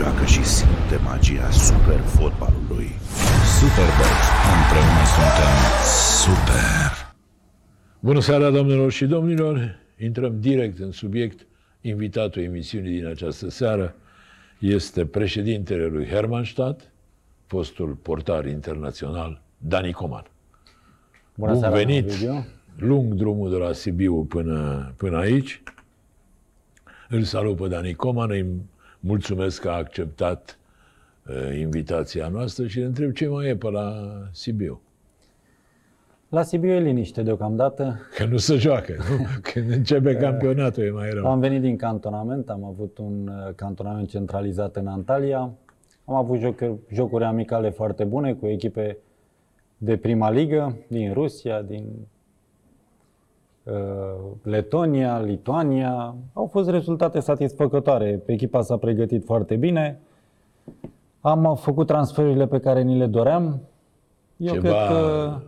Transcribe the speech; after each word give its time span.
joacă 0.00 0.24
și 0.24 0.44
simte 0.44 0.96
magia 1.04 1.50
super 1.50 1.98
fotbalului. 1.98 2.90
Superbox. 3.58 4.16
Împreună 4.56 5.04
suntem 5.14 5.54
Super! 6.22 7.12
Bună 8.00 8.20
seara, 8.20 8.50
domnilor 8.50 8.92
și 8.92 9.06
domnilor! 9.06 9.78
Intrăm 9.98 10.40
direct 10.40 10.78
în 10.78 10.92
subiect. 10.92 11.46
Invitatul 11.80 12.42
emisiunii 12.42 12.96
din 12.96 13.06
această 13.06 13.50
seară 13.50 13.94
este 14.58 15.06
președintele 15.06 15.86
lui 15.86 16.06
Hermannstadt, 16.06 16.92
fostul 17.46 17.94
portar 17.94 18.46
internațional, 18.46 19.42
Dani 19.58 19.92
Coman. 19.92 20.24
Bună 21.34 21.52
Bun 21.52 21.60
seara, 21.60 21.76
venit! 21.76 22.04
Ovidiu. 22.04 22.46
Lung 22.76 23.14
drumul 23.14 23.50
de 23.50 23.56
la 23.56 23.72
Sibiu 23.72 24.24
până, 24.24 24.92
până 24.96 25.18
aici. 25.18 25.62
Îl 27.08 27.22
salut 27.22 27.56
pe 27.56 27.68
Dani 27.68 27.94
Coman, 27.94 28.30
îi 28.30 28.46
mulțumesc 29.00 29.60
că 29.60 29.68
a 29.68 29.76
acceptat 29.76 30.58
uh, 31.28 31.58
invitația 31.58 32.28
noastră 32.28 32.66
și 32.66 32.78
îl 32.78 32.86
întreb 32.86 33.12
ce 33.12 33.28
mai 33.28 33.48
e 33.48 33.56
pe 33.56 33.70
la 33.70 33.92
Sibiu. 34.32 34.80
La 36.28 36.42
Sibiu 36.42 36.70
e 36.70 36.80
liniște 36.80 37.22
deocamdată. 37.22 37.98
Că 38.16 38.24
nu 38.24 38.36
se 38.36 38.56
joacă, 38.56 38.92
nu? 38.96 39.24
Când 39.52 39.70
începe 39.70 40.16
campionatul 40.16 40.82
e 40.82 40.90
mai 40.90 41.10
rău. 41.10 41.26
Am 41.26 41.40
venit 41.40 41.60
din 41.60 41.76
cantonament, 41.76 42.50
am 42.50 42.64
avut 42.64 42.98
un 42.98 43.28
uh, 43.28 43.54
cantonament 43.54 44.08
centralizat 44.08 44.76
în 44.76 44.86
Antalya. 44.86 45.52
Am 46.04 46.14
avut 46.14 46.38
jocuri, 46.38 46.74
jocuri 46.92 47.24
amicale 47.24 47.70
foarte 47.70 48.04
bune 48.04 48.34
cu 48.34 48.46
echipe 48.46 48.98
de 49.78 49.96
prima 49.96 50.30
ligă 50.30 50.76
din 50.88 51.12
Rusia, 51.12 51.62
din 51.62 51.84
uh, 51.84 52.19
Letonia, 54.42 55.20
Lituania. 55.20 56.14
Au 56.32 56.46
fost 56.46 56.68
rezultate 56.68 57.20
satisfăcătoare. 57.20 58.22
Echipa 58.26 58.62
s-a 58.62 58.76
pregătit 58.76 59.24
foarte 59.24 59.56
bine. 59.56 60.00
Am 61.20 61.56
făcut 61.56 61.86
transferurile 61.86 62.46
pe 62.46 62.58
care 62.58 62.82
ni 62.82 62.96
le 62.96 63.06
doream. 63.06 63.60
Eu 64.36 64.52
Ceva 64.52 64.68
cred 64.68 64.88
că 64.88 65.38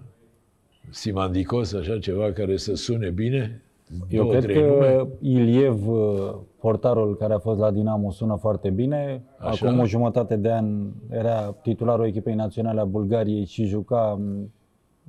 simandicos, 0.91 1.73
așa 1.73 1.99
ceva 1.99 2.33
care 2.33 2.57
să 2.57 2.75
sune 2.75 3.11
bine? 3.11 3.63
Eu 4.09 4.23
Două, 4.23 4.31
cred 4.31 4.43
trei 4.43 4.63
că 4.63 4.67
nume? 4.67 5.09
Iliev, 5.21 5.89
uh, 5.89 6.35
portarul 6.61 7.17
care 7.17 7.35
a 7.35 7.39
fost 7.39 7.59
la 7.59 7.71
Dinamo, 7.71 8.11
sună 8.11 8.37
foarte 8.37 8.71
bine. 8.71 9.23
Așa. 9.39 9.67
Acum 9.67 9.79
o 9.79 9.87
jumătate 9.87 10.37
de 10.37 10.53
an 10.53 10.91
era 11.11 11.55
titularul 11.63 12.07
echipei 12.07 12.35
naționale 12.35 12.81
a 12.81 12.85
Bulgariei 12.85 13.45
și 13.45 13.65
juca 13.65 14.19
m, 14.21 14.53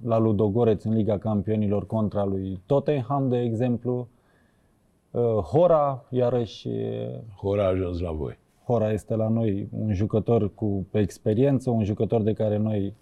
la 0.05 0.17
Ludogoreț 0.17 0.83
în 0.83 0.93
Liga 0.93 1.17
Campionilor 1.17 1.85
contra 1.85 2.23
lui 2.23 2.61
Tottenham, 2.65 3.29
de 3.29 3.41
exemplu. 3.41 4.07
Uh, 5.11 5.21
Hora, 5.21 6.05
iarăși, 6.09 6.67
uh, 6.67 7.19
Hora 7.35 7.63
a 7.63 7.67
ajuns 7.67 7.99
la 7.99 8.11
voi. 8.11 8.37
Hora 8.65 8.91
este 8.91 9.15
la 9.15 9.27
noi 9.27 9.67
un 9.71 9.93
jucător 9.93 10.53
cu 10.53 10.87
experiență, 10.91 11.69
un 11.69 11.83
jucător 11.83 12.21
de 12.21 12.33
care 12.33 12.57
noi 12.57 12.95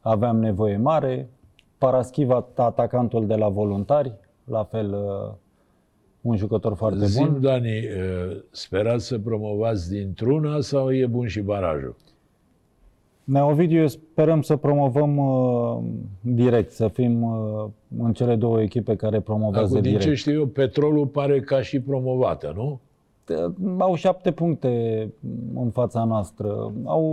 aveam 0.00 0.38
nevoie 0.38 0.76
mare. 0.76 1.28
Paraschiva, 1.78 2.46
atacantul 2.56 3.26
de 3.26 3.34
la 3.34 3.48
Voluntari, 3.48 4.12
la 4.44 4.64
fel 4.64 4.92
uh, 4.92 5.34
un 6.20 6.36
jucător 6.36 6.74
foarte 6.74 7.06
Zim, 7.06 7.32
bun. 7.32 7.40
Dani, 7.40 7.76
eh, 7.76 8.36
sperați 8.50 9.06
să 9.06 9.18
promovați 9.18 9.90
dintr-una 9.90 10.60
sau 10.60 10.92
e 10.92 11.06
bun 11.06 11.26
și 11.26 11.40
barajul? 11.40 11.96
Nea 13.24 13.46
Ovidiu, 13.46 13.86
sperăm 13.86 14.42
să 14.42 14.56
promovăm 14.56 15.16
uh, 15.16 15.78
direct, 16.20 16.70
să 16.70 16.88
fim 16.88 17.22
uh, 17.22 17.64
în 17.98 18.12
cele 18.12 18.36
două 18.36 18.62
echipe 18.62 18.96
care 18.96 19.20
promovează 19.20 19.66
Acum, 19.66 19.80
din 19.80 19.90
direct. 19.90 20.08
ce 20.08 20.14
știu 20.14 20.32
eu, 20.32 20.46
petrolul 20.46 21.06
pare 21.06 21.40
ca 21.40 21.62
și 21.62 21.80
promovată, 21.80 22.52
nu? 22.56 22.80
Au 23.78 23.94
șapte 23.94 24.30
puncte 24.30 25.08
în 25.54 25.70
fața 25.70 26.04
noastră. 26.04 26.72
Au 26.84 27.04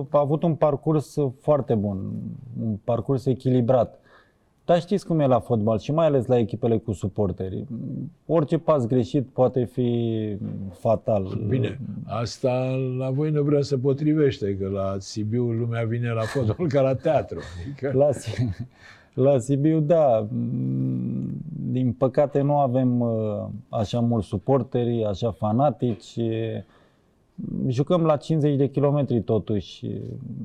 uh, 0.00 0.06
avut 0.10 0.42
un 0.42 0.54
parcurs 0.54 1.16
foarte 1.40 1.74
bun, 1.74 2.12
un 2.62 2.76
parcurs 2.84 3.26
echilibrat. 3.26 4.00
Dar 4.64 4.80
știți 4.80 5.06
cum 5.06 5.20
e 5.20 5.26
la 5.26 5.40
fotbal 5.40 5.78
și 5.78 5.92
mai 5.92 6.06
ales 6.06 6.26
la 6.26 6.38
echipele 6.38 6.78
cu 6.78 6.92
suporteri. 6.92 7.64
Orice 8.26 8.58
pas 8.58 8.86
greșit 8.86 9.26
poate 9.26 9.64
fi 9.64 10.36
fatal. 10.72 11.40
Bine, 11.48 11.80
asta 12.04 12.50
la 12.98 13.10
voi 13.10 13.30
nu 13.30 13.42
vrea 13.42 13.60
să 13.62 13.78
potrivește, 13.78 14.56
că 14.56 14.68
la 14.68 14.94
Sibiu 14.98 15.44
lumea 15.44 15.84
vine 15.84 16.10
la 16.12 16.20
fotbal 16.22 16.66
ca 16.68 16.80
la 16.80 16.94
teatru. 16.94 17.38
Adică, 17.64 17.92
La, 17.98 18.12
Si- 18.12 18.48
la 19.14 19.38
Sibiu, 19.38 19.80
da. 19.80 20.26
Mm, 20.30 21.30
Din 21.70 21.92
păcate 21.92 22.40
nu 22.40 22.58
avem 22.58 23.00
uh, 23.00 23.44
așa 23.68 24.00
mulți 24.00 24.26
suporteri, 24.26 25.04
așa 25.04 25.30
fanatici. 25.30 26.16
Jucăm 27.66 28.02
la 28.02 28.16
50 28.16 28.56
de 28.56 28.68
kilometri 28.68 29.22
totuși 29.22 29.90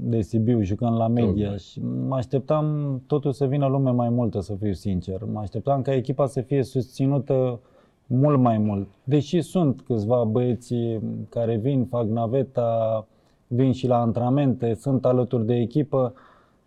de 0.01 0.21
Sibiu, 0.21 0.61
jucăm 0.61 0.93
la 0.93 1.07
media 1.07 1.41
Tocmai. 1.41 1.57
și 1.57 1.81
mă 2.07 2.15
așteptam 2.15 3.01
totuși 3.07 3.37
să 3.37 3.45
vină 3.45 3.67
lume 3.67 3.91
mai 3.91 4.09
multă, 4.09 4.39
să 4.39 4.55
fiu 4.59 4.73
sincer. 4.73 5.21
Mă 5.31 5.39
așteptam 5.39 5.81
ca 5.81 5.93
echipa 5.93 6.25
să 6.25 6.41
fie 6.41 6.63
susținută 6.63 7.59
mult 8.07 8.39
mai 8.39 8.57
mult. 8.57 8.87
Deși 9.03 9.41
sunt 9.41 9.81
câțiva 9.81 10.23
băieți 10.23 10.75
care 11.29 11.57
vin, 11.57 11.85
fac 11.85 12.05
naveta, 12.05 13.07
vin 13.47 13.71
și 13.71 13.87
la 13.87 14.01
antrenamente, 14.01 14.73
sunt 14.73 15.05
alături 15.05 15.45
de 15.45 15.55
echipă, 15.55 16.13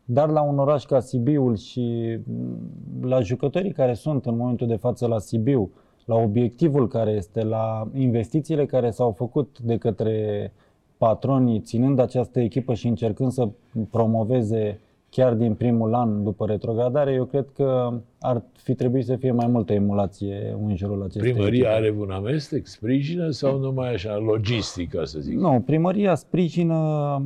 dar 0.04 0.28
la 0.30 0.42
un 0.42 0.58
oraș 0.58 0.84
ca 0.84 1.00
Sibiul 1.00 1.56
și 1.56 2.18
mm, 2.24 2.58
la 3.00 3.20
jucătorii 3.20 3.72
care 3.72 3.94
sunt 3.94 4.26
în 4.26 4.36
momentul 4.36 4.66
de 4.66 4.76
față 4.76 5.06
la 5.06 5.18
Sibiu, 5.18 5.70
la 6.12 6.18
obiectivul 6.18 6.88
care 6.88 7.10
este, 7.10 7.42
la 7.42 7.88
investițiile 7.94 8.66
care 8.66 8.90
s-au 8.90 9.10
făcut 9.10 9.58
de 9.58 9.76
către 9.76 10.52
patronii, 10.96 11.60
ținând 11.60 11.98
această 11.98 12.40
echipă 12.40 12.74
și 12.74 12.86
încercând 12.86 13.32
să 13.32 13.48
promoveze 13.90 14.80
chiar 15.10 15.34
din 15.34 15.54
primul 15.54 15.94
an 15.94 16.22
după 16.22 16.46
retrogradare, 16.46 17.12
eu 17.12 17.24
cred 17.24 17.46
că 17.54 17.92
ar 18.20 18.42
fi 18.52 18.74
trebuit 18.74 19.04
să 19.04 19.16
fie 19.16 19.32
mai 19.32 19.46
multă 19.46 19.72
emulație 19.72 20.56
în 20.66 20.76
jurul 20.76 21.02
acestei 21.02 21.32
primăria 21.32 21.68
echipe. 21.68 21.74
are 21.74 21.94
un 21.98 22.10
amestec, 22.10 22.66
sprijină 22.66 23.30
sau 23.30 23.58
numai 23.58 23.92
așa, 23.92 24.16
logistică, 24.16 25.04
să 25.04 25.20
zic? 25.20 25.36
Nu, 25.36 25.62
primăria 25.66 26.14
sprijină 26.14 27.22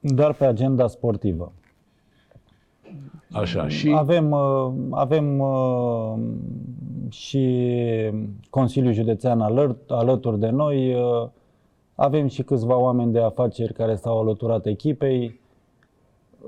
doar 0.00 0.32
pe 0.32 0.44
agenda 0.44 0.86
sportivă. 0.86 1.52
Așa, 3.32 3.68
și 3.68 3.92
Avem, 3.96 4.30
uh, 4.30 4.72
avem 4.90 5.38
uh, 5.38 6.14
și 7.12 7.66
Consiliul 8.50 8.92
Județean 8.92 9.40
alăt- 9.40 9.86
alături 9.88 10.38
de 10.38 10.48
noi, 10.48 10.94
uh, 10.94 11.28
avem 11.94 12.26
și 12.26 12.42
câțiva 12.42 12.76
oameni 12.78 13.12
de 13.12 13.20
afaceri 13.20 13.72
care 13.72 13.94
s-au 13.94 14.20
alăturat 14.20 14.66
echipei. 14.66 15.40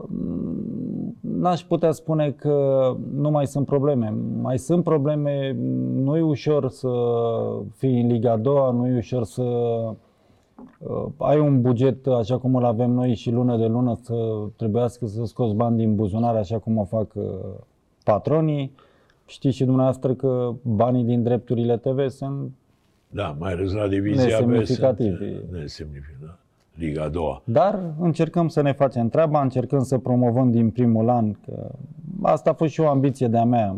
Mm, 0.06 1.16
N-aș 1.20 1.62
putea 1.62 1.92
spune 1.92 2.30
că 2.30 2.97
nu 3.14 3.30
mai 3.30 3.47
sunt 3.47 3.66
probleme. 3.66 4.14
Mai 4.41 4.58
sunt 4.58 4.84
probleme, 4.84 5.56
nu 5.94 6.16
e 6.16 6.20
ușor 6.22 6.69
să 6.69 6.91
fii 7.76 8.00
în 8.00 8.06
Liga 8.06 8.32
a 8.32 8.36
doua, 8.36 8.70
nu 8.70 8.86
e 8.86 8.97
ușor 8.97 9.24
să 9.24 9.42
uh, 9.42 11.06
ai 11.16 11.38
un 11.38 11.60
buget 11.60 12.06
așa 12.06 12.38
cum 12.38 12.54
îl 12.54 12.64
avem 12.64 12.91
noi 12.91 13.14
și 13.14 13.30
lună 13.30 13.56
de 13.56 13.66
lună 13.66 13.98
să 14.03 14.14
trebuiască 14.56 15.06
să 15.06 15.24
scoți 15.24 15.54
bani 15.54 15.76
din 15.76 15.94
buzunar 15.94 16.34
așa 16.34 16.58
cum 16.58 16.78
o 16.78 16.84
fac 16.84 17.14
uh, 17.14 17.24
patronii. 18.04 18.74
Știți 19.26 19.56
și 19.56 19.64
dumneavoastră 19.64 20.14
că 20.14 20.52
banii 20.62 21.04
din 21.04 21.22
drepturile 21.22 21.76
TV 21.76 22.08
sunt 22.08 22.50
da, 23.14 23.36
mai 23.38 23.52
ales 23.52 23.72
la 23.72 23.88
divizia 23.88 24.40
B 24.40 24.48
Nesemnificativi. 24.48 25.16
sunt 25.16 25.52
nesemnificativ, 25.52 26.26
da. 26.26 26.36
Liga 26.74 27.02
a 27.02 27.09
doua. 27.09 27.42
Dar 27.44 27.80
încercăm 28.00 28.48
să 28.48 28.60
ne 28.60 28.72
facem 28.72 29.09
treaba, 29.09 29.42
încercăm 29.42 29.82
să 29.82 29.98
promovăm 29.98 30.50
din 30.50 30.71
primul 30.71 31.09
an. 31.09 31.32
Că 31.32 31.71
asta 32.22 32.50
a 32.50 32.53
fost 32.53 32.72
și 32.72 32.80
o 32.80 32.88
ambiție 32.88 33.26
de-a 33.26 33.44
mea, 33.44 33.76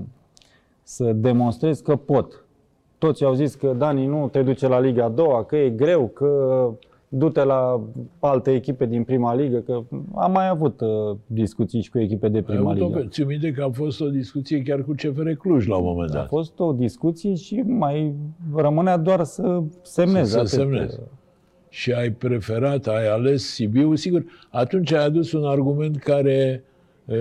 să 0.82 1.12
demonstrez 1.12 1.80
că 1.80 1.96
pot. 1.96 2.44
Toți 2.98 3.24
au 3.24 3.34
zis 3.34 3.54
că 3.54 3.74
Dani 3.78 4.06
nu 4.06 4.28
te 4.28 4.42
duce 4.42 4.68
la 4.68 4.80
Liga 4.80 5.04
a 5.04 5.08
doua, 5.08 5.44
că 5.44 5.56
e 5.56 5.70
greu, 5.70 6.06
că 6.06 6.70
du-te 7.18 7.44
la 7.44 7.80
alte 8.18 8.50
echipe 8.50 8.86
din 8.86 9.04
prima 9.04 9.34
ligă, 9.34 9.58
că 9.58 9.82
am 10.14 10.32
mai 10.32 10.48
avut 10.48 10.80
uh, 10.80 11.16
discuții 11.26 11.80
și 11.82 11.90
cu 11.90 11.98
echipe 11.98 12.28
de 12.28 12.36
Ai 12.36 12.42
prima 12.42 12.70
avut 12.70 12.82
o, 12.82 12.86
ligă. 12.86 13.06
ți 13.08 13.22
minte 13.22 13.52
că 13.52 13.62
a 13.62 13.70
fost 13.70 14.00
o 14.00 14.08
discuție 14.08 14.62
chiar 14.62 14.82
cu 14.82 14.92
CFR 14.92 15.30
Cluj 15.30 15.66
la 15.66 15.76
un 15.76 15.84
moment 15.84 16.10
A 16.10 16.12
dat. 16.14 16.26
fost 16.28 16.58
o 16.58 16.72
discuție 16.72 17.34
și 17.34 17.54
mai 17.66 18.14
rămânea 18.54 18.96
doar 18.96 19.24
să 19.24 19.62
semneze. 19.82 20.30
Să 20.30 20.38
atât. 20.38 20.48
semnezi. 20.48 20.98
și 21.68 21.92
ai 21.92 22.10
preferat, 22.10 22.86
ai 22.86 23.08
ales 23.08 23.44
Sibiu, 23.54 23.94
sigur, 23.94 24.24
atunci 24.50 24.92
ai 24.92 25.04
adus 25.04 25.32
un 25.32 25.44
argument 25.44 25.96
care 25.96 26.64
e, 27.06 27.14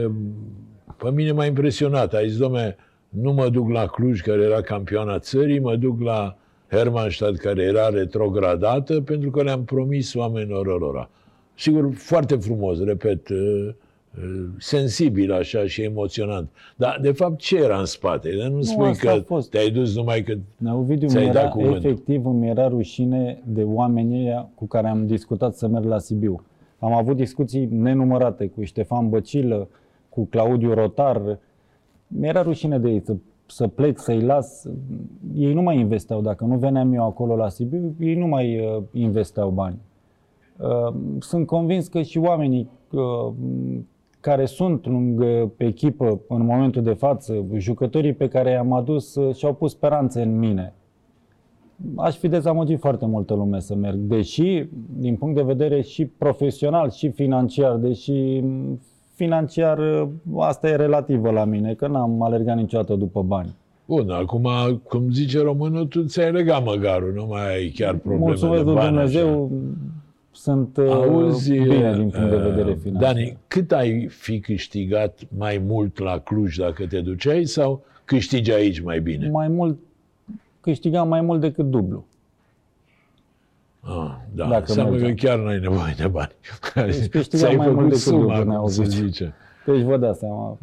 pe 0.98 1.10
mine 1.14 1.32
m-a 1.32 1.46
impresionat. 1.46 2.14
Ai 2.14 2.28
zis, 2.30 2.38
domne, 2.38 2.76
nu 3.10 3.32
mă 3.34 3.50
duc 3.50 3.70
la 3.70 3.86
Cluj, 3.86 4.22
care 4.22 4.42
era 4.42 4.62
campioana 4.62 5.20
țării, 5.20 5.60
mă 5.60 5.76
duc 5.76 6.02
la 6.02 6.38
Hermannstadt, 6.70 7.38
care 7.38 7.64
era 7.64 7.90
retrogradată, 7.90 9.02
pentru 9.02 9.30
că 9.30 9.44
le-am 9.44 9.64
promis 9.64 10.14
oamenilor 10.14 10.80
lor. 10.80 11.10
Sigur, 11.58 11.94
foarte 11.94 12.36
frumos, 12.36 12.84
repet, 12.84 13.30
e, 13.30 13.76
sensibil 14.58 15.32
așa 15.32 15.66
și 15.66 15.82
emoționant. 15.82 16.50
Dar, 16.76 17.00
de 17.02 17.12
fapt, 17.12 17.38
ce 17.40 17.58
era 17.58 17.80
în 17.80 17.86
spate? 17.86 18.30
Dar 18.40 18.48
nu 18.48 18.62
spui 18.62 18.88
asta 18.88 19.12
a 19.12 19.14
că 19.16 19.20
fost. 19.20 19.50
te-ai 19.50 19.70
dus 19.70 19.96
numai 19.96 20.22
că... 20.24 20.38
Ovidiu, 20.74 21.08
Ți-ai 21.08 21.26
mi 21.26 21.32
dat 21.32 21.42
era, 21.42 21.52
cuvântul. 21.52 21.78
efectiv 21.78 22.26
îmi 22.26 22.50
era 22.50 22.68
rușine 22.68 23.42
de 23.46 23.64
oamenii 23.64 24.26
ăia 24.26 24.50
cu 24.56 24.66
care 24.68 24.88
am 24.88 25.06
discutat 25.06 25.56
să 25.56 25.68
merg 25.68 25.86
la 25.86 26.00
Sibiu. 26.00 26.46
Am 26.80 26.94
avut 26.94 27.16
discuții 27.16 27.66
nenumărate 27.72 28.48
cu 28.48 28.64
Ștefan 28.64 29.10
Băcilă, 29.10 29.68
cu 30.10 30.26
Claudiu 30.26 30.74
Rotar. 30.74 31.40
Mi-era 32.08 32.42
rușine 32.42 32.80
de 32.80 32.90
ei 32.90 33.02
să, 33.06 33.16
să 33.46 33.68
plec, 33.68 34.00
să-i 34.00 34.22
las. 34.22 34.68
Ei 35.36 35.54
nu 35.54 35.62
mai 35.62 35.80
investeau. 35.80 36.22
Dacă 36.22 36.44
nu 36.46 36.58
veneam 36.58 36.94
eu 36.94 37.06
acolo 37.06 37.36
la 37.36 37.50
Sibiu, 37.50 37.96
ei 38.00 38.16
nu 38.16 38.28
mai 38.28 38.60
uh, 38.60 38.84
investeau 38.92 39.50
bani. 39.50 39.78
Uh, 40.60 40.94
sunt 41.20 41.46
convins 41.46 41.88
că 41.88 42.02
și 42.02 42.18
oamenii 42.18 42.70
uh, 42.92 43.34
care 44.20 44.46
sunt 44.46 44.86
lângă 44.86 45.52
echipă 45.58 46.22
în 46.28 46.46
momentul 46.46 46.82
de 46.82 46.94
față, 46.94 47.46
jucătorii 47.58 48.14
pe 48.14 48.28
care 48.28 48.50
i-am 48.50 48.74
adus 48.74 49.16
uh, 49.16 49.36
și-au 49.36 49.54
pus 49.54 49.72
speranțe 49.72 50.22
în 50.22 50.38
mine. 50.38 50.74
Aș 51.96 52.18
fi 52.18 52.28
dezamăgit 52.28 52.80
foarte 52.80 53.06
multă 53.06 53.34
lume 53.34 53.60
să 53.60 53.76
merg, 53.76 53.98
deși, 53.98 54.68
din 54.98 55.16
punct 55.16 55.36
de 55.36 55.42
vedere 55.42 55.82
și 55.82 56.06
profesional 56.06 56.90
și 56.90 57.10
financiar, 57.10 57.76
deși 57.76 58.40
m, 58.40 58.80
financiar 59.16 59.78
uh, 59.80 60.08
asta 60.38 60.70
e 60.70 60.76
relativă 60.76 61.32
la 61.32 61.46
mine, 61.46 61.74
că 61.74 61.88
n-am 61.88 62.22
alergat 62.22 62.56
niciodată 62.56 62.94
după 62.96 63.22
bani. 63.22 63.56
Bun, 63.86 64.10
acum, 64.10 64.50
cum 64.84 65.12
zice 65.12 65.42
românul, 65.42 65.86
tu 65.86 66.04
ți-ai 66.04 66.32
legat 66.32 66.64
măgarul, 66.64 67.14
nu 67.14 67.26
mai 67.26 67.56
ai 67.56 67.68
chiar 67.76 67.96
probleme 67.96 68.26
Mulțumesc 68.26 68.64
de 68.64 68.66
lui 68.66 68.74
bani. 68.74 68.88
Dumnezeu, 68.88 69.52
sunt 70.32 70.78
uh, 70.78 70.90
Auzi, 70.90 71.52
bine 71.52 71.94
din 71.96 72.10
punct 72.10 72.30
de 72.30 72.38
vedere 72.38 72.70
uh, 72.70 72.78
financiar. 72.82 73.14
Dani, 73.14 73.38
cât 73.48 73.72
ai 73.72 74.08
fi 74.08 74.40
câștigat 74.40 75.20
mai 75.38 75.64
mult 75.68 76.00
la 76.00 76.20
Cluj 76.20 76.58
dacă 76.58 76.86
te 76.88 77.00
duceai 77.02 77.46
sau 77.46 77.84
câștigi 78.06 78.52
aici 78.52 78.82
mai 78.82 79.00
bine? 79.00 79.30
Mai 79.30 79.48
mult, 79.48 79.78
câștigam 80.62 81.08
mai 81.08 81.22
mult 81.22 81.42
decât 81.42 81.66
dublu. 81.66 82.06
Ah, 83.88 84.16
da, 84.34 84.48
Dacă 84.48 84.64
înseamnă 84.68 84.96
că 84.98 85.02
mergeam. 85.04 85.36
chiar 85.36 85.46
n-ai 85.46 85.60
nevoie 85.60 85.94
de 85.98 86.08
bani. 86.08 86.32
Deci 86.92 87.08
câștigam 87.08 87.46
Ți-ai 87.48 87.56
mai 87.56 87.66
mult 87.68 87.76
făcut 87.78 87.90
decât 87.90 88.02
suma, 88.02 88.20
dublu, 88.22 88.38
cum 88.40 88.48
ne-au 88.50 88.68
se 88.68 88.84
zis. 88.84 89.00
zice. 89.04 89.34
Deci 89.66 89.82
vă 89.82 89.98
dați 89.98 90.20
seama. 90.20 90.58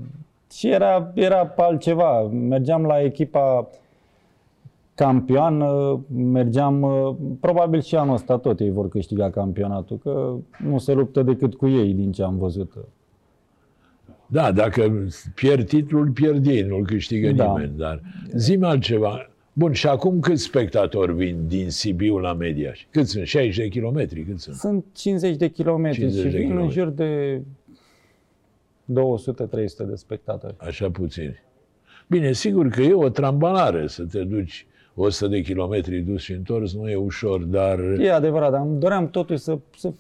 Și 0.52 0.68
era, 0.68 1.10
era 1.14 1.52
altceva. 1.56 2.20
Mergeam 2.22 2.82
la 2.84 3.00
echipa 3.02 3.68
campioană, 4.94 6.00
mergeam, 6.14 6.82
uh, 6.82 7.14
probabil 7.40 7.80
și 7.82 7.96
anul 7.96 8.14
ăsta 8.14 8.38
tot 8.38 8.60
ei 8.60 8.70
vor 8.70 8.88
câștiga 8.88 9.30
campionatul, 9.30 9.98
că 9.98 10.34
nu 10.64 10.78
se 10.78 10.92
luptă 10.92 11.22
decât 11.22 11.54
cu 11.54 11.68
ei 11.68 11.92
din 11.94 12.12
ce 12.12 12.22
am 12.22 12.38
văzut. 12.38 12.72
Da, 14.26 14.52
dacă 14.52 15.06
pierd 15.34 15.66
titlul, 15.68 16.10
pierd 16.10 16.46
ei, 16.46 16.62
nu-l 16.62 16.84
câștigă 16.86 17.30
Da. 17.32 17.46
nimeni. 17.46 17.72
Dar 17.76 18.00
zi 18.34 18.58
altceva. 18.62 19.30
Bun, 19.52 19.72
și 19.72 19.86
acum 19.86 20.20
câți 20.20 20.42
spectatori 20.42 21.14
vin 21.14 21.46
din 21.46 21.70
Sibiu 21.70 22.18
la 22.18 22.32
Mediaș? 22.32 22.86
Cât 22.90 23.08
sunt? 23.08 23.26
60 23.26 23.56
de 23.56 23.68
kilometri? 23.68 24.22
Cât 24.22 24.40
sunt? 24.40 24.56
Sunt 24.56 24.84
50 24.92 25.36
de 25.36 25.48
kilometri 25.48 25.98
50 25.98 26.24
și 26.24 26.30
de 26.30 26.38
vin 26.38 26.50
în 26.50 26.68
kilometri. 26.68 26.78
jur 26.78 26.88
de 26.88 27.42
200-300 29.84 29.88
de 29.88 29.94
spectatori. 29.94 30.54
Așa 30.58 30.90
puțin. 30.90 31.38
Bine, 32.08 32.32
sigur 32.32 32.68
că 32.68 32.82
e 32.82 32.92
o 32.92 33.08
trambalare 33.08 33.86
să 33.86 34.04
te 34.04 34.22
duci 34.22 34.66
100 34.94 35.30
de 35.30 35.40
kilometri 35.40 36.00
dus 36.00 36.20
și 36.20 36.32
întors, 36.32 36.74
nu 36.74 36.90
e 36.90 36.96
ușor, 36.96 37.42
dar... 37.42 37.78
E 37.78 38.12
adevărat, 38.12 38.50
dar 38.50 38.60
îmi 38.60 38.78
doream 38.78 39.10
totuși 39.10 39.40
să, 39.40 39.58
să 39.76 39.92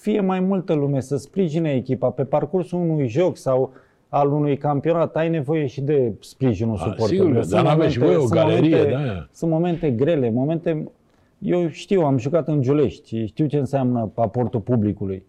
fie 0.00 0.20
mai 0.20 0.40
multă 0.40 0.72
lume, 0.72 1.00
să 1.00 1.16
sprijine 1.16 1.72
echipa 1.72 2.10
pe 2.10 2.24
parcursul 2.24 2.78
unui 2.78 3.08
joc 3.08 3.36
sau 3.36 3.72
al 4.14 4.32
unui 4.32 4.56
campionat. 4.56 5.16
Ai 5.16 5.28
nevoie 5.28 5.66
și 5.66 5.80
de 5.80 6.12
sprijinul 6.20 6.74
A, 6.74 6.78
suporterilor. 6.78 7.26
sigur, 7.26 7.42
Sunt 7.42 7.54
dar 7.54 7.64
n-aveți 7.64 7.92
și 7.92 7.98
voi 7.98 8.16
o 8.16 8.18
sunt 8.18 8.30
galerie, 8.30 8.76
momente, 8.76 9.04
da. 9.04 9.26
Sunt 9.32 9.50
momente 9.50 9.90
grele, 9.90 10.30
momente... 10.30 10.90
Eu 11.38 11.68
știu, 11.68 12.00
am 12.00 12.18
jucat 12.18 12.48
în 12.48 12.62
Giulești, 12.62 13.26
știu 13.26 13.46
ce 13.46 13.58
înseamnă 13.58 14.10
aportul 14.14 14.60
publicului. 14.60 15.24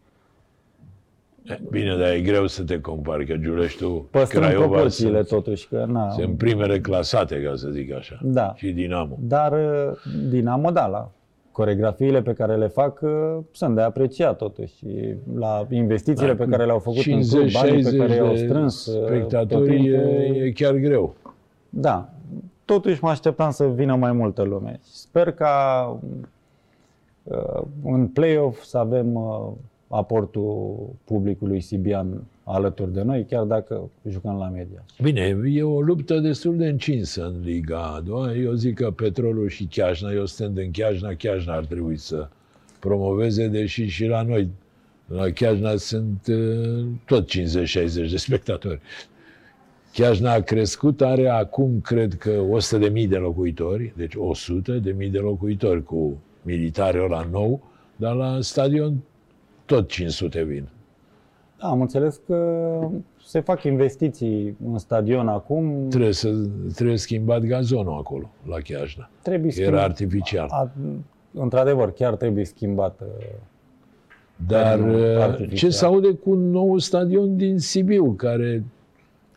Bine, 1.70 1.98
dar 1.98 2.12
e 2.12 2.22
greu 2.22 2.48
să 2.48 2.64
te 2.64 2.82
compari, 2.82 3.26
că 3.26 3.36
Giuleștiul, 3.36 4.08
Păstrând 4.12 4.46
Craiova 4.46 4.68
proporțiile 4.68 5.24
sunt, 5.24 5.28
totuși, 5.28 5.68
că 5.68 5.86
na, 5.88 6.10
sunt 6.10 6.38
primele 6.38 6.80
clasate, 6.80 7.42
ca 7.42 7.56
să 7.56 7.70
zic 7.70 7.94
așa. 7.94 8.20
Da. 8.22 8.54
Și 8.56 8.72
Dinamo. 8.72 9.18
Dar 9.20 9.52
uh, 9.52 9.98
Dinamo, 10.30 10.72
da, 10.72 10.88
la 10.88 11.12
coregrafiile 11.54 12.22
pe 12.22 12.34
care 12.34 12.56
le 12.56 12.68
fac 12.68 13.00
uh, 13.02 13.38
sunt 13.52 13.76
de 13.76 13.82
apreciat 13.82 14.38
totuși. 14.38 14.76
Și 14.76 15.16
La 15.36 15.68
investițiile 15.70 16.36
pe 16.36 16.46
care 16.46 16.66
le-au 16.66 16.80
făcut 16.80 17.06
în 17.06 17.22
club, 17.28 17.52
banii 17.52 17.84
pe 17.84 17.98
care 17.98 18.14
i-au 18.14 18.36
strâns 18.36 18.86
uh, 18.86 19.00
tot 19.00 19.08
spectatori 19.08 19.76
timpul, 19.76 19.94
e, 19.94 20.46
e 20.46 20.52
chiar 20.52 20.76
greu. 20.76 21.16
Da, 21.70 22.10
totuși 22.66 23.04
mă 23.04 23.10
așteptam 23.10 23.52
să 23.52 23.68
vină 23.68 23.96
mai 23.96 24.12
multă 24.12 24.44
lume. 24.44 24.80
Sper 24.82 25.32
ca 25.32 25.98
uh, 27.24 27.62
în 27.84 28.08
play-off 28.08 28.64
să 28.64 28.78
avem 28.78 29.16
uh, 29.16 29.48
aportul 29.88 30.76
publicului 31.04 31.62
sibian 31.62 32.24
alături 32.44 32.94
de 32.94 33.02
noi, 33.02 33.26
chiar 33.26 33.44
dacă 33.44 33.90
jucăm 34.10 34.38
la 34.38 34.48
media. 34.48 34.84
Bine, 35.02 35.38
e 35.46 35.64
o 35.64 35.82
luptă 35.82 36.20
destul 36.20 36.58
de 36.58 36.68
încinsă 36.68 37.26
în 37.26 37.42
Liga 37.44 37.94
a 37.96 38.00
doua. 38.00 38.34
Eu 38.34 38.54
zic 38.54 38.76
că 38.76 38.92
Petrolul 38.92 39.50
și 39.50 39.66
Chiajna, 39.66 40.12
eu 40.12 40.26
stând 40.26 40.58
în 40.58 40.72
Chiajna, 40.72 41.14
Chiajna 41.14 41.54
ar 41.54 41.66
trebui 41.66 41.98
să 41.98 42.28
promoveze, 42.80 43.48
deși 43.48 43.86
și 43.86 44.06
la 44.06 44.22
noi, 44.22 44.50
la 45.08 45.30
Chiajna 45.30 45.76
sunt 45.76 46.28
uh, 46.28 46.86
tot 47.06 47.30
50-60 47.30 47.34
de 47.94 48.18
spectatori. 48.18 48.80
Chiajna 49.94 50.32
a 50.32 50.40
crescut, 50.40 51.02
are 51.02 51.28
acum, 51.28 51.80
cred 51.82 52.14
că, 52.14 52.46
100 52.50 52.78
de 52.78 52.90
mii 52.90 53.08
de 53.08 53.18
locuitori, 53.18 53.94
deci 53.96 54.14
100 54.16 54.72
de 54.72 54.92
mii 54.92 55.10
de 55.10 55.20
locuitori 55.20 55.84
cu 55.84 56.22
militari 56.42 57.00
ăla 57.00 57.28
nou, 57.32 57.72
dar 57.96 58.16
la 58.16 58.42
stadion 58.42 59.04
tot 59.66 59.90
500 59.90 60.44
vin. 60.44 60.68
Da, 61.64 61.70
am 61.70 61.82
înțeles 61.82 62.22
că 62.28 62.80
se 63.26 63.40
fac 63.40 63.64
investiții 63.64 64.58
în 64.72 64.78
stadion 64.78 65.28
acum. 65.28 65.88
Trebuie, 65.90 66.12
să, 66.14 66.30
trebuie 66.76 66.98
schimbat 66.98 67.42
gazonul 67.42 67.98
acolo, 67.98 68.30
la 68.50 68.56
Chiajna. 68.64 69.10
Trebuie 69.22 69.52
Era 69.56 69.62
schimbat. 69.64 69.84
artificial. 69.84 70.48
A, 70.50 70.72
într-adevăr, 71.34 71.92
chiar 71.92 72.16
trebuie 72.16 72.46
schimbată. 72.46 73.06
Dar 74.48 74.78
terenul 74.78 75.00
uh, 75.00 75.18
artificial. 75.22 75.58
ce 75.58 75.70
se 75.70 75.86
aude 75.86 76.12
cu 76.14 76.30
un 76.30 76.50
nou 76.50 76.78
stadion 76.78 77.38
din 77.38 77.60
Sibiu, 77.60 78.12
care 78.12 78.64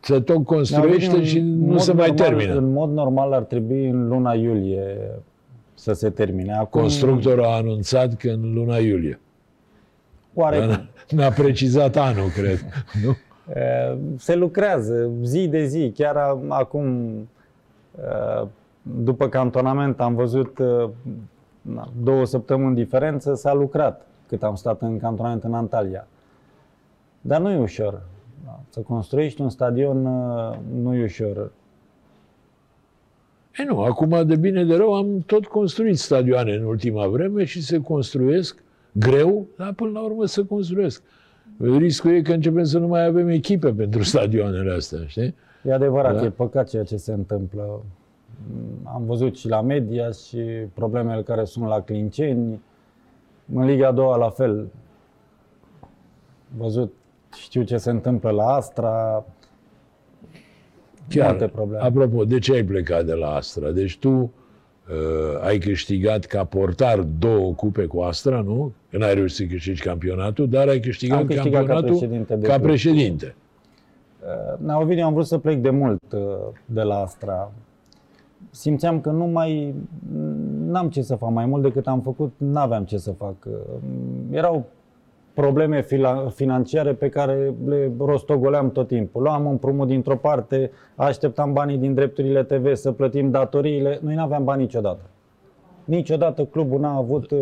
se 0.01 0.21
tot 0.21 0.45
construiește 0.45 1.25
și 1.25 1.39
În 1.39 1.59
nu 1.59 1.67
mod 1.67 1.79
se 1.79 1.93
mai 1.93 2.09
normal- 2.09 2.27
termină. 2.29 2.55
În 2.59 2.73
mod 2.73 2.91
normal 2.91 3.33
ar 3.33 3.43
trebui 3.43 3.89
în 3.89 4.09
luna 4.09 4.33
iulie 4.35 4.97
să 5.75 5.93
se 5.93 6.11
termine. 6.11 6.53
Acum, 6.53 6.81
Constructorul 6.81 7.45
a 7.45 7.57
anunțat 7.57 8.15
că 8.15 8.29
în 8.31 8.53
luna 8.55 8.77
iulie. 8.77 9.21
Oare 10.39 10.59
Dar 10.67 10.87
N-a 11.11 11.29
precizat 11.31 11.97
anul, 11.97 12.29
cred. 12.29 12.59
Nu? 13.05 13.09
Uh, 13.11 13.99
Se 14.19 14.35
lucrează 14.35 15.11
zi 15.23 15.49
de 15.49 15.65
zi. 15.65 15.93
Chiar 15.95 16.17
a- 16.17 16.41
acum, 16.49 17.15
uh, 17.91 18.47
după 18.83 19.29
cantonament, 19.29 20.01
am 20.01 20.15
văzut 20.15 20.59
uh, 20.59 20.89
na, 21.63 21.91
două 22.03 22.25
săptămâni 22.25 22.75
diferență, 22.75 23.35
s-a 23.35 23.53
lucrat 23.55 24.07
cât 24.29 24.43
am 24.43 24.55
stat 24.55 24.81
în 24.83 24.99
cantonament 24.99 25.45
în 25.45 25.55
Antalya. 25.55 26.07
Dar 27.21 27.41
nu 27.41 27.51
e 27.51 27.59
ușor. 27.59 28.03
Da, 28.45 28.61
Să 28.69 28.81
construiești 28.81 29.41
un 29.41 29.51
stadion 29.51 30.07
uh, 30.07 30.57
nu 30.83 30.95
e 30.95 31.03
ușor. 31.03 31.51
E 33.59 33.65
nu, 33.65 33.81
acum 33.83 34.27
de 34.27 34.37
bine 34.37 34.65
de 34.65 34.77
rău 34.77 34.95
am 34.95 35.19
tot 35.27 35.47
construit 35.47 35.99
stadioane 35.99 36.53
în 36.53 36.65
ultima 36.65 37.07
vreme 37.07 37.45
și 37.45 37.63
se 37.63 37.81
construiesc 37.81 38.63
greu, 38.99 39.47
dar 39.57 39.73
până 39.73 39.91
la 39.91 40.01
urmă 40.01 40.25
se 40.27 40.45
construiesc. 40.47 41.03
Riscul 41.59 42.11
e 42.15 42.23
că 42.23 42.33
începem 42.33 42.65
să 42.65 42.79
nu 42.79 42.87
mai 42.87 43.05
avem 43.05 43.29
echipe 43.29 43.73
pentru 43.73 44.03
stadioanele 44.03 44.73
astea, 44.73 44.99
știi? 45.07 45.35
E 45.63 45.73
adevărat, 45.73 46.15
Da. 46.17 46.25
e 46.25 46.31
păcat 46.31 46.69
ceea 46.69 46.85
ce 46.85 46.97
se 46.97 47.13
întâmplă. 47.13 47.83
Mm, 48.53 48.89
Am 48.95 49.03
văzut 49.07 49.37
și 49.37 49.49
la 49.49 49.61
media 49.63 50.11
și 50.11 50.39
problemele 50.75 51.23
care 51.23 51.45
sunt 51.45 51.67
la 51.67 51.81
Clinceni. 51.81 52.61
În 53.55 53.65
Liga 53.65 53.87
a 53.89 53.93
doua 53.93 54.17
la 54.17 54.31
fel. 54.31 54.67
Văzut, 56.57 56.93
știu 57.43 57.63
ce 57.63 57.77
se 57.77 57.91
întâmplă 57.91 58.31
la 58.31 58.45
Astra. 58.55 59.25
Chiar, 61.09 61.29
Multe 61.31 61.47
probleme. 61.49 61.83
apropo, 61.83 62.25
de 62.25 62.39
ce 62.39 62.53
ai 62.53 62.63
plecat 62.65 63.05
de 63.05 63.13
la 63.15 63.35
Astra? 63.35 63.71
Deci 63.71 63.99
tu 63.99 64.33
uh, 64.91 65.45
ai 65.47 65.59
câștigat 65.59 66.25
ca 66.25 66.45
portar 66.45 66.99
două 66.99 67.53
cupe 67.53 67.85
cu 67.85 68.01
Astra, 68.01 68.41
nu? 68.41 68.73
Că 68.91 68.99
n-ai 68.99 69.15
reușit 69.15 69.37
să 69.37 69.45
câștigi 69.45 69.83
campionatul, 69.83 70.49
dar 70.49 70.69
ai 70.69 70.81
câștigat, 70.81 71.19
Am 71.19 71.27
câștigat 71.27 71.53
ca 71.53 71.57
campionatul 71.59 71.97
președinte 71.99 72.37
de 72.37 72.47
ca 72.47 72.53
club. 72.55 72.67
președinte. 72.67 73.35
Uh, 74.23 74.59
Na, 74.67 74.79
Ovidiu, 74.79 75.05
am 75.05 75.13
vrut 75.13 75.27
să 75.27 75.39
plec 75.39 75.59
de 75.59 75.71
mult 75.71 76.13
uh, 76.13 76.21
de 76.65 76.83
la 76.83 76.95
Astra. 77.01 77.53
Simțeam 78.51 79.01
că 79.01 79.11
nu 79.11 79.25
mai... 79.25 79.75
N-am 80.67 80.89
ce 80.89 81.03
să 81.03 81.15
fac 81.15 81.31
mai 81.31 81.47
mult 81.47 81.63
decât 81.63 81.87
am 81.87 82.01
făcut, 82.01 82.33
n-aveam 82.37 82.85
ce 82.85 82.97
să 82.97 83.11
fac. 83.13 83.35
Uh, 83.45 83.53
Erau 84.31 84.67
probleme 85.41 85.83
fila- 85.83 86.29
financiare 86.35 86.93
pe 86.93 87.09
care 87.09 87.55
le 87.67 87.93
rostogoleam 87.99 88.71
tot 88.71 88.89
timpul. 88.89 89.23
Luam 89.23 89.47
împrumut 89.47 89.87
dintr-o 89.89 90.17
parte, 90.17 90.71
așteptam 90.95 91.53
banii 91.53 91.77
din 91.77 91.95
drepturile 91.95 92.43
TV 92.43 92.75
să 92.75 92.93
plătim 92.93 93.31
datoriile. 93.31 93.99
Noi 94.03 94.15
nu 94.15 94.23
aveam 94.23 94.45
bani 94.45 94.63
niciodată. 94.63 95.01
Niciodată 95.85 96.45
clubul 96.45 96.81
n-a 96.81 96.97
avut 96.97 97.31
uh, 97.31 97.39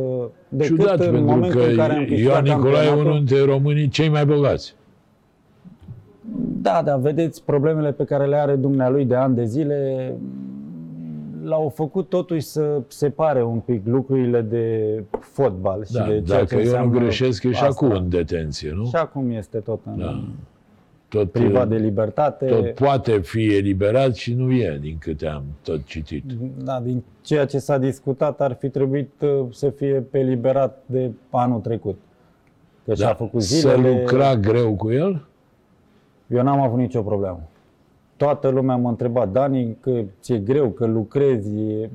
decât 0.49 0.77
Ciudat, 0.77 0.99
în 0.99 1.05
pentru 1.13 1.25
momentul 1.25 1.61
că 1.61 1.67
în 1.67 1.77
care 1.77 1.93
am 1.93 2.05
câștigat 2.05 2.47
Ioan 2.47 2.59
Nicolae 2.59 2.85
e 2.85 2.87
campionatul. 2.87 3.07
unul 3.07 3.25
dintre 3.25 3.53
românii 3.53 3.89
cei 3.89 4.09
mai 4.09 4.27
bogați. 4.27 4.75
Da, 6.63 6.83
dar 6.85 6.99
vedeți, 6.99 7.45
problemele 7.45 7.93
pe 7.93 8.05
care 8.05 8.27
le 8.27 8.37
are 8.37 8.55
dumnealui 8.55 9.05
de 9.05 9.15
ani 9.15 9.35
de 9.35 9.45
zile 9.45 10.13
l-au 11.45 11.69
făcut 11.69 12.09
totuși 12.09 12.41
să 12.47 12.81
separe 12.89 13.43
un 13.45 13.59
pic 13.59 13.87
lucrurile 13.87 14.41
de 14.41 15.03
fotbal 15.21 15.85
și 15.85 15.93
Da, 15.93 16.05
de 16.07 16.23
ceea 16.27 16.39
dacă 16.39 16.45
ce 16.45 16.55
eu 16.55 16.61
nu 16.61 16.67
înseamnă 16.67 16.99
greșesc, 16.99 17.43
e 17.43 17.49
și 17.53 17.55
asta. 17.65 17.67
acum 17.87 17.91
în 17.91 18.09
detenție, 18.09 18.73
nu? 18.75 18.85
Și 18.85 18.97
acum 18.97 19.31
este 19.31 19.59
tot 19.59 19.81
în 19.87 19.99
Da. 19.99 20.25
Tot, 21.09 21.31
privat 21.31 21.69
de 21.69 21.77
libertate. 21.77 22.47
tot 22.47 22.71
poate 22.71 23.19
fi 23.21 23.55
eliberat 23.57 24.15
și 24.15 24.35
nu 24.35 24.53
e, 24.53 24.79
din 24.81 24.97
câte 25.01 25.27
am 25.27 25.43
tot 25.63 25.85
citit. 25.85 26.25
Da, 26.65 26.81
din 26.81 27.03
ceea 27.21 27.45
ce 27.47 27.59
s-a 27.59 27.79
discutat 27.79 28.41
ar 28.41 28.57
fi 28.61 28.69
trebuit 28.69 29.11
uh, 29.23 29.47
să 29.51 29.71
fie 29.71 30.05
eliberat 30.11 30.83
de 30.87 31.11
anul 31.31 31.61
trecut. 31.61 31.99
Că 32.85 32.95
și-a 32.95 33.15
făcut 33.15 33.43
Să 33.43 33.57
zilele. 33.57 34.01
lucra 34.01 34.37
greu 34.37 34.75
cu 34.75 34.91
el? 34.91 35.25
Eu 36.27 36.43
n-am 36.43 36.61
avut 36.61 36.79
nicio 36.79 37.03
problemă. 37.03 37.41
Toată 38.25 38.49
lumea 38.49 38.77
m-a 38.77 38.89
întrebat, 38.89 39.29
Dani, 39.31 39.77
că 39.81 40.03
ți-e 40.21 40.39
greu, 40.39 40.71
că 40.71 40.87
lucrezi. 40.87 41.59
E- 41.59 41.91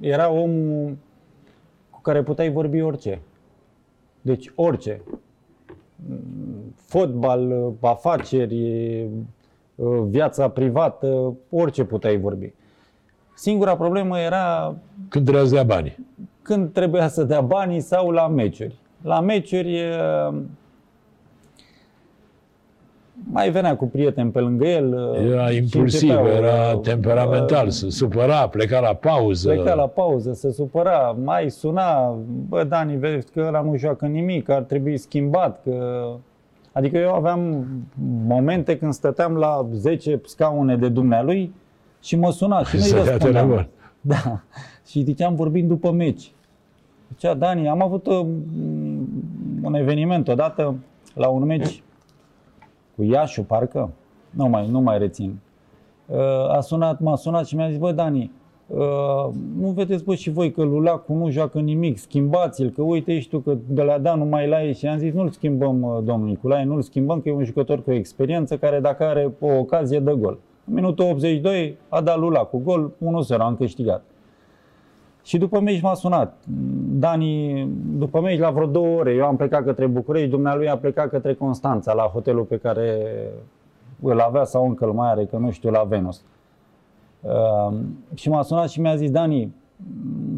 Era 0.00 0.30
omul 0.30 0.96
cu 1.90 2.00
care 2.00 2.22
puteai 2.22 2.50
vorbi 2.52 2.80
orice. 2.80 3.20
Deci 4.20 4.52
orice. 4.54 5.00
Mm, 6.08 6.74
Fotbal, 6.74 7.72
afaceri, 7.80 9.02
uh, 9.74 10.00
viața 10.08 10.48
privată, 10.48 11.34
orice 11.50 11.84
puteai 11.84 12.18
vorbi. 12.20 12.52
Singura 13.34 13.76
problemă 13.76 14.18
era 14.18 14.74
Când 15.08 15.24
trebuia 15.24 15.44
să 15.44 15.54
dea 15.54 15.62
banii. 15.64 15.96
când 16.42 16.72
trebuia 16.72 17.08
să 17.08 17.24
dea 17.24 17.40
banii 17.40 17.80
sau 17.80 18.10
la 18.10 18.28
meciuri. 18.28 18.78
La 19.02 19.20
meciuri 19.20 19.80
uh, 19.80 20.38
mai 23.30 23.50
venea 23.50 23.76
cu 23.76 23.86
prieteni 23.86 24.30
pe 24.30 24.40
lângă 24.40 24.66
el. 24.66 24.94
uh, 25.12 25.30
Era 25.32 25.46
și 25.48 25.56
impulsiv, 25.56 26.10
începeau, 26.10 26.36
era 26.36 26.72
uh, 26.74 26.80
temperamental, 26.80 27.66
uh, 27.66 27.72
se 27.72 27.90
supăra, 27.90 28.48
pleca 28.48 28.80
la 28.80 28.94
pauză. 28.94 29.48
Pleca 29.52 29.74
la 29.74 29.86
pauză, 29.86 30.32
se 30.32 30.52
supăra, 30.52 31.16
mai 31.24 31.50
suna, 31.50 32.16
bă, 32.48 32.64
Dani, 32.64 32.96
vezi 32.96 33.26
că 33.32 33.44
ăla 33.46 33.60
nu 33.60 33.76
joacă 33.76 34.06
nimic, 34.06 34.44
că 34.44 34.52
ar 34.52 34.62
trebui 34.62 34.96
schimbat, 34.96 35.60
că... 35.64 36.06
Adică 36.72 36.98
eu 36.98 37.12
aveam 37.12 37.66
momente 38.26 38.78
când 38.78 38.92
stăteam 38.92 39.34
la 39.34 39.66
10 39.72 40.20
scaune 40.24 40.76
de 40.76 40.88
dumnealui 40.88 41.54
și 42.02 42.16
mă 42.16 42.30
suna 42.30 42.64
și 42.64 42.76
nu-i 42.76 42.84
Să 42.84 42.94
dea 42.94 43.04
răspundeam. 43.04 43.46
telefon. 43.46 43.68
Da. 44.00 44.40
Și 44.86 45.02
ziceam 45.02 45.34
vorbind 45.34 45.68
după 45.68 45.90
meci. 45.90 46.32
Zicea, 47.12 47.34
Dani, 47.34 47.68
am 47.68 47.82
avut 47.82 48.06
uh, 48.06 48.26
un 49.62 49.74
eveniment 49.74 50.28
odată 50.28 50.74
la 51.14 51.28
un 51.28 51.44
meci 51.44 51.82
cu 52.98 53.04
Iașu, 53.04 53.42
parcă, 53.42 53.90
nu 54.30 54.48
mai, 54.48 54.68
nu 54.70 54.80
mai 54.80 54.98
rețin. 54.98 55.38
Uh, 56.06 56.16
A 56.48 56.60
sunat, 56.60 57.00
m-a 57.00 57.16
sunat 57.16 57.46
și 57.46 57.56
mi-a 57.56 57.68
zis, 57.68 57.78
bă, 57.78 57.92
Dani, 57.92 58.32
uh, 58.66 58.78
nu 59.58 59.68
vedeți, 59.68 60.04
bă, 60.04 60.14
și 60.14 60.30
voi 60.30 60.50
că 60.50 60.62
Lulacu 60.62 61.12
nu 61.12 61.30
joacă 61.30 61.58
nimic, 61.58 61.98
schimbați-l, 61.98 62.70
că 62.70 62.82
uite, 62.82 63.12
ești 63.12 63.30
tu, 63.30 63.38
că 63.38 63.56
de 63.66 63.82
la 63.82 63.98
Dan 63.98 64.18
nu 64.18 64.24
mai 64.24 64.48
la 64.48 64.64
ei. 64.64 64.74
Și 64.74 64.86
am 64.86 64.98
zis, 64.98 65.12
nu-l 65.12 65.28
schimbăm, 65.28 65.82
uh, 65.82 65.98
domnul 66.04 66.28
Nicolae, 66.28 66.64
nu-l 66.64 66.82
schimbăm, 66.82 67.20
că 67.20 67.28
e 67.28 67.32
un 67.32 67.44
jucător 67.44 67.82
cu 67.82 67.92
experiență 67.92 68.56
care 68.56 68.80
dacă 68.80 69.04
are 69.04 69.32
o 69.40 69.58
ocazie, 69.58 70.00
dă 70.00 70.12
gol. 70.12 70.38
În 70.66 70.74
minutul 70.74 71.04
82 71.04 71.76
a 71.88 72.00
dat 72.00 72.18
Lulacu 72.18 72.58
gol, 72.64 72.92
1-0, 72.98 73.38
am 73.38 73.56
câștigat. 73.56 74.02
Și 75.22 75.38
după 75.38 75.60
meci 75.60 75.80
m-a 75.80 75.94
sunat. 75.94 76.36
Dani, 76.90 77.68
după 77.98 78.20
meci 78.20 78.38
la 78.38 78.50
vreo 78.50 78.66
două 78.66 78.98
ore, 78.98 79.12
eu 79.12 79.24
am 79.24 79.36
plecat 79.36 79.64
către 79.64 79.86
București, 79.86 80.28
dumnealui 80.28 80.68
a 80.68 80.76
plecat 80.76 81.08
către 81.08 81.34
Constanța, 81.34 81.92
la 81.92 82.02
hotelul 82.02 82.44
pe 82.44 82.56
care 82.56 83.06
îl 84.02 84.20
avea 84.20 84.44
sau 84.44 84.66
încă 84.66 84.84
îl 84.84 84.92
mai 84.92 85.10
are, 85.10 85.24
că 85.24 85.36
nu 85.36 85.50
știu, 85.50 85.70
la 85.70 85.82
Venus. 85.82 86.22
Uh, 87.20 87.76
și 88.14 88.28
m-a 88.28 88.42
sunat 88.42 88.68
și 88.68 88.80
mi-a 88.80 88.96
zis, 88.96 89.10
Dani, 89.10 89.54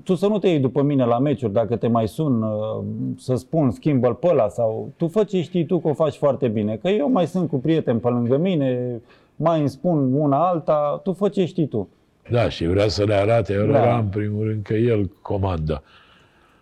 tu 0.04 0.14
să 0.14 0.26
nu 0.26 0.38
te 0.38 0.48
iei 0.48 0.58
după 0.58 0.82
mine 0.82 1.04
la 1.04 1.18
meciuri, 1.18 1.52
dacă 1.52 1.76
te 1.76 1.88
mai 1.88 2.08
sun, 2.08 2.42
uh, 2.42 2.84
să 3.16 3.34
spun, 3.34 3.70
schimbă-l 3.70 4.14
pe 4.14 4.26
ăla 4.30 4.48
sau 4.48 4.88
tu 4.96 5.08
fă 5.08 5.24
ce 5.24 5.42
știi 5.42 5.66
tu 5.66 5.78
că 5.78 5.88
o 5.88 5.94
faci 5.94 6.16
foarte 6.16 6.48
bine. 6.48 6.76
Că 6.76 6.88
eu 6.88 7.10
mai 7.10 7.26
sunt 7.26 7.48
cu 7.48 7.56
prieteni 7.56 8.00
pe 8.00 8.08
lângă 8.08 8.36
mine, 8.36 9.00
mai 9.36 9.58
îmi 9.58 9.68
spun 9.68 10.14
una 10.14 10.48
alta, 10.48 11.00
tu 11.02 11.12
fă 11.12 11.28
ce 11.28 11.44
știi 11.44 11.66
tu. 11.66 11.88
Da, 12.30 12.48
și 12.48 12.66
vrea 12.66 12.88
să 12.88 13.04
le 13.04 13.14
arate 13.14 13.54
Aurora, 13.54 13.84
Da. 13.84 13.98
în 13.98 14.06
primul 14.06 14.44
rând, 14.46 14.62
că 14.62 14.74
el 14.74 15.10
comandă. 15.22 15.82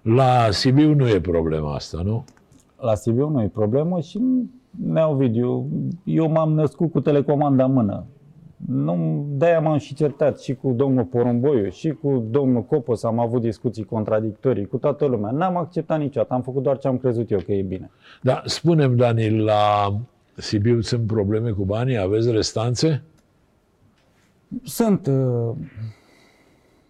La 0.02 0.48
Sibiu 0.50 0.94
nu 0.94 1.08
e 1.08 1.20
problema 1.20 1.74
asta, 1.74 2.00
nu? 2.04 2.24
La 2.80 2.94
Sibiu 2.94 3.28
nu 3.28 3.42
e 3.42 3.48
problemă 3.48 4.00
și 4.00 4.20
Neo 4.84 5.10
Ovidiu, 5.10 5.68
eu 6.04 6.30
m-am 6.30 6.52
născut 6.52 6.90
cu 6.90 7.00
telecomanda 7.00 7.64
în 7.64 7.72
mână. 7.72 8.04
Nu, 8.66 9.24
de-aia 9.30 9.60
m-am 9.60 9.78
și 9.78 9.94
certat 9.94 10.40
și 10.40 10.54
cu 10.54 10.72
domnul 10.72 11.04
Porumboiu 11.04 11.68
și 11.70 11.90
cu 11.90 12.26
domnul 12.30 12.62
Copos 12.62 13.02
am 13.04 13.18
avut 13.18 13.40
discuții 13.40 13.84
contradictorii 13.84 14.66
cu 14.66 14.76
toată 14.76 15.06
lumea. 15.06 15.30
N-am 15.30 15.56
acceptat 15.56 15.98
niciodată, 15.98 16.34
am 16.34 16.42
făcut 16.42 16.62
doar 16.62 16.78
ce 16.78 16.88
am 16.88 16.98
crezut 16.98 17.30
eu 17.30 17.38
că 17.38 17.52
e 17.52 17.62
bine. 17.62 17.90
Da, 18.22 18.42
spunem, 18.44 18.96
Dani, 18.96 19.38
la 19.38 19.94
Sibiu 20.34 20.80
sunt 20.80 21.06
probleme 21.06 21.50
cu 21.50 21.64
banii? 21.64 21.98
Aveți 21.98 22.30
restanțe? 22.30 23.02
Sunt 24.62 25.06
uh, 25.06 25.54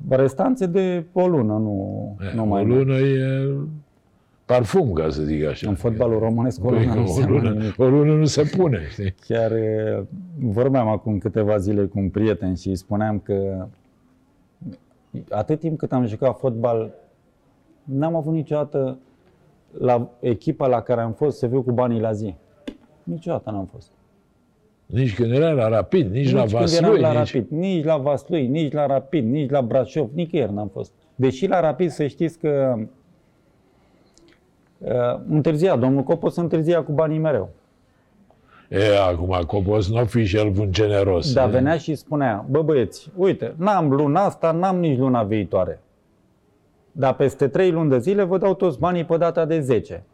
restanțe 0.09 0.67
de 0.67 1.05
o 1.13 1.27
lună, 1.29 1.53
nu, 1.53 2.17
E, 2.33 2.35
nu 2.37 2.43
o 2.43 2.47
mai 2.47 2.65
mult. 2.65 2.79
lună 2.87 2.99
e 2.99 3.55
parfum, 4.45 4.93
ca 4.93 5.09
să 5.11 5.23
zic 5.23 5.45
așa. 5.47 5.69
În 5.69 5.75
fotbalul 5.75 6.19
românesc 6.19 6.65
o 6.65 6.69
Păi, 6.69 6.79
lună 6.85 6.95
nu 6.95 7.01
o, 7.01 7.03
înseamnă 7.03 7.37
lună, 7.37 7.51
nimic. 7.51 7.79
o 7.79 7.89
lună 7.89 8.15
nu 8.15 8.25
se 8.25 8.53
pune, 8.57 8.79
știi? 8.91 9.15
Chiar 9.27 9.53
e, 9.53 10.05
vorbeam 10.39 10.89
acum 10.89 11.19
câteva 11.19 11.57
zile 11.57 11.85
cu 11.85 11.99
un 11.99 12.09
prieten 12.09 12.55
și 12.55 12.69
îi 12.69 12.77
spuneam 12.77 13.19
că 13.19 13.67
atât 15.31 15.59
timp 15.59 15.79
cât 15.79 15.93
am 15.93 16.07
jucat 16.07 16.39
fotbal, 16.39 16.91
n-am 17.85 18.15
avut 18.15 18.33
niciodată 18.33 18.99
la 19.79 20.09
echipa 20.21 20.67
la 20.67 20.81
care 20.83 21.01
am 21.01 21.13
fost 21.13 21.39
să 21.39 21.47
viu 21.47 21.63
cu 21.63 21.73
banii 21.73 22.01
la 22.01 22.13
zi. 22.13 22.35
Niciodată 23.03 23.51
n-am 23.51 23.65
fost. 23.67 23.91
Nici 24.89 25.15
când 25.15 25.33
era 25.33 25.51
la 25.51 25.69
Rapid, 25.69 26.13
nici, 26.13 26.33
la 26.33 26.43
nici 26.43 26.51
când 26.51 26.63
Vaslui, 26.63 26.89
eram 26.89 27.01
la 27.01 27.21
nici... 27.21 27.33
Rapid, 27.33 27.51
nici 27.51 27.85
la 27.85 27.97
Vaslui, 27.97 28.47
nici 28.47 28.73
la 28.73 28.87
Rapid, 28.87 29.31
nici 29.31 29.51
la 29.51 29.63
Brașov, 29.63 30.11
nicăieri 30.15 30.53
n-am 30.53 30.69
fost. 30.69 30.93
Deși 31.15 31.47
la 31.47 31.61
Rapid 31.61 31.91
să 31.91 32.07
știți 32.07 32.39
că 32.39 32.75
uh, 34.79 35.21
întârzia, 35.29 35.77
domnul 35.77 36.03
Copos 36.03 36.37
întârzia 36.37 36.83
cu 36.83 36.93
banii 36.93 37.19
mereu. 37.19 37.51
E, 38.69 38.99
acum, 38.99 39.39
Copos 39.47 39.89
nu 39.89 40.05
fi 40.05 40.25
și 40.25 40.37
el 40.37 40.53
un 40.59 40.73
generos. 40.73 41.33
Dar 41.33 41.49
e. 41.49 41.51
venea 41.51 41.77
și 41.77 41.95
spunea, 41.95 42.45
bă 42.51 42.63
băieți, 42.63 43.11
uite, 43.17 43.55
n-am 43.57 43.91
luna 43.91 44.25
asta, 44.25 44.53
n-am 44.53 44.79
nici 44.79 44.99
luna 44.99 45.23
viitoare. 45.23 45.81
Dar 46.93 47.15
peste 47.15 47.49
3 47.49 47.71
luni 47.71 47.91
de 47.91 47.99
zile 47.99 48.23
vă 48.23 48.39
dau 48.39 48.55
toți 48.55 48.79
banii 48.79 49.05
pe 49.05 49.17
data 49.17 49.45
de 49.45 49.61
10. 49.61 50.05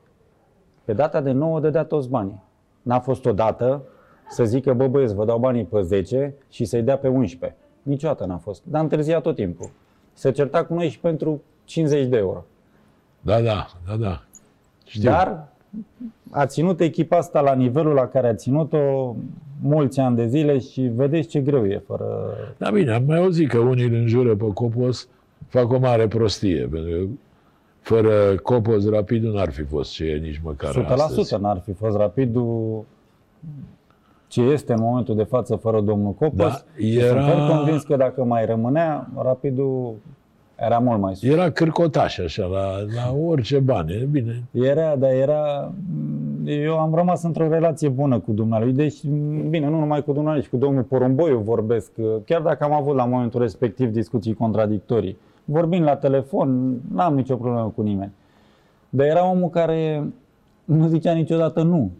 Pe 0.84 0.92
data 0.92 1.20
de 1.20 1.30
9 1.30 1.60
dădea 1.60 1.84
toți 1.84 2.08
banii. 2.08 2.42
N-a 2.82 3.00
fost 3.00 3.26
o 3.26 3.32
dată 3.32 3.82
să 4.28 4.44
zică, 4.44 4.72
bă 4.72 4.86
băieți, 4.86 5.14
vă 5.14 5.24
dau 5.24 5.38
banii 5.38 5.64
pe 5.64 5.80
10 5.80 6.34
și 6.48 6.64
să-i 6.64 6.82
dea 6.82 6.98
pe 6.98 7.08
11. 7.08 7.58
Niciodată 7.82 8.24
n-a 8.24 8.36
fost. 8.36 8.62
Dar 8.64 8.82
întârzia 8.82 9.20
tot 9.20 9.34
timpul. 9.34 9.70
Se 10.12 10.30
certa 10.30 10.64
cu 10.64 10.74
noi 10.74 10.88
și 10.88 11.00
pentru 11.00 11.42
50 11.64 12.06
de 12.06 12.16
euro. 12.16 12.44
Da, 13.20 13.40
da, 13.40 13.66
da, 13.88 13.96
da. 13.96 14.22
Știu. 14.84 15.10
Dar 15.10 15.48
a 16.30 16.46
ținut 16.46 16.80
echipa 16.80 17.16
asta 17.16 17.40
la 17.40 17.54
nivelul 17.54 17.94
la 17.94 18.06
care 18.06 18.28
a 18.28 18.34
ținut-o 18.34 19.14
mulți 19.62 20.00
ani 20.00 20.16
de 20.16 20.26
zile 20.26 20.58
și 20.58 20.80
vedeți 20.80 21.28
ce 21.28 21.40
greu 21.40 21.66
e 21.66 21.82
fără... 21.86 22.36
Da, 22.56 22.70
bine, 22.70 22.92
am 22.92 23.04
mai 23.06 23.18
auzit 23.18 23.48
că 23.48 23.58
unii 23.58 23.84
îl 23.84 23.94
înjură 23.94 24.36
pe 24.36 24.52
Copos, 24.52 25.08
fac 25.48 25.72
o 25.72 25.78
mare 25.78 26.08
prostie, 26.08 26.68
pentru 26.70 26.90
că 26.90 27.06
fără 27.80 28.36
Copos, 28.42 28.88
Rapidul 28.88 29.32
n-ar 29.32 29.50
fi 29.50 29.62
fost 29.62 29.92
ce 29.92 30.04
e 30.04 30.16
nici 30.16 30.40
măcar 30.44 30.84
100% 30.84 30.86
astăzi. 30.88 31.36
n-ar 31.40 31.62
fi 31.64 31.72
fost 31.72 31.96
rapidul 31.96 32.84
ce 34.26 34.40
este 34.40 34.72
în 34.72 34.80
momentul 34.82 35.16
de 35.16 35.22
față 35.22 35.56
fără 35.56 35.80
domnul 35.80 36.12
Copos. 36.12 36.36
Da, 36.36 36.60
Și 36.78 36.96
era- 36.98 37.08
Sunt 37.08 37.24
ferm 37.24 37.56
convins 37.56 37.82
că 37.82 37.96
dacă 37.96 38.24
mai 38.24 38.46
rămânea, 38.46 39.08
rapidul 39.22 39.94
era 40.56 40.78
mult 40.78 41.00
mai 41.00 41.14
sus. 41.16 41.28
Era 41.28 41.50
cârcotaș 41.50 42.18
așa, 42.18 42.44
la, 42.46 42.60
la 42.94 43.16
orice 43.26 43.58
bani. 43.58 43.92
E 43.92 44.08
Bine, 44.10 44.42
Era, 44.52 44.96
dar 44.96 45.10
era... 45.10 45.72
Eu 46.44 46.78
am 46.78 46.94
rămas 46.94 47.22
într-o 47.22 47.48
relație 47.48 47.88
bună 47.88 48.18
cu 48.18 48.32
dumnealui, 48.32 48.72
deci, 48.72 49.04
bine, 49.48 49.68
nu 49.68 49.78
numai 49.78 50.04
cu 50.04 50.12
dumnealui, 50.12 50.42
și 50.42 50.48
cu 50.48 50.56
domnul 50.56 50.82
Porumboiu 50.82 51.38
vorbesc, 51.38 51.90
chiar 52.24 52.40
dacă 52.40 52.64
am 52.64 52.72
avut 52.72 52.94
la 52.96 53.04
momentul 53.04 53.40
respectiv 53.40 53.90
discuții 53.92 54.34
contradictorii. 54.34 55.16
Vorbind 55.44 55.84
la 55.84 55.96
telefon, 55.96 56.76
n-am 56.92 57.14
nicio 57.14 57.36
problemă 57.36 57.72
cu 57.76 57.82
nimeni. 57.82 58.12
Dar 58.88 59.06
era 59.06 59.30
omul 59.30 59.48
care 59.48 60.04
nu 60.64 60.86
zicea 60.86 61.12
niciodată 61.12 61.62
nu. 61.62 61.90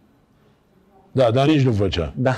Da, 1.15 1.31
dar 1.31 1.47
nici 1.47 1.65
nu 1.65 1.71
făcea. 1.71 2.13
Da. 2.15 2.33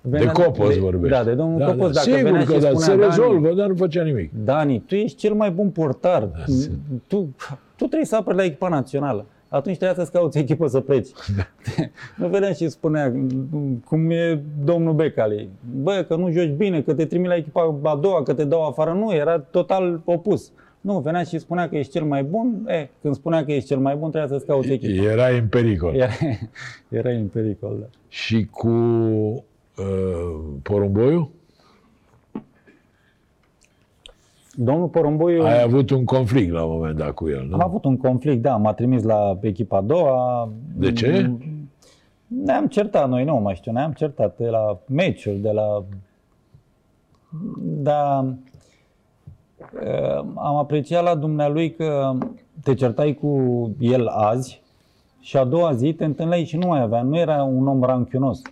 De 0.00 0.26
Copos 0.26 0.74
de, 0.74 0.80
vorbești. 0.80 1.16
Da, 1.16 1.24
de 1.24 1.32
domnul 1.32 1.58
da, 1.58 1.64
Copos. 1.64 1.86
Da, 1.86 1.92
Dacă 1.92 2.10
sigur 2.10 2.22
venea 2.22 2.44
că 2.44 2.52
și 2.52 2.58
da, 2.58 2.66
spunea, 2.68 2.86
se 2.86 2.96
Dani, 2.96 3.02
rezolvă, 3.02 3.54
dar 3.54 3.66
nu 3.66 3.74
făcea 3.74 4.02
nimic. 4.02 4.30
Dani, 4.44 4.80
tu 4.80 4.94
ești 4.94 5.16
cel 5.16 5.34
mai 5.34 5.50
bun 5.50 5.68
portar. 5.70 6.22
Da, 6.22 6.44
tu, 7.06 7.34
tu 7.76 7.84
trebuie 7.84 8.04
să 8.04 8.16
aperi 8.16 8.36
la 8.36 8.44
echipa 8.44 8.68
națională. 8.68 9.26
Atunci 9.48 9.76
trebuia 9.76 9.98
să-ți 9.98 10.12
cauți 10.12 10.38
echipă 10.38 10.66
să 10.66 10.80
pleci. 10.80 11.08
nu 12.18 12.28
venea 12.28 12.52
și 12.52 12.68
spunea, 12.68 13.12
cum 13.84 14.10
e 14.10 14.42
domnul 14.64 14.92
Becali, 14.92 15.48
bă, 15.82 16.04
că 16.08 16.16
nu 16.16 16.30
joci 16.30 16.54
bine, 16.56 16.82
că 16.82 16.94
te 16.94 17.04
trimit 17.04 17.28
la 17.28 17.36
echipa 17.36 17.78
a 17.82 17.96
doua, 17.96 18.22
că 18.22 18.34
te 18.34 18.44
dau 18.44 18.66
afară. 18.66 18.92
Nu, 18.92 19.12
era 19.12 19.38
total 19.38 20.00
opus. 20.04 20.52
Nu, 20.84 21.00
venea 21.00 21.22
și 21.22 21.38
spunea 21.38 21.68
că 21.68 21.76
ești 21.76 21.92
cel 21.92 22.04
mai 22.04 22.22
bun. 22.22 22.64
E, 22.68 22.88
când 23.00 23.14
spunea 23.14 23.44
că 23.44 23.52
ești 23.52 23.68
cel 23.68 23.78
mai 23.78 23.96
bun, 23.96 24.10
trebuia 24.10 24.36
să-ți 24.36 24.46
cauți 24.46 24.72
echipa. 24.72 25.02
Era 25.02 25.28
în 25.28 25.48
pericol. 25.48 25.94
Era, 25.94 26.12
era 27.00 27.10
în 27.10 27.26
pericol, 27.26 27.76
da. 27.80 27.86
Și 28.08 28.46
cu 28.50 28.68
uh, 28.68 29.44
porumboiul? 30.62 31.30
Domnul 34.56 34.88
Porumboiu... 34.88 35.42
Ai 35.42 35.62
avut 35.62 35.90
un 35.90 36.04
conflict 36.04 36.52
la 36.52 36.64
un 36.64 36.72
moment 36.72 36.96
dat 36.96 37.10
cu 37.10 37.28
el, 37.28 37.46
nu? 37.48 37.54
Am 37.54 37.62
avut 37.62 37.84
un 37.84 37.96
conflict, 37.96 38.42
da, 38.42 38.56
m-a 38.56 38.72
trimis 38.72 39.02
la 39.02 39.38
echipa 39.40 39.76
a 39.76 39.80
doua. 39.80 40.52
De 40.76 40.92
ce? 40.92 41.30
Ne-am 42.26 42.66
certat, 42.66 43.08
noi 43.08 43.24
nu 43.24 43.36
mai 43.36 43.54
știu, 43.54 43.72
ne-am 43.72 43.92
certat 43.92 44.36
de 44.36 44.48
la 44.48 44.78
meciuri, 44.86 45.38
de 45.38 45.50
la... 45.50 45.84
Da, 47.62 48.34
am 50.34 50.56
apreciat 50.56 51.04
la 51.04 51.14
dumnealui 51.14 51.70
că 51.70 52.12
te 52.62 52.74
certai 52.74 53.18
cu 53.20 53.70
el 53.78 54.06
azi 54.06 54.62
și 55.20 55.36
a 55.36 55.44
doua 55.44 55.72
zi 55.72 55.92
te 55.92 56.04
întâlneai 56.04 56.44
și 56.44 56.56
nu 56.56 56.66
mai 56.66 56.80
avea, 56.80 57.02
nu 57.02 57.16
era 57.16 57.42
un 57.42 57.66
om 57.66 57.82
ranchiunos. 57.82 58.42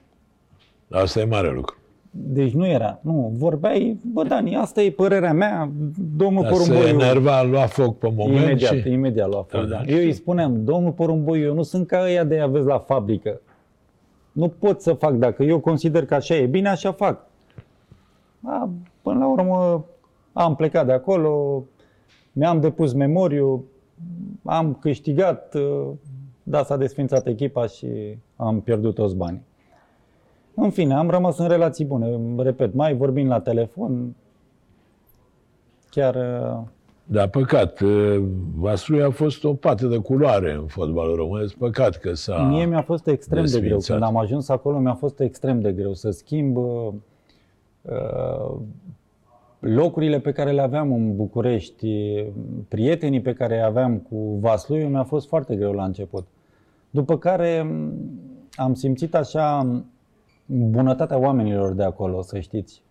Asta 0.90 1.20
e 1.20 1.24
mare 1.24 1.52
lucru. 1.52 1.76
Deci 2.10 2.52
nu 2.52 2.66
era. 2.66 2.98
Nu, 3.02 3.32
vorbeai, 3.36 3.98
bă, 4.12 4.24
Dani, 4.24 4.56
asta 4.56 4.82
e 4.82 4.90
părerea 4.90 5.32
mea, 5.32 5.70
domnul 6.16 6.42
Dar 6.42 6.52
se 6.52 6.58
Porumboiu... 6.58 6.88
enerva, 6.88 7.42
lua 7.42 7.66
foc 7.66 7.98
pe 7.98 8.12
moment 8.16 8.42
Imediat, 8.42 8.72
și... 8.74 8.90
imediat 8.90 9.28
lua 9.28 9.46
foc, 9.48 9.60
Da, 9.60 9.66
da. 9.66 9.76
da, 9.76 9.92
Eu 9.92 9.98
îi 9.98 10.12
spuneam, 10.12 10.64
domnul 10.64 10.92
Porumboiu, 10.92 11.44
eu 11.44 11.54
nu 11.54 11.62
sunt 11.62 11.86
ca 11.86 12.02
ăia 12.02 12.24
de 12.24 12.40
aveți 12.40 12.66
la 12.66 12.78
fabrică. 12.78 13.40
Nu 14.32 14.48
pot 14.48 14.80
să 14.80 14.92
fac, 14.92 15.12
dacă 15.12 15.42
eu 15.42 15.60
consider 15.60 16.06
că 16.06 16.14
așa 16.14 16.34
e 16.34 16.46
bine, 16.46 16.68
așa 16.68 16.92
fac. 16.92 17.26
A, 18.42 18.70
până 19.02 19.18
la 19.18 19.26
urmă 19.26 19.84
am 20.32 20.54
plecat 20.54 20.86
de 20.86 20.92
acolo, 20.92 21.64
mi-am 22.32 22.60
depus 22.60 22.92
memoriu, 22.92 23.64
am 24.44 24.74
câștigat, 24.74 25.54
da, 26.42 26.62
s-a 26.62 26.76
desfințat 26.76 27.26
echipa 27.26 27.66
și 27.66 28.18
am 28.36 28.60
pierdut 28.60 28.94
toți 28.94 29.16
banii. 29.16 29.42
În 30.54 30.70
fine, 30.70 30.94
am 30.94 31.10
rămas 31.10 31.38
în 31.38 31.48
relații 31.48 31.84
bune. 31.84 32.18
Repet, 32.42 32.74
mai 32.74 32.96
vorbim 32.96 33.28
la 33.28 33.40
telefon. 33.40 34.14
Chiar 35.90 36.16
Da, 37.04 37.28
păcat. 37.28 37.80
uh, 37.80 38.24
Vaslui 38.54 39.02
a 39.02 39.10
fost 39.10 39.44
o 39.44 39.54
pată 39.54 39.86
de 39.86 39.98
culoare 39.98 40.52
în 40.52 40.66
fotbalul 40.66 41.16
românesc. 41.16 41.54
Păcat 41.54 41.96
că 41.96 42.14
s-a... 42.14 42.42
Mie 42.42 42.66
mi-a 42.66 42.82
fost 42.82 43.06
extrem 43.06 43.44
de 43.44 43.50
greu. 43.50 43.60
desfințat. 43.60 43.98
Când 43.98 44.08
am 44.08 44.16
ajuns 44.16 44.48
acolo, 44.48 44.78
mi-a 44.78 44.94
fost 44.94 45.20
extrem 45.20 45.60
de 45.60 45.72
greu 45.72 45.94
să 45.94 46.10
schimb 46.10 46.56
uh, 46.56 46.92
uh, 47.82 48.56
locurile 49.62 50.20
pe 50.20 50.32
care 50.32 50.50
le 50.50 50.60
aveam 50.60 50.92
în 50.92 51.16
București, 51.16 52.24
prietenii 52.68 53.20
pe 53.20 53.32
care 53.32 53.54
îi 53.56 53.62
aveam 53.62 53.98
cu 53.98 54.16
Vasluiu, 54.40 54.88
mi-a 54.88 55.04
fost 55.04 55.28
foarte 55.28 55.56
greu 55.56 55.72
la 55.72 55.84
început. 55.84 56.26
După 56.90 57.18
care 57.18 57.62
m, 57.62 57.92
am 58.54 58.74
simțit 58.74 59.14
așa 59.14 59.66
bunătatea 60.46 61.18
oamenilor 61.18 61.72
de 61.72 61.82
acolo, 61.82 62.22
să 62.22 62.38
știți. 62.38 62.82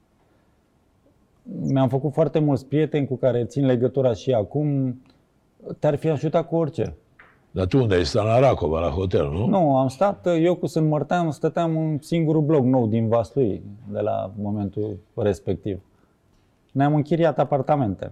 Mi-am 1.61 1.89
făcut 1.89 2.13
foarte 2.13 2.39
mulți 2.39 2.65
prieteni 2.65 3.07
cu 3.07 3.15
care 3.15 3.45
țin 3.45 3.65
legătura 3.65 4.13
și 4.13 4.33
acum. 4.33 5.01
Te-ar 5.79 5.95
fi 5.95 6.09
ajutat 6.09 6.47
cu 6.47 6.55
orice. 6.55 6.95
Dar 7.51 7.65
tu 7.65 7.77
unde 7.77 7.95
ai 7.95 8.05
stat? 8.05 8.25
La 8.25 8.39
Racova, 8.39 8.79
la 8.79 8.89
hotel, 8.89 9.29
nu? 9.31 9.47
Nu, 9.47 9.77
am 9.77 9.87
stat, 9.87 10.27
eu 10.39 10.55
cu 10.55 10.65
Sunt 10.65 10.87
Mărtean, 10.87 11.31
stăteam 11.31 11.77
în 11.77 11.97
singurul 12.01 12.41
bloc 12.41 12.63
nou 12.63 12.87
din 12.87 13.07
Vaslui, 13.07 13.61
de 13.91 13.99
la 13.99 14.31
momentul 14.41 14.97
respectiv. 15.15 15.81
Ne-am 16.71 16.95
închiriat 16.95 17.39
apartamente. 17.39 18.11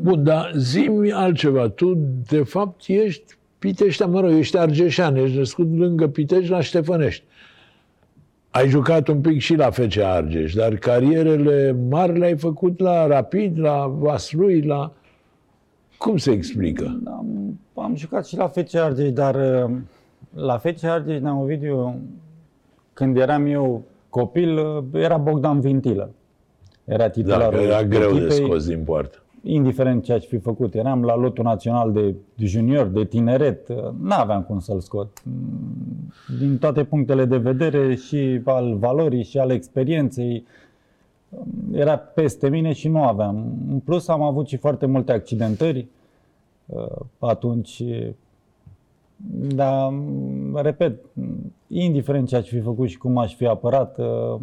Bun, 0.00 0.24
dar 0.24 0.52
zi 0.56 0.90
altceva. 1.14 1.68
Tu, 1.68 1.98
de 2.28 2.42
fapt, 2.42 2.82
ești 2.86 3.36
Piteștea, 3.58 4.06
mă 4.06 4.20
rog, 4.20 4.30
ești 4.30 4.58
argeșan, 4.58 5.16
ești 5.16 5.36
născut 5.36 5.78
lângă 5.78 6.08
Pitești, 6.08 6.50
la 6.50 6.60
Ștefănești. 6.60 7.24
Ai 8.50 8.68
jucat 8.68 9.08
un 9.08 9.20
pic 9.20 9.40
și 9.40 9.54
la 9.54 9.70
FC 9.70 9.96
Argeș, 9.98 10.54
dar 10.54 10.74
carierele 10.74 11.76
mari 11.88 12.18
le-ai 12.18 12.36
făcut 12.36 12.80
la 12.80 13.06
Rapid, 13.06 13.58
la 13.58 13.86
Vaslui, 13.86 14.60
la... 14.60 14.92
Cum 15.98 16.16
se 16.16 16.30
explică? 16.30 17.00
Am, 17.04 17.58
am 17.74 17.94
jucat 17.94 18.26
și 18.26 18.36
la 18.36 18.48
FC 18.48 18.74
Argeș, 18.74 19.12
dar 19.12 19.34
uh, 19.34 19.76
la 20.34 20.58
FC 20.58 20.84
Argeș, 20.84 21.20
ne 21.20 21.32
Ovidiu, 21.32 22.00
când 22.92 23.16
eram 23.16 23.46
eu 23.46 23.84
copil, 24.08 24.58
uh, 24.58 24.84
era 24.92 25.16
Bogdan 25.16 25.60
Vintilă. 25.60 26.10
Era 26.86 26.98
Da, 26.98 27.08
titularul 27.08 27.58
că 27.58 27.64
era 27.64 27.84
greu 27.84 28.12
de 28.12 28.16
echipei. 28.16 28.44
scos 28.44 28.66
din 28.66 28.82
poartă. 28.84 29.18
indiferent 29.42 30.04
ce 30.04 30.12
aș 30.12 30.24
fi 30.24 30.38
făcut. 30.38 30.74
Eram 30.74 31.04
la 31.04 31.16
lotul 31.16 31.44
național 31.44 31.92
de 31.92 32.14
junior, 32.36 32.86
de 32.86 33.04
tineret, 33.04 33.68
n-aveam 34.02 34.42
cum 34.42 34.58
să-l 34.58 34.80
scot. 34.80 35.22
Din 36.38 36.58
toate 36.58 36.84
punctele 36.84 37.24
de 37.24 37.36
vedere 37.36 37.94
și 37.94 38.40
al 38.44 38.74
valorii 38.76 39.22
și 39.22 39.38
al 39.38 39.50
experienței, 39.50 40.44
era 41.72 41.96
peste 41.96 42.48
mine 42.48 42.72
și 42.72 42.88
nu 42.88 43.02
aveam. 43.02 43.36
În 43.70 43.78
plus 43.78 44.08
am 44.08 44.22
avut 44.22 44.46
și 44.48 44.56
foarte 44.56 44.86
multe 44.86 45.12
accidentări 45.12 45.86
atunci, 47.18 47.82
dar, 49.54 49.92
repet, 50.54 51.00
indiferent 51.68 52.28
ce 52.28 52.36
aș 52.36 52.48
fi 52.48 52.60
făcut 52.60 52.88
și 52.88 52.98
cum 52.98 53.18
aș 53.18 53.34
fi 53.34 53.46
apărat, 53.46 53.98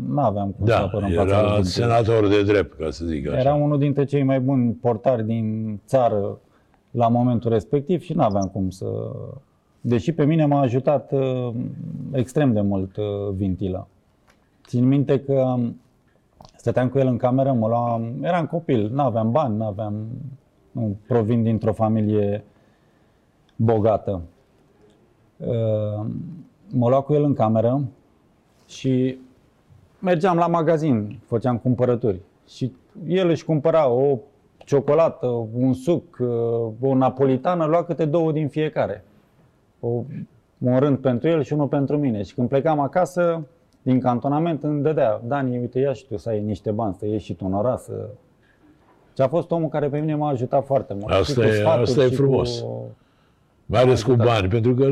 n-aveam 0.08 0.52
cum 0.58 0.66
să 0.66 0.72
Da, 0.74 0.82
apărăm 0.82 1.10
fața 1.10 1.24
lui 1.24 1.32
era 1.34 1.42
Vintilă. 1.42 1.64
senator 1.64 2.28
de 2.28 2.44
drept, 2.44 2.78
ca 2.78 2.90
să 2.90 3.06
zic 3.06 3.28
așa. 3.28 3.40
Era 3.40 3.54
unul 3.54 3.80
dintre 3.80 4.04
cei 4.04 4.24
mai 4.24 4.40
buni 4.40 4.72
portari 4.72 5.26
din 5.26 5.80
țară 5.86 6.40
la 6.92 7.08
momentul 7.08 7.52
respectiv 7.52 8.02
și 8.02 8.14
nu 8.14 8.24
aveam 8.24 8.48
cum 8.48 8.70
să... 8.70 8.86
Deși 9.82 10.12
pe 10.12 10.26
mine 10.26 10.46
m-a 10.46 10.60
ajutat 10.60 11.12
uh, 11.12 11.50
extrem 12.12 12.54
de 12.54 12.62
mult 12.62 12.98
uh, 12.98 13.06
Vintila. 13.36 13.88
Țin 14.68 14.88
minte 14.88 15.20
că 15.20 15.56
stăteam 16.56 16.90
cu 16.90 16.98
el 17.00 17.08
în 17.08 17.18
cameră, 17.18 17.52
mă 17.54 17.68
luam, 17.68 18.14
eram 18.22 18.46
copil, 18.46 18.90
nu 18.94 19.02
aveam 19.02 19.32
bani, 19.32 19.56
nu 19.58 19.66
aveam, 19.66 20.08
nu 20.72 20.98
provin 21.08 21.44
dintr-o 21.44 21.74
familie 21.74 22.44
bogată. 23.56 24.22
Uh, 26.74 26.80
mă 26.80 26.90
lua 26.90 27.02
cu 27.02 27.14
el 27.14 27.24
în 27.24 27.34
cameră 27.34 27.82
și 28.68 29.18
mergeam 30.00 30.38
la 30.38 30.48
magazin, 30.48 31.20
făceam 31.26 31.58
cumpărături 31.58 32.20
și 32.48 32.72
el 33.08 33.30
își 33.30 33.46
cumpăra 33.46 33.90
o 33.90 34.18
ciocolată, 34.58 35.28
un 35.54 35.74
suc, 35.74 36.18
o 36.82 36.96
napolitană, 36.96 37.66
lua 37.66 37.84
câte 37.84 38.06
două 38.06 38.32
din 38.32 38.48
fiecare. 38.48 39.04
O, 39.80 39.88
un 40.58 40.80
rând 40.80 40.98
pentru 40.98 41.28
el 41.28 41.44
și 41.44 41.54
unul 41.54 41.68
pentru 41.68 41.98
mine. 41.98 42.22
Și 42.22 42.34
când 42.34 42.50
plecam 42.50 42.80
acasă, 42.80 43.46
din 43.82 44.00
cantonament, 44.00 44.64
îmi 44.64 44.82
dădea, 44.82 45.22
Dani, 45.28 45.58
uite, 45.58 45.80
ia 45.80 45.94
și 45.94 46.08
tu 46.08 46.18
să 46.18 46.30
ai 46.30 46.42
niște 46.42 46.72
bani, 46.72 46.94
să 46.94 47.06
ieși 47.06 47.26
și 47.26 47.34
tu 47.34 47.46
în 47.46 47.54
oraș. 47.54 47.80
Să... 47.82 48.10
Și 49.16 49.22
a 49.22 49.28
fost 49.28 49.52
omul 49.52 49.70
care 49.70 49.90
pe 49.90 50.00
mine 50.00 50.16
m-a 50.16 50.30
ajutat 50.30 50.66
foarte 50.66 50.94
mult. 50.94 51.14
Asta 51.14 51.24
Și 51.24 51.34
cu 51.34 51.42
e- 51.42 51.52
sfaturi 51.52 51.82
asta 51.82 52.04
e 52.04 52.08
și 52.08 52.16
frumos. 52.16 52.60
Cu... 52.60 52.96
Mai 53.66 53.82
ales 53.82 54.04
cu 54.04 54.12
ajutat. 54.12 54.28
bani, 54.28 54.48
pentru 54.48 54.74
că 54.74 54.88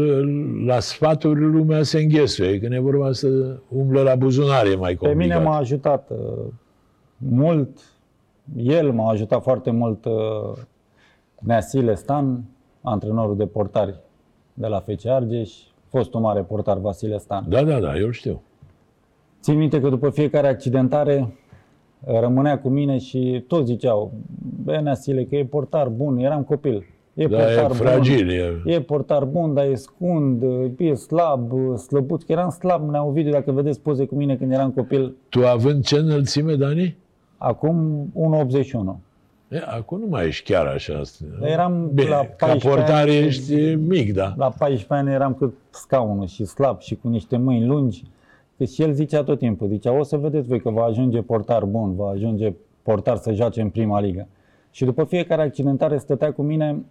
la 0.66 0.80
sfaturi 0.80 1.40
lumea 1.40 1.84
se 1.84 2.00
înghesuie. 2.02 2.60
Când 2.60 2.74
e 2.74 2.80
vorba 2.80 3.12
să 3.12 3.58
umblă 3.70 4.02
la 4.02 4.16
buzunar, 4.16 4.66
e 4.66 4.76
mai 4.76 4.92
Pe 4.92 4.98
complicat. 4.98 5.18
mine 5.18 5.38
m-a 5.50 5.58
ajutat 5.58 6.10
uh, 6.10 6.18
mult, 7.18 7.80
el 8.56 8.92
m-a 8.92 9.10
ajutat 9.10 9.42
foarte 9.42 9.72
mult 9.72 10.06
uh, 10.06 10.12
Neasile 11.40 11.96
Stan, 11.96 12.44
antrenorul 12.82 13.38
de 13.38 13.46
portari 13.46 13.96
de 14.54 14.68
la 14.68 14.80
FC 14.80 15.06
Argeș, 15.06 15.54
fostul 15.90 16.20
mare 16.20 16.42
portar 16.42 16.78
Vasile 16.78 17.18
Stan. 17.18 17.46
Da, 17.48 17.64
da, 17.64 17.80
da, 17.80 17.98
eu 17.98 18.10
știu. 18.10 18.42
Țin 19.42 19.58
minte 19.58 19.82
că 19.82 19.90
după 19.90 20.10
fiecare 20.10 20.48
accidentare 20.48 21.36
uh, 22.00 22.20
rămânea 22.20 22.60
cu 22.60 22.70
mine 22.70 22.98
și 22.98 23.44
toți 23.48 23.66
ziceau, 23.66 24.12
bă, 24.64 24.80
Neasile, 24.80 25.26
că 25.26 25.36
e 25.36 25.46
portar 25.46 25.88
bun, 25.88 26.18
eram 26.18 26.44
copil. 26.44 26.86
E 27.14 27.28
Da, 27.28 27.52
e 27.52 27.68
fragil. 27.68 28.30
E... 28.30 28.62
E 28.66 28.82
portar 28.82 29.24
bun, 29.24 29.54
dar 29.54 29.66
e 29.66 29.76
scund, 29.76 30.44
e 30.78 30.94
slab, 30.94 31.52
slăbuț. 31.78 32.24
Că 32.24 32.32
eram 32.32 32.50
slab, 32.50 32.90
ne 32.90 33.00
Ovidiu, 33.00 33.32
dacă 33.32 33.52
vedeți 33.52 33.80
poze 33.80 34.06
cu 34.06 34.16
mine 34.16 34.36
când 34.36 34.52
eram 34.52 34.72
copil, 34.72 35.16
Tu 35.30 35.46
având 35.46 35.84
ce 35.84 35.96
înălțime, 35.98 36.56
Dani? 36.56 36.98
Acum 37.38 38.06
1,81. 38.48 38.96
E, 39.48 39.58
acum 39.66 40.00
nu 40.00 40.06
mai 40.10 40.26
ești 40.26 40.52
chiar 40.52 40.66
așa. 40.66 41.02
Eram 41.44 41.90
Bine, 41.94 42.10
la 42.10 42.16
ca 42.16 42.46
14 42.46 42.68
portar 42.68 43.02
ani- 43.08 43.18
ești 43.18 43.56
mic, 43.76 44.14
da. 44.14 44.34
La 44.38 44.50
14 44.50 44.86
ani 44.94 45.12
eram 45.12 45.34
cât 45.34 45.54
scaunul 45.70 46.28
și 46.28 46.46
slab 46.46 46.80
și 46.80 46.96
cu 46.96 47.08
niște 47.08 47.38
mâini 47.38 47.66
lungi. 47.66 48.04
Că 48.58 48.64
și 48.64 48.82
el 48.82 48.92
zicea 48.92 49.24
tot 49.24 49.40
timpul, 49.40 49.68
zicea, 49.68 49.92
o 49.92 50.04
să 50.04 50.18
vedeți 50.18 50.48
voi 50.48 50.62
că 50.62 50.70
va 50.70 50.84
ajunge 50.84 51.22
portar 51.22 51.66
bun, 51.66 51.96
va 51.96 52.10
ajunge 52.10 52.54
portar 52.84 53.18
să 53.18 53.32
joace 53.32 53.62
în 53.62 53.70
prima 53.70 54.00
ligă. 54.00 54.28
Și 54.72 54.86
după 54.86 55.04
fiecare 55.04 55.42
accidentare 55.42 55.98
stătea 55.98 56.34
cu 56.34 56.42
mine 56.42 56.84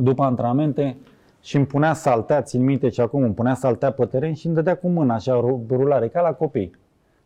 după 0.00 0.22
antrenamente 0.22 0.96
și 1.40 1.56
îmi 1.56 1.66
punea 1.66 1.92
saltea, 1.92 2.42
țin 2.42 2.64
minte 2.64 2.88
și 2.88 3.00
acum 3.00 3.22
îmi 3.22 3.34
punea 3.34 3.54
saltea 3.54 3.90
pe 3.92 4.04
teren 4.06 4.34
și 4.34 4.46
îmi 4.46 4.54
dădea 4.54 4.76
cu 4.76 4.88
mâna 4.88 5.14
așa 5.14 5.32
ru- 5.32 5.64
rulare, 5.70 6.08
ca 6.08 6.20
la 6.20 6.32
copii. 6.32 6.70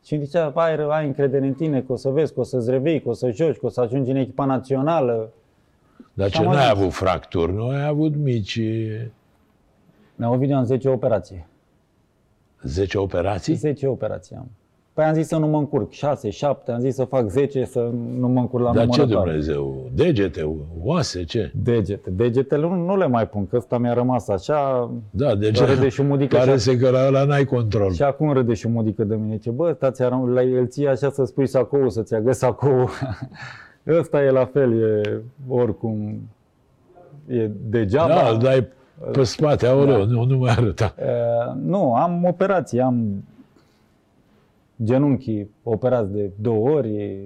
Și 0.04 0.14
îmi 0.14 0.24
zicea, 0.24 0.52
ai, 0.54 0.76
ai 0.88 1.06
încredere 1.06 1.46
în 1.46 1.52
tine, 1.54 1.83
că 1.83 1.92
o 1.92 1.96
să 1.96 2.09
vezi, 2.09 2.35
că 2.35 2.40
o 2.40 2.42
să-ți 2.42 2.70
revii, 2.70 3.02
că 3.02 3.09
o 3.09 3.12
să 3.12 3.30
joci, 3.30 3.56
că 3.56 3.66
o 3.66 3.68
să 3.68 3.80
ajungi 3.80 4.11
în 4.11 4.16
echipa 4.16 4.44
națională. 4.44 5.33
Dar 6.12 6.30
Și 6.30 6.33
ce 6.40 6.44
am 6.46 6.52
n-ai 6.52 6.62
ajuns. 6.64 6.78
avut 6.80 6.92
fracturi, 6.92 7.52
nu 7.52 7.68
ai 7.68 7.87
avut 7.87 8.16
mici 8.16 8.61
Mi-au 10.14 10.37
video 10.37 10.56
în 10.56 10.64
10 10.64 10.88
operații. 10.88 11.46
10 12.62 12.98
operații? 12.98 13.54
10 13.54 13.87
operații 13.87 14.37
am. 14.37 14.50
Păi 14.92 15.05
am 15.05 15.14
zis 15.14 15.26
să 15.26 15.37
nu 15.37 15.46
mă 15.46 15.57
încurc, 15.59 15.90
6, 15.90 16.31
7, 16.31 16.70
am 16.72 16.79
zis 16.81 16.94
să 16.94 17.05
fac 17.05 17.29
10, 17.29 17.64
să 17.64 17.90
nu 18.18 18.29
mă 18.29 18.40
încurc 18.40 18.64
la 18.64 18.72
Dar 18.72 18.87
ce 18.88 19.00
numărătoare. 19.00 19.31
Dumnezeu? 19.31 19.90
Degete, 19.94 20.57
oase, 20.83 21.24
ce? 21.24 21.53
Degete. 21.62 22.11
Degetele 22.11 22.61
nu, 22.66 22.74
nu 22.74 22.96
le 22.96 23.07
mai 23.07 23.29
pun, 23.29 23.46
că 23.46 23.57
ăsta 23.57 23.79
mi-a 23.79 23.92
rămas 23.92 24.29
așa 24.29 24.90
Da, 25.11 25.35
dege 25.35 25.64
Râde 25.64 25.88
și 25.88 26.03
mudică 26.03 26.37
Pare 26.37 26.50
așa. 26.50 26.59
să 26.59 26.76
că 26.76 26.90
la 26.90 27.07
ăla 27.07 27.24
n-ai 27.24 27.44
control. 27.44 27.92
și 27.92 28.03
acum 28.03 28.33
râde 28.33 28.55
și 28.55 28.68
mudică 28.68 29.05
de 29.05 29.14
mine. 29.14 29.37
Ce, 29.38 29.50
bă, 29.50 29.68
ăsta 29.70 29.90
ți-a 29.90 30.09
răm- 30.09 30.33
la 30.35 30.42
el 30.42 30.66
ție 30.66 30.88
așa 30.88 31.11
să 31.11 31.24
spui 31.24 31.46
sacou, 31.46 31.88
să-ți 31.88 32.14
agă 32.14 32.33
sacou. 32.33 32.88
ăsta 34.00 34.22
e 34.24 34.31
la 34.31 34.44
fel, 34.44 34.83
e 34.83 35.22
oricum, 35.48 36.20
e 37.26 37.50
degeaba. 37.68 38.14
Da, 38.14 38.29
îl 38.29 38.38
dai 38.38 38.66
pe 39.12 39.22
spate, 39.22 39.66
aoleu, 39.66 39.98
Da. 39.98 40.05
nu, 40.05 40.24
nu 40.24 40.38
mai 40.38 40.50
arăta. 40.57 40.94
Uh, 40.98 41.55
nu, 41.62 41.94
am 41.94 42.24
operații, 42.24 42.81
am 42.81 43.24
genunchii 44.84 45.50
operați 45.62 46.12
de 46.12 46.30
două 46.40 46.70
ori, 46.70 47.18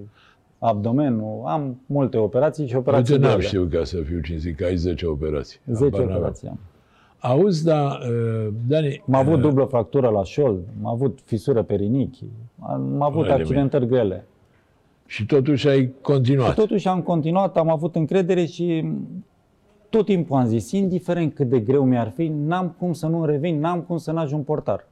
abdomenul, 0.58 1.42
am 1.46 1.80
multe 1.86 2.16
operații 2.16 2.66
și 2.66 2.76
operații 2.76 3.14
Uite, 3.14 3.26
n-am 3.26 3.34
grele. 3.34 3.48
știut 3.48 3.70
ca 3.70 3.84
să 3.84 3.96
fiu 3.96 4.20
cinstit, 4.20 4.56
că 4.56 4.64
ai 4.64 4.76
10 4.76 5.06
operații. 5.06 5.60
10 5.66 5.84
Habar 5.84 6.00
n-aveam. 6.00 6.16
operații 6.16 6.48
am. 6.48 6.58
Auzi, 7.18 7.64
da, 7.64 7.98
uh, 8.08 8.48
Dani, 8.68 9.02
Am 9.06 9.14
avut 9.14 9.34
uh, 9.36 9.40
dublă 9.40 9.64
fractură 9.64 10.08
la 10.08 10.24
șold, 10.24 10.62
am 10.82 10.86
avut 10.92 11.18
fisură 11.24 11.62
perinichi, 11.62 12.24
am 12.60 13.02
avut 13.02 13.26
Vai 13.26 13.36
de 13.36 13.42
accidentări 13.42 13.86
grele. 13.86 14.26
și 15.06 15.26
totuși 15.26 15.68
ai 15.68 15.92
continuat. 16.02 16.54
Totuși 16.54 16.88
am 16.88 17.02
continuat, 17.02 17.56
am 17.56 17.68
avut 17.68 17.94
încredere 17.96 18.44
și 18.44 18.84
tot 19.88 20.04
timpul 20.04 20.36
am 20.36 20.46
zis, 20.46 20.70
indiferent 20.72 21.34
cât 21.34 21.48
de 21.48 21.60
greu 21.60 21.84
mi-ar 21.84 22.10
fi, 22.10 22.26
n-am 22.28 22.74
cum 22.78 22.92
să 22.92 23.06
nu 23.06 23.24
revin, 23.24 23.58
n-am 23.60 23.80
cum 23.80 23.96
să 23.96 24.12
n-ajung 24.12 24.44
portar. 24.44 24.88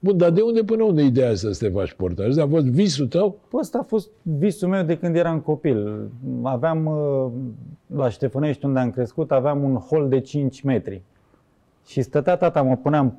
Bun, 0.00 0.16
dar 0.16 0.30
de 0.30 0.40
unde 0.40 0.62
până 0.62 0.82
unde 0.82 1.02
ideea 1.02 1.30
asta 1.30 1.52
să 1.52 1.64
te 1.66 1.72
faci 1.72 1.92
portar? 1.92 2.26
Ăsta 2.28 2.42
a 2.42 2.46
fost 2.46 2.64
visul 2.64 3.06
tău? 3.06 3.30
Păi 3.48 3.58
ăsta 3.60 3.78
a 3.78 3.82
fost 3.82 4.10
visul 4.22 4.68
meu 4.68 4.82
de 4.82 4.96
când 4.96 5.16
eram 5.16 5.40
copil. 5.40 6.08
Aveam, 6.42 6.86
uh, 6.86 7.30
la 7.96 8.08
Ștefănești 8.08 8.64
unde 8.64 8.78
am 8.78 8.90
crescut, 8.90 9.32
aveam 9.32 9.62
un 9.62 9.74
hol 9.74 10.08
de 10.08 10.20
5 10.20 10.60
metri. 10.60 11.02
Și 11.86 12.02
stătea 12.02 12.36
tata, 12.36 12.62
mă 12.62 12.76
puneam 12.76 13.16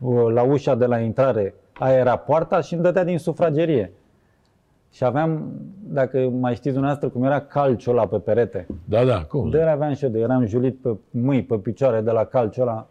uh, 0.00 0.32
la 0.32 0.42
ușa 0.42 0.74
de 0.74 0.86
la 0.86 0.98
intrare, 0.98 1.54
aia 1.72 1.98
era 1.98 2.16
poarta 2.16 2.60
și 2.60 2.74
îmi 2.74 2.82
dădea 2.82 3.04
din 3.04 3.18
sufragerie. 3.18 3.92
Și 4.90 5.04
aveam, 5.04 5.52
dacă 5.88 6.18
mai 6.18 6.54
știți 6.54 6.74
dumneavoastră, 6.74 7.08
cum 7.08 7.24
era 7.24 7.40
calciul 7.40 7.92
ăla 7.92 8.06
pe 8.06 8.18
perete. 8.18 8.66
Da, 8.84 9.04
da, 9.04 9.24
cum? 9.24 9.50
De 9.50 9.62
aveam 9.62 9.94
și 9.94 10.04
eu, 10.04 10.10
de 10.10 10.18
eram 10.18 10.46
julit 10.46 10.78
pe 10.80 10.96
mâini, 11.10 11.42
pe 11.44 11.56
picioare 11.56 12.00
de 12.00 12.10
la 12.10 12.24
calciul 12.24 12.68
ăla. 12.68 12.88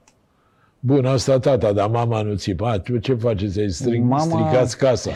Bun, 0.88 1.06
asta 1.06 1.40
tata, 1.40 1.74
dar 1.74 1.90
mama 1.90 2.22
nu 2.22 2.36
țipa. 2.36 2.80
Tu 2.80 2.98
ce 2.98 3.14
faceți? 3.14 3.60
Ai 3.60 3.70
string, 3.70 4.06
Mama- 4.14 4.20
stricați 4.20 4.78
casa. 4.78 5.12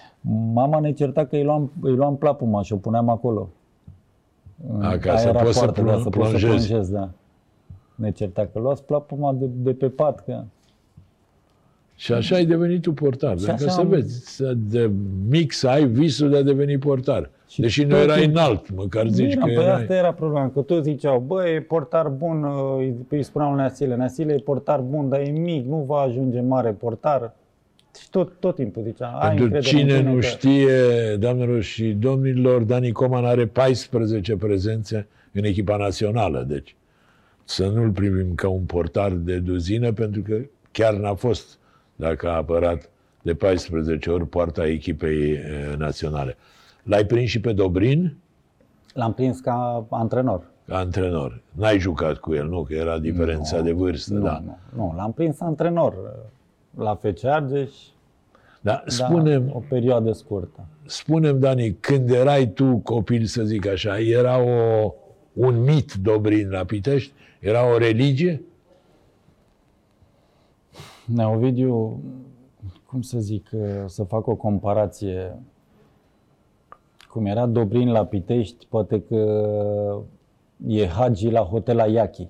Mama 0.52 0.78
ne 0.80 0.92
certa 0.92 1.24
că 1.26 1.36
îi 1.36 1.44
luam, 1.44 1.72
îi 1.80 1.94
luam 1.94 2.16
plapuma 2.16 2.62
și 2.62 2.72
o 2.72 2.76
puneam 2.76 3.08
acolo. 3.08 3.48
A, 4.80 4.96
ca 4.96 5.10
Aia 5.10 5.18
să 5.18 5.28
era 5.28 5.42
poți 5.42 5.58
să 5.58 5.64
poartă, 5.64 5.82
da, 5.82 5.92
plon- 5.92 6.02
să 6.02 6.08
poți 6.08 6.30
să 6.30 6.36
plonjezi. 6.36 6.66
plonjezi, 6.66 6.92
da. 6.92 7.10
Ne 7.94 8.10
certa 8.10 8.48
că 8.52 8.58
luați 8.58 8.84
plapuma 8.84 9.32
de, 9.32 9.46
de 9.52 9.72
pe 9.72 9.88
pat, 9.88 10.24
că... 10.24 10.44
Și 11.98 12.12
așa 12.12 12.34
ai 12.34 12.44
devenit 12.44 12.82
tu 12.82 12.92
portar. 12.92 13.38
Și 13.38 13.44
Dacă 13.44 13.62
așa 13.64 13.72
să 13.72 13.80
am- 13.80 13.88
vezi, 13.88 14.34
să 14.36 14.52
de 14.56 14.90
mic 15.28 15.52
să 15.52 15.68
ai 15.68 15.84
visul 15.86 16.30
de 16.30 16.36
a 16.36 16.42
deveni 16.42 16.78
portar. 16.78 17.30
Și 17.48 17.60
Deși 17.60 17.82
nu 17.82 17.88
tot 17.88 17.98
erai 17.98 18.20
timpul- 18.20 18.40
înalt, 18.40 18.74
măcar 18.74 19.06
zici 19.08 19.32
Era, 19.32 19.40
că 19.40 19.46
păi 19.54 19.64
erai... 19.64 19.80
asta 19.80 19.94
era 19.94 20.12
problema, 20.12 20.50
că 20.50 20.60
toți 20.60 20.90
ziceau, 20.90 21.18
bă, 21.26 21.48
e 21.48 21.60
portar 21.60 22.08
bun, 22.08 22.44
îi, 22.78 22.94
îi 23.08 23.22
spuneau 23.22 23.50
lui 23.50 23.58
Neasile, 23.60 23.94
Neasile 23.94 24.32
e 24.32 24.38
portar 24.38 24.80
bun, 24.80 25.08
dar 25.08 25.20
e 25.20 25.30
mic, 25.30 25.66
nu 25.66 25.76
va 25.88 25.96
ajunge 26.00 26.40
mare 26.40 26.70
portar. 26.70 27.34
Și 28.00 28.10
tot, 28.10 28.32
tot 28.40 28.54
timpul 28.54 28.82
zicea, 28.82 29.06
ai 29.06 29.28
Pentru 29.28 29.44
încredere 29.44 29.76
în 29.76 29.86
cine 29.88 29.98
tine 29.98 30.10
nu 30.12 30.14
că... 30.18 30.20
știe, 30.26 31.16
doamnelor 31.18 31.62
și 31.62 31.84
domnilor, 31.84 32.62
Dani 32.62 32.92
Coman 32.92 33.24
are 33.24 33.46
14 33.46 34.36
prezențe 34.36 35.06
în 35.32 35.44
echipa 35.44 35.76
națională. 35.76 36.44
Deci 36.48 36.76
să 37.44 37.66
nu-l 37.74 37.90
primim 37.90 38.34
ca 38.34 38.48
un 38.48 38.62
portar 38.62 39.12
de 39.12 39.38
duzină, 39.38 39.92
pentru 39.92 40.20
că 40.28 40.36
chiar 40.72 40.94
n-a 40.94 41.14
fost, 41.14 41.58
dacă 41.96 42.28
a 42.28 42.36
apărat 42.36 42.88
de 43.22 43.34
14 43.34 44.10
ori 44.10 44.26
poarta 44.26 44.66
echipei 44.66 45.30
eh, 45.32 45.40
naționale. 45.76 46.36
L-ai 46.82 47.04
prins 47.04 47.28
și 47.30 47.40
pe 47.40 47.52
Dobrin 47.52 48.16
L-am 48.94 49.12
prins 49.14 49.40
ca 49.40 49.86
antrenor. 49.90 50.42
ca 50.66 50.76
antrenor. 50.76 51.40
N-ai 51.52 51.78
jucat 51.78 52.16
cu 52.16 52.34
el, 52.34 52.48
nu? 52.48 52.62
Că 52.62 52.74
era 52.74 52.98
diferența 52.98 53.60
de 53.60 53.72
vârstă, 53.72 54.14
nu, 54.14 54.22
da. 54.24 54.42
nu, 54.44 54.58
nu, 54.76 54.94
l-am 54.96 55.12
prins 55.12 55.40
antrenor 55.40 55.94
la 56.78 56.94
FC 56.94 57.24
Argeș, 57.24 57.70
Da, 58.60 58.72
da, 58.72 58.82
spunem, 58.86 59.50
o 59.52 59.62
perioadă 59.68 60.12
scurtă. 60.12 60.64
spunem, 60.86 61.38
Dani, 61.38 61.74
când 61.80 62.10
erai 62.10 62.46
tu 62.48 62.76
copil, 62.76 63.24
să 63.24 63.42
zic 63.42 63.66
așa, 63.66 63.98
era 64.00 64.38
o, 64.42 64.92
un 65.32 65.62
mit 65.62 65.92
Dobrin 65.94 66.50
la 66.50 66.64
Pitești? 66.64 67.12
Era 67.40 67.74
o 67.74 67.78
religie? 67.78 68.42
Neovidiu, 71.06 72.00
cum 72.86 73.02
să 73.02 73.18
zic, 73.18 73.48
uh, 73.52 73.84
să 73.86 74.04
fac 74.04 74.26
o 74.26 74.34
comparație. 74.34 75.42
Cum 77.10 77.26
era 77.26 77.46
Dobrin 77.46 77.90
la 77.90 78.04
Pitești, 78.04 78.66
poate 78.66 79.02
că 79.02 80.04
e 80.66 80.86
Hagi 80.86 81.30
la 81.30 81.40
Hotel 81.40 81.80
Ayaki. 81.80 82.28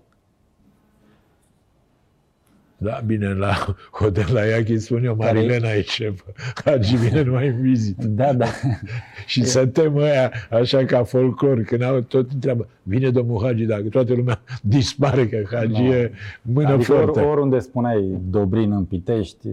Da, 2.79 3.01
bine, 3.07 3.35
la 3.35 3.53
hotel 4.01 4.25
la 4.33 4.41
Iachi 4.45 4.79
spun 4.79 5.05
eu, 5.05 5.15
Care- 5.17 5.33
Marilena 5.33 5.69
e 5.71 5.83
șefă. 5.83 6.25
Hagi 6.65 6.97
vine 6.97 7.23
numai 7.23 7.49
în 7.49 7.61
vizită. 7.61 8.07
Da, 8.21 8.33
da. 8.33 8.47
Și 9.27 9.45
să 9.45 9.67
temă 9.67 10.03
aia, 10.03 10.33
așa 10.51 10.85
ca 10.85 11.05
folclor, 11.05 11.61
când 11.63 11.83
au 11.83 12.01
tot 12.01 12.31
întreabă, 12.33 12.69
vine 12.83 13.11
domnul 13.11 13.43
Hagi, 13.43 13.65
dacă 13.65 13.83
toată 13.89 14.15
lumea 14.15 14.41
dispare 14.63 15.29
că 15.29 15.43
Hagi 15.57 15.83
Nu. 15.83 15.93
e 15.93 16.13
mână 16.43 16.69
Adică 16.69 16.93
forte. 16.93 17.21
or, 17.21 17.27
oriunde 17.31 17.59
spuneai 17.59 18.19
Dobrin 18.31 18.73
în 18.73 18.85
Pitești, 18.85 19.49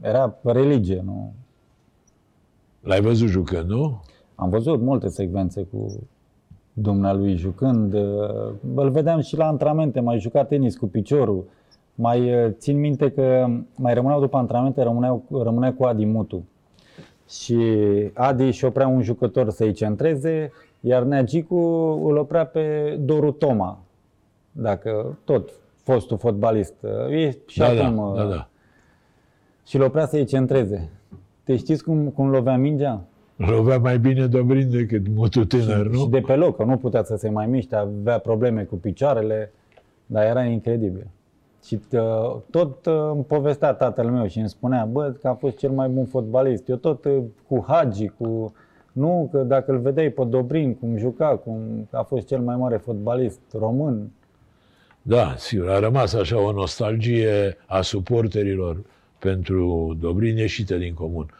era 0.00 0.34
religie, 0.42 1.02
nu? 1.04 1.32
L-ai 2.80 3.00
văzut 3.00 3.28
jucând, 3.28 3.68
nu? 3.70 4.02
Am 4.34 4.48
văzut 4.50 4.80
multe 4.80 5.08
secvențe 5.08 5.62
cu 5.70 6.06
dumnealui 6.72 7.36
jucând. 7.36 7.92
uh, 7.94 8.00
Îl 8.74 8.90
vedeam 8.90 9.20
și 9.20 9.36
la 9.36 9.46
antrenamente, 9.46 10.00
mai 10.00 10.18
juca 10.18 10.44
tenis 10.44 10.76
cu 10.76 10.86
piciorul. 10.86 11.44
Mai 12.00 12.44
uh, 12.44 12.50
țin 12.58 12.78
minte 12.78 13.10
că 13.10 13.46
mai 13.76 13.94
rămâneau 13.94 14.20
după 14.20 14.36
antrenamente, 14.36 14.82
rămâneau, 14.82 15.24
rămânea 15.42 15.74
cu 15.74 15.84
Adi 15.84 16.04
Mutu. 16.04 16.44
Și 17.28 17.56
Adi 18.14 18.42
își 18.42 18.64
oprea 18.64 18.86
un 18.86 19.02
jucător 19.02 19.50
să-i 19.50 19.72
centreze, 19.72 20.52
iar 20.80 21.02
Neagicu 21.02 21.56
îl 22.04 22.16
oprea 22.16 22.46
pe 22.46 22.96
Doru 23.00 23.30
Toma, 23.30 23.78
dacă 24.52 25.18
tot 25.24 25.50
fostul 25.82 26.18
fotbalist. 26.18 26.74
uh, 26.80 27.10
E 27.10 27.38
și 27.46 27.58
Da, 27.58 27.66
acum, 27.66 27.94
da, 27.96 28.02
uh, 28.02 28.16
da, 28.16 28.24
da. 28.24 28.48
Și 29.66 29.76
îl 29.76 29.82
oprea 29.82 30.06
să-i 30.06 30.24
centreze. 30.24 30.88
Te 31.44 31.56
știți 31.56 31.84
cum, 31.84 32.08
cum 32.08 32.30
lovea 32.30 32.56
mingea? 32.56 33.00
Lovea 33.36 33.78
mai 33.78 33.98
bine 33.98 34.26
Dobrin 34.26 34.70
decât 34.70 35.08
mutul 35.14 35.44
tânăr, 35.44 35.86
nu? 35.86 35.98
Și 35.98 36.08
de 36.08 36.20
pe 36.20 36.34
loc, 36.34 36.56
că 36.56 36.64
nu 36.64 36.76
putea 36.76 37.02
să 37.02 37.16
se 37.16 37.28
mai 37.30 37.46
miște, 37.46 37.76
avea 37.76 38.18
probleme 38.18 38.62
cu 38.62 38.74
picioarele, 38.74 39.52
dar 40.06 40.24
era 40.24 40.44
incredibil. 40.44 41.06
Și 41.64 41.80
uh, 41.92 42.36
tot 42.50 42.86
uh, 42.86 43.10
îmi 43.12 43.24
povestea 43.24 43.72
tatăl 43.72 44.10
meu 44.10 44.26
și 44.26 44.38
îmi 44.38 44.48
spunea, 44.48 44.84
bă, 44.84 45.10
că 45.20 45.28
a 45.28 45.34
fost 45.34 45.56
cel 45.56 45.70
mai 45.70 45.88
bun 45.88 46.04
fotbalist. 46.04 46.68
Eu 46.68 46.76
tot 46.76 47.04
uh, 47.04 47.22
cu 47.48 47.64
Hagi, 47.68 48.08
cu... 48.08 48.52
Nu, 48.92 49.28
că 49.32 49.38
dacă 49.38 49.72
îl 49.72 49.78
vedeai 49.78 50.10
pe 50.10 50.24
Dobrin, 50.24 50.74
cum 50.74 50.96
juca, 50.96 51.36
cum 51.36 51.88
a 51.90 52.02
fost 52.02 52.26
cel 52.26 52.40
mai 52.40 52.56
mare 52.56 52.76
fotbalist 52.76 53.40
român. 53.58 54.10
Da, 55.02 55.34
sigur, 55.36 55.68
a 55.68 55.78
rămas 55.78 56.14
așa 56.14 56.40
o 56.40 56.52
nostalgie 56.52 57.56
a 57.66 57.80
suporterilor 57.80 58.84
pentru 59.18 59.96
Dobrin 60.00 60.36
ieșită 60.36 60.76
din 60.76 60.94
comun. 60.94 61.30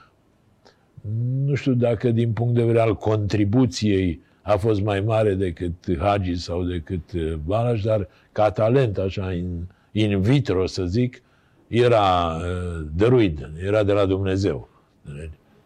Nu 1.44 1.54
știu 1.54 1.74
dacă 1.74 2.10
din 2.10 2.32
punct 2.32 2.54
de 2.54 2.60
vedere 2.60 2.80
al 2.80 2.94
contribuției 2.94 4.20
a 4.42 4.56
fost 4.56 4.80
mai 4.80 5.00
mare 5.00 5.34
decât 5.34 5.98
Hagi 5.98 6.34
sau 6.34 6.62
decât 6.62 7.12
uh, 7.12 7.34
Balas, 7.44 7.80
dar 7.80 8.08
ca 8.32 8.50
talent, 8.50 8.98
așa, 8.98 9.32
in, 9.32 9.68
in 9.92 10.20
vitro, 10.20 10.66
să 10.66 10.84
zic, 10.84 11.22
era 11.68 12.36
uh, 12.36 12.86
dăruit, 12.96 13.48
era 13.66 13.82
de 13.82 13.92
la 13.92 14.06
Dumnezeu. 14.06 14.68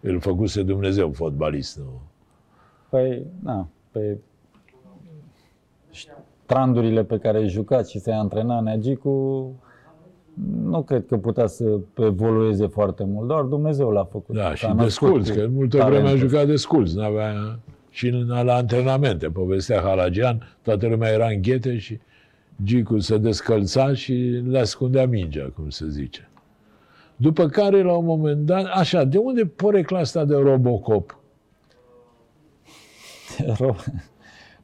Îl 0.01 0.21
făcuse 0.21 0.63
Dumnezeu 0.63 1.11
fotbalist. 1.13 1.79
Nu? 1.79 2.01
Păi, 2.89 3.27
na, 3.43 3.69
pe 3.91 4.17
strandurile 6.45 7.05
pe 7.05 7.19
care 7.19 7.47
jucați 7.47 7.91
și 7.91 7.99
se 7.99 8.13
antrena 8.13 8.61
Neagicu, 8.61 9.11
nu 10.63 10.83
cred 10.83 11.07
că 11.07 11.17
putea 11.17 11.47
să 11.47 11.79
evolueze 11.97 12.67
foarte 12.67 13.05
mult, 13.05 13.29
doar 13.29 13.43
Dumnezeu 13.43 13.91
l-a 13.91 14.05
făcut. 14.05 14.35
Da, 14.35 14.43
S-a 14.43 14.55
și 14.55 14.67
născut 14.67 14.83
desculți, 14.83 15.33
cu 15.33 15.39
că 15.39 15.49
multă 15.53 15.77
vreme 15.77 15.97
a 15.97 16.01
talentul. 16.01 16.29
jucat 16.29 16.47
desculți, 16.47 16.97
n-avea 16.97 17.59
și 17.91 18.09
în- 18.09 18.27
la 18.45 18.55
antrenamente, 18.55 19.27
povestea 19.27 19.81
Halagian, 19.81 20.57
toată 20.63 20.87
lumea 20.87 21.11
era 21.13 21.27
în 21.27 21.43
ghete 21.43 21.79
și 21.79 21.99
Gicu 22.65 22.99
se 22.99 23.19
descălța 23.19 23.95
și 23.95 24.13
le 24.49 24.59
ascundea 24.59 25.07
mingea, 25.07 25.51
cum 25.55 25.69
se 25.69 25.89
zice. 25.89 26.31
După 27.17 27.47
care, 27.47 27.83
la 27.83 27.93
un 27.97 28.05
moment 28.05 28.47
dat, 28.47 28.65
așa, 28.75 29.05
de 29.05 29.19
unde 29.19 29.47
porecla 29.47 29.99
asta 29.99 30.25
de 30.25 30.37
Robocop? 30.37 31.17
Ro- 33.61 33.85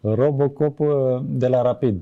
Robocop 0.00 0.78
uh, 0.80 0.88
de 1.24 1.48
la 1.48 1.62
Rapid. 1.62 2.00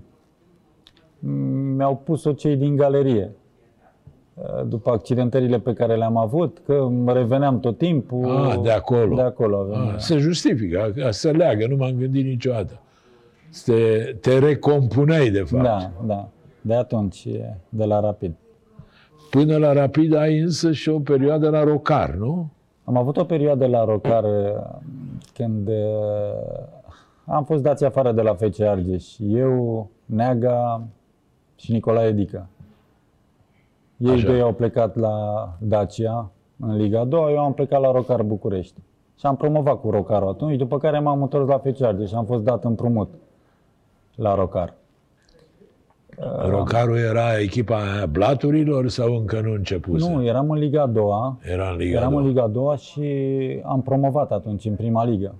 Mi-au 1.76 1.96
pus-o 1.96 2.32
cei 2.32 2.56
din 2.56 2.76
galerie. 2.76 3.30
Uh, 4.34 4.66
După 4.66 4.90
accidentările 4.90 5.58
pe 5.60 5.72
care 5.72 5.96
le-am 5.96 6.16
avut, 6.16 6.58
că 6.66 6.88
reveneam 7.06 7.60
tot 7.60 7.78
timpul. 7.78 8.30
Ah, 8.46 8.58
de 8.62 8.70
acolo. 8.70 9.14
De 9.14 9.22
acolo 9.22 9.56
avem. 9.58 9.88
Ah, 9.88 9.94
se 9.98 10.16
justifică, 10.18 10.92
a- 11.04 11.10
se 11.10 11.30
leagă, 11.30 11.66
nu 11.66 11.76
m-am 11.76 11.94
gândit 11.96 12.24
niciodată. 12.24 12.80
Te, 13.64 14.12
te 14.20 14.38
recompuneai, 14.38 15.30
de 15.30 15.40
fapt. 15.42 15.62
Da, 15.62 15.90
da. 16.06 16.28
De 16.60 16.74
atunci, 16.74 17.24
e 17.24 17.56
de 17.68 17.84
la 17.84 18.00
Rapid. 18.00 18.34
Până 19.30 19.56
la 19.56 19.72
Rapid 19.72 20.14
ai 20.14 20.38
însă 20.38 20.72
și 20.72 20.88
o 20.88 20.98
perioadă 20.98 21.50
la 21.50 21.64
Rocar, 21.64 22.10
nu? 22.14 22.48
Am 22.84 22.96
avut 22.96 23.16
o 23.16 23.24
perioadă 23.24 23.66
la 23.66 23.84
Rocar 23.84 24.24
uh, 24.24 24.30
când 25.34 25.68
uh, 25.68 25.74
am 27.24 27.44
fost 27.44 27.62
dați 27.62 27.84
afară 27.84 28.12
de 28.12 28.22
la 28.22 28.34
FC 28.34 28.60
Argeș. 28.60 29.16
Eu, 29.18 29.88
Neaga 30.04 30.82
și 31.56 31.72
Nicolae 31.72 32.12
Dică. 32.12 32.48
Ei 33.96 34.10
Așa. 34.12 34.26
doi 34.26 34.40
au 34.40 34.52
plecat 34.52 34.96
la 34.96 35.48
Dacia 35.58 36.30
în 36.60 36.76
Liga 36.76 37.04
2, 37.04 37.32
eu 37.32 37.38
am 37.38 37.52
plecat 37.54 37.80
la 37.80 37.90
Rocar 37.90 38.22
București. 38.22 38.80
Și 39.18 39.26
am 39.26 39.36
promovat 39.36 39.80
cu 39.80 39.90
Rocarul 39.90 40.28
atunci, 40.28 40.56
după 40.56 40.78
care 40.78 40.98
m-am 40.98 41.22
întors 41.22 41.48
la 41.48 41.58
FC 41.58 41.82
Argeș 41.82 42.08
și 42.08 42.14
am 42.14 42.24
fost 42.24 42.42
dat 42.42 42.64
împrumut 42.64 43.14
la 44.16 44.34
Rocar. 44.34 44.74
Rocarul 46.48 46.96
era 46.96 47.38
echipa 47.38 47.76
aia 47.76 48.06
blaturilor 48.06 48.88
sau 48.88 49.14
încă 49.16 49.40
nu 49.40 49.52
începuse? 49.52 50.10
Nu, 50.10 50.24
eram 50.24 50.50
în 50.50 50.58
Liga 50.58 50.86
2 50.86 51.04
Era 51.42 51.70
în 51.70 51.76
Liga 51.76 51.98
Eram 51.98 52.12
doi. 52.12 52.20
în 52.22 52.28
Liga 52.28 52.46
2 52.46 52.76
și 52.76 53.02
am 53.64 53.82
promovat 53.82 54.32
atunci 54.32 54.64
în 54.64 54.74
prima 54.74 55.04
ligă. 55.04 55.34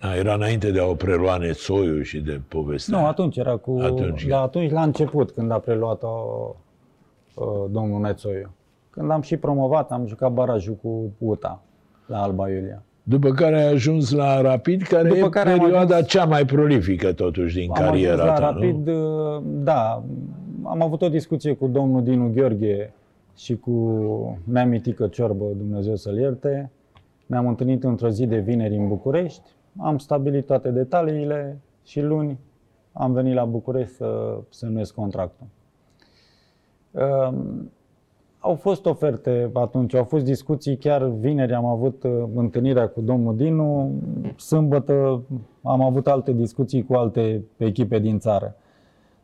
A, 0.00 0.14
era 0.14 0.34
înainte 0.34 0.70
de 0.70 0.80
a 0.80 0.84
o 0.84 0.94
prelua 0.94 1.36
Nețoiu 1.36 2.02
și 2.02 2.20
de 2.20 2.40
povestea. 2.48 2.98
Nu, 2.98 3.06
atunci 3.06 3.36
era 3.36 3.56
cu... 3.56 3.78
Atunci, 3.82 4.26
da, 4.26 4.40
atunci 4.40 4.70
la 4.70 4.82
început, 4.82 5.30
când 5.30 5.50
a 5.50 5.58
preluat-o 5.58 6.08
uh, 7.34 7.44
domnul 7.70 8.00
Nețoiu. 8.00 8.50
Când 8.90 9.10
am 9.10 9.20
și 9.20 9.36
promovat, 9.36 9.90
am 9.90 10.06
jucat 10.06 10.32
barajul 10.32 10.74
cu 10.74 11.12
UTA 11.18 11.62
la 12.06 12.22
Alba 12.22 12.50
Iulia. 12.50 12.82
După 13.08 13.30
care 13.30 13.56
ai 13.60 13.72
ajuns 13.72 14.10
la 14.12 14.40
Rapid, 14.40 14.82
care 14.82 15.08
După 15.08 15.26
e 15.26 15.28
care 15.28 15.50
am 15.50 15.58
perioada 15.58 15.94
ajuns- 15.94 16.08
cea 16.10 16.24
mai 16.24 16.44
prolifică 16.44 17.12
totuși 17.12 17.54
din 17.54 17.70
Am 17.70 17.82
cariera 17.84 18.12
ajuns 18.12 18.28
la 18.28 18.34
ta, 18.34 18.50
Rapid, 18.50 18.86
nu? 18.86 19.34
uh, 19.36 19.42
da, 19.44 20.02
am 20.62 20.82
avut 20.82 21.02
o 21.02 21.08
discuție 21.08 21.54
cu 21.54 21.66
domnul 21.66 22.02
Dinu 22.02 22.30
Gheorghe 22.34 22.92
și 23.36 23.56
cu 23.56 24.38
Neamitică 24.44 25.06
Ciorbă, 25.06 25.44
Dumnezeu 25.56 25.96
să-l 25.96 26.18
ierte. 26.18 26.70
Ne-am 27.26 27.46
întâlnit 27.48 27.84
într-o 27.84 28.08
zi 28.08 28.26
de 28.26 28.38
vineri 28.38 28.76
în 28.76 28.88
București, 28.88 29.42
am 29.78 29.98
stabilit 29.98 30.46
toate 30.46 30.70
detaliile 30.70 31.58
și 31.84 32.00
luni 32.00 32.38
am 32.92 33.12
venit 33.12 33.34
la 33.34 33.44
București 33.44 33.94
să 33.94 34.38
semnez 34.48 34.90
contractul. 34.90 35.46
Um, 36.90 37.70
au 38.38 38.54
fost 38.54 38.86
oferte 38.86 39.50
atunci, 39.52 39.94
au 39.94 40.04
fost 40.04 40.24
discuții, 40.24 40.76
chiar 40.76 41.04
vineri 41.04 41.54
am 41.54 41.64
avut 41.64 42.02
uh, 42.02 42.24
întâlnirea 42.34 42.88
cu 42.88 43.00
domnul 43.00 43.36
Dinu, 43.36 43.92
sâmbătă 44.36 45.22
am 45.62 45.82
avut 45.82 46.06
alte 46.06 46.32
discuții 46.32 46.84
cu 46.84 46.94
alte 46.94 47.44
echipe 47.56 47.98
din 47.98 48.18
țară. 48.18 48.56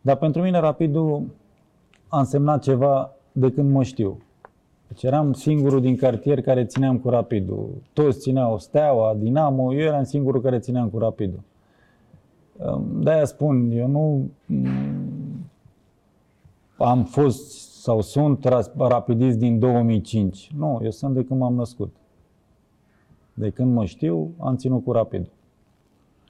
Dar 0.01 0.17
pentru 0.17 0.43
mine 0.43 0.61
Rapidul 0.61 1.23
a 2.09 2.19
însemnat 2.19 2.63
ceva 2.63 3.13
de 3.33 3.51
când 3.51 3.73
mă 3.73 3.83
știu. 3.83 4.19
Deci 4.89 5.03
eram 5.03 5.33
singurul 5.33 5.81
din 5.81 5.97
cartier 5.97 6.41
care 6.41 6.65
țineam 6.65 6.99
cu 6.99 7.09
Rapidul. 7.09 7.69
Toți 7.93 8.19
țineau 8.19 8.59
Steaua, 8.59 9.15
Dinamo, 9.19 9.75
eu 9.75 9.81
eram 9.81 10.05
singurul 10.05 10.41
care 10.41 10.59
țineam 10.59 10.89
cu 10.89 10.99
Rapidul. 10.99 11.41
De-aia 12.93 13.25
spun, 13.25 13.71
eu 13.71 13.87
nu 13.87 14.31
mm, 14.47 15.51
am 16.77 17.05
fost 17.05 17.74
sau 17.85 18.01
sunt 18.01 18.45
ras- 18.45 18.71
rapidist 18.79 19.39
din 19.39 19.59
2005. 19.59 20.51
Nu, 20.59 20.81
eu 20.85 20.91
sunt 20.91 21.15
de 21.15 21.25
când 21.25 21.41
m-am 21.41 21.55
născut. 21.55 21.95
De 23.35 23.51
când 23.51 23.75
mă 23.75 23.85
știu, 23.85 24.31
am 24.39 24.57
ținut 24.57 24.85
cu 24.85 24.93
Rapid. 24.93 25.27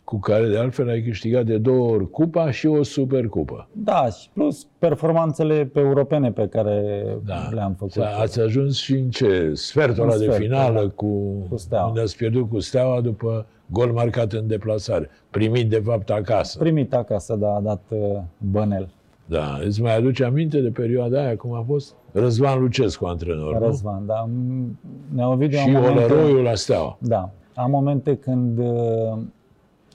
Cu 0.04 0.18
care 0.18 0.48
de 0.48 0.58
altfel 0.58 0.88
ai 0.88 1.02
câștigat 1.02 1.44
de 1.44 1.58
două 1.58 1.90
ori 1.90 2.10
cupa 2.10 2.50
și 2.50 2.66
o 2.66 2.82
supercupă. 2.82 3.68
Da, 3.72 4.06
și 4.08 4.28
plus 4.32 4.66
performanțele 4.78 5.64
pe 5.64 5.80
europene 5.80 6.32
pe 6.32 6.48
care 6.48 7.04
Da. 7.24 7.48
le-am 7.52 7.72
făcut. 7.72 7.92
S-a- 7.92 8.16
Ați 8.20 8.40
ajuns 8.40 8.76
și 8.76 8.92
în 8.94 9.10
ce? 9.10 9.50
Sfertul 9.54 10.02
În 10.04 10.08
ăla 10.08 10.18
de 10.18 10.24
sfert, 10.24 10.38
finală 10.42 10.80
da. 10.80 10.88
cu, 10.94 11.06
Cu 11.48 11.56
Steaua. 11.56 11.86
unde 11.88 12.00
ați 12.00 12.16
pierdut 12.16 12.48
cu 12.48 12.58
Steaua 12.60 13.00
după 13.00 13.46
gol 13.70 13.92
marcat 13.92 14.32
în 14.32 14.46
deplasare. 14.46 15.08
Primit 15.30 15.68
de 15.70 15.80
fapt 15.84 16.10
acasă. 16.10 16.58
Primit 16.58 16.94
acasă, 16.94 17.36
da, 17.36 17.54
a 17.54 17.60
dat 17.60 17.82
uh, 17.88 17.98
Bănel, 18.38 18.88
Da, 19.26 19.58
îți 19.64 19.82
mai 19.82 19.96
aduce 19.96 20.24
aminte 20.24 20.60
de 20.60 20.68
perioada 20.68 21.20
aia 21.20 21.36
cum 21.36 21.52
a 21.54 21.62
fost? 21.66 21.94
Răzvan 22.12 22.60
Lucescu 22.60 23.04
antrenor, 23.04 23.58
nu? 23.58 23.66
Răzvan, 23.66 24.06
da. 24.06 24.28
M- 24.28 24.88
Neovidiu 25.14 25.58
Și 25.58 25.64
am 25.68 25.70
momente- 25.82 25.98
Olăroiul 26.12 26.42
la 26.42 26.54
Steaua. 26.54 26.98
Da, 27.00 27.30
am 27.54 27.70
momente 27.70 28.16
când, 28.16 28.58
uh, 28.58 29.18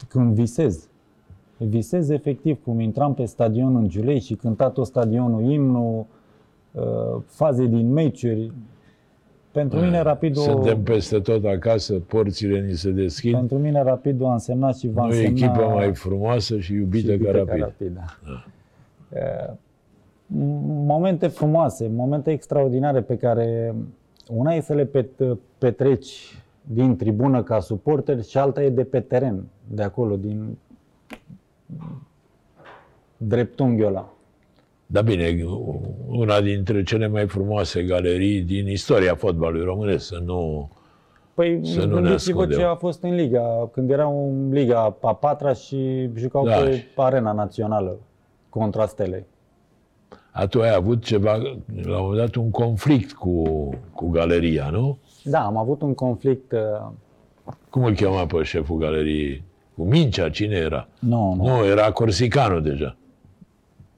când 0.08 0.34
visez. 0.34 0.88
Visez 1.58 2.10
efectiv 2.10 2.58
cum 2.64 2.80
intram 2.80 3.14
pe 3.14 3.26
stadion 3.26 3.76
în 3.76 3.88
Giulei 3.90 4.20
și 4.20 4.34
cânta 4.36 4.70
tot 4.70 4.86
stadionul 4.86 5.52
imnul, 5.52 6.06
uh, 6.72 6.82
faze 7.26 7.66
din 7.66 7.92
meciuri. 7.92 8.52
Pentru 9.52 9.80
mine 9.80 10.02
Rapidul, 10.02 10.42
Suntem 10.44 10.82
peste 10.84 11.20
tot 11.20 11.46
acasă, 11.46 11.94
porțile 11.94 12.62
ni 12.62 12.74
se 12.74 12.90
deschid. 12.92 13.34
pentru 13.34 13.58
mine 13.58 13.84
Rapidul 13.84 14.26
a 14.26 14.32
însemnat 14.32 14.78
și 14.78 14.88
va 14.94 15.06
Nu 15.06 15.14
e 15.14 15.28
însemna 15.28 15.52
echipa 15.54 15.68
mai 15.74 15.94
frumoasă 15.94 16.60
și 16.60 16.74
iubită, 16.74 17.12
și 17.12 17.18
ca 17.18 17.38
iubită 17.38 17.56
rapid. 17.58 17.92
da. 17.96 18.02
Uh, 18.32 18.46
Momente 20.86 21.28
frumoase, 21.28 21.88
momente 21.88 22.32
extraordinare 22.32 23.02
pe 23.02 23.18
care 23.18 23.76
una 24.28 24.54
e 24.54 24.62
să 24.62 24.74
le 24.74 24.86
pet- 24.86 25.38
petreci 25.58 26.44
din 26.62 26.96
tribună 26.96 27.44
ca 27.44 27.60
suporter 27.60 28.24
și 28.24 28.38
alta 28.38 28.64
e 28.64 28.70
de 28.70 28.84
pe 28.84 29.00
teren, 29.00 29.44
de 29.68 29.84
acolo, 29.84 30.16
din 30.16 30.58
dreptunghiul 33.18 33.88
ăla. 33.88 34.14
Dar 34.86 35.04
bine, 35.04 35.38
una 36.08 36.42
dintre 36.42 36.84
cele 36.84 37.08
mai 37.08 37.28
frumoase 37.28 37.84
galerii 37.84 38.42
din 38.42 38.68
istoria 38.68 39.16
fotbalului 39.16 39.66
românesc, 39.66 40.06
să 40.06 40.22
nu... 40.26 40.70
Păi 41.34 41.60
Să 41.66 41.80
nu 41.80 41.86
ne 41.86 42.02
gândiți-vă 42.02 42.40
ascundem. 42.42 42.60
ce 42.60 42.66
a 42.66 42.76
fost 42.76 43.04
în 43.04 43.16
Liga, 43.16 43.70
când 43.72 43.90
erau 43.92 44.30
în 44.30 44.50
Liga 44.52 44.96
a 45.02 45.14
patra 45.14 45.54
și 45.54 46.10
jucau 46.16 46.46
Da. 46.46 46.56
pe 46.56 46.84
arena 46.96 47.32
națională 47.32 47.98
contra 48.50 48.86
Stelei. 48.86 49.26
A, 50.32 50.48
tu 50.48 50.62
ai 50.62 50.74
avut 50.74 51.04
ceva, 51.04 51.36
la 51.36 51.98
un 51.98 52.02
moment 52.02 52.18
dat, 52.18 52.36
un 52.36 52.50
conflict 52.52 53.12
cu, 53.14 53.44
cu 53.94 54.10
galeria, 54.10 54.70
nu? 54.70 54.98
Da, 55.24 55.46
am 55.46 55.58
avut 55.58 55.82
un 55.82 55.94
conflict, 55.94 56.52
uh, 56.52 56.88
Cum 57.70 57.84
îl 57.84 57.94
chema 57.94 58.26
pe 58.26 58.44
șeful 58.44 58.78
galeriei? 58.78 59.44
Cu 59.76 59.84
Mincea, 59.84 60.30
cine 60.30 60.56
era? 60.56 60.88
nu, 61.00 61.34
nu, 61.34 61.44
Nu, 61.44 61.66
era 61.66 61.92
Corsicanu 61.92 62.60
deja. 62.60 62.96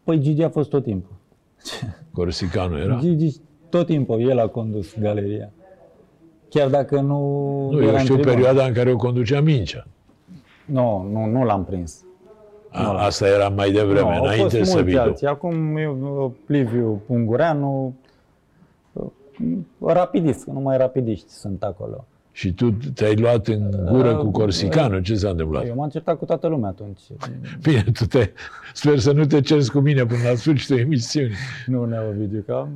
Păi 0.03 0.19
Gigi 0.19 0.43
a 0.43 0.49
fost 0.49 0.69
tot 0.69 0.83
timpul. 0.83 1.15
Corsicanu 2.13 2.77
era? 2.77 2.97
Gigi 3.01 3.35
tot 3.69 3.85
timpul, 3.85 4.29
el 4.29 4.39
a 4.39 4.47
condus 4.47 4.99
galeria. 4.99 5.51
Chiar 6.49 6.69
dacă 6.69 6.99
nu, 7.01 7.19
Nu, 7.71 7.77
era 7.81 7.87
eu 7.87 7.93
în 7.93 7.99
știu 7.99 8.13
tribună. 8.13 8.33
perioada 8.35 8.65
în 8.65 8.73
care 8.73 8.91
o 8.91 8.95
conducea 8.95 9.41
Mincea. 9.41 9.87
Nu, 10.65 11.07
nu, 11.11 11.25
nu 11.25 11.43
l-am 11.43 11.65
prins. 11.65 12.03
A, 12.71 13.05
asta 13.05 13.27
era 13.27 13.49
mai 13.49 13.71
devreme, 13.71 14.09
nu, 14.09 14.15
au 14.15 14.23
înainte 14.23 14.57
fost 14.57 14.69
să 14.69 14.75
mulți 14.75 14.83
vii 14.83 14.93
tu. 14.95 15.01
alții. 15.01 15.27
Acum 15.27 15.77
eu, 15.77 16.35
Liviu 16.45 17.01
Ungureanu, 17.07 17.95
rapidist, 19.79 20.43
că 20.43 20.51
numai 20.51 20.77
rapidiști 20.77 21.29
sunt 21.29 21.63
acolo. 21.63 22.05
Și 22.41 22.53
tu 22.53 22.71
te-ai 22.93 23.15
luat 23.15 23.47
în 23.47 23.69
gură 23.91 24.15
cu 24.15 24.31
Corsicanul. 24.31 25.01
Ce 25.01 25.15
s-a 25.15 25.29
întâmplat? 25.29 25.67
Eu 25.67 25.75
m-am 25.75 25.89
certat 25.89 26.17
cu 26.17 26.25
toată 26.25 26.47
lumea 26.47 26.69
atunci. 26.69 26.99
Bine, 27.61 27.83
tu 27.93 28.05
te... 28.05 28.29
Sper 28.73 28.99
să 28.99 29.11
nu 29.11 29.25
te 29.25 29.41
cerți 29.41 29.71
cu 29.71 29.79
mine 29.79 30.05
până 30.05 30.19
la 30.29 30.35
sfârșitul 30.35 30.77
emisiunii. 30.77 31.31
Nu, 31.65 31.85
Neo 31.85 32.07
Ovidiu, 32.09 32.43
că 32.45 32.53
am 32.53 32.69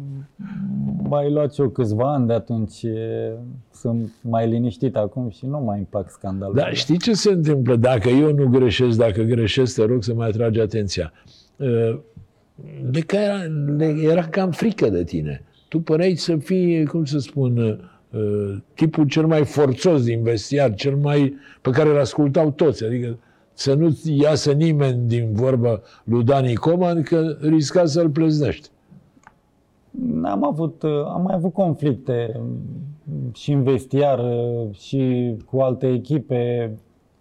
mai 1.10 1.32
luat 1.32 1.54
și 1.54 1.62
eu 1.62 1.70
câțiva 1.70 2.14
ani 2.14 2.28
de 2.28 2.34
atunci. 2.34 2.84
e, 2.84 3.32
Sunt 3.74 4.12
mai 4.22 4.50
liniștit 4.50 4.96
acum 4.96 5.30
și 5.30 5.46
nu 5.46 5.60
mai 5.60 5.78
îmi 5.78 5.88
plac 5.90 6.10
scandalurile. 6.10 6.64
Dar 6.64 6.74
știi 6.74 6.98
ce 6.98 7.14
se 7.14 7.32
întâmplă? 7.32 7.76
Dacă 7.76 8.10
eu 8.10 8.34
nu 8.34 8.48
greșesc, 8.48 8.98
dacă 8.98 9.22
greșesc, 9.22 9.76
te 9.76 9.86
rog 9.86 10.04
să 10.04 10.14
mai 10.14 10.28
atragi 10.28 10.60
atenția. 10.60 11.12
Uh, 11.56 11.98
Le, 12.92 13.00
ca 13.00 13.22
era, 13.22 13.38
le 13.78 13.96
era 14.02 14.24
cam 14.24 14.52
frică 14.52 14.90
de 14.90 15.04
tine. 15.04 15.44
Tu 15.68 15.80
păreai 15.80 16.16
să 16.16 16.36
fii, 16.36 16.86
cum 16.86 17.06
să 17.06 17.18
spun, 17.20 17.58
uh, 17.58 17.78
tipul 18.74 19.08
cel 19.08 19.26
mai 19.26 19.46
forțos 19.46 20.04
din 20.04 20.24
vestiar, 20.24 20.74
cel 20.74 20.96
mai 20.96 21.36
pe 21.62 21.70
care 21.70 21.90
îl 21.90 22.00
ascultau 22.00 22.52
toți. 22.52 22.84
Adică 22.84 23.18
să 23.54 23.74
nu 23.74 23.98
iasă 24.04 24.52
nimeni 24.52 25.08
din 25.08 25.30
vorbă 25.32 25.82
lui 26.04 26.24
Dani 26.24 26.56
Coman 26.56 27.02
că 27.02 27.38
risca 27.42 27.86
să-l 27.86 28.10
pleznești. 28.10 28.70
Am 30.24 30.46
avut, 30.46 30.84
uh, 30.84 31.06
am 31.06 31.22
mai 31.22 31.36
avut 31.36 31.54
conflicte 31.54 32.40
mm, 32.40 33.32
și 33.34 33.52
în 33.52 33.64
vestiar 33.64 34.20
uh, 34.20 34.76
și 34.76 35.34
cu 35.46 35.60
alte 35.60 35.88
echipe, 35.88 36.72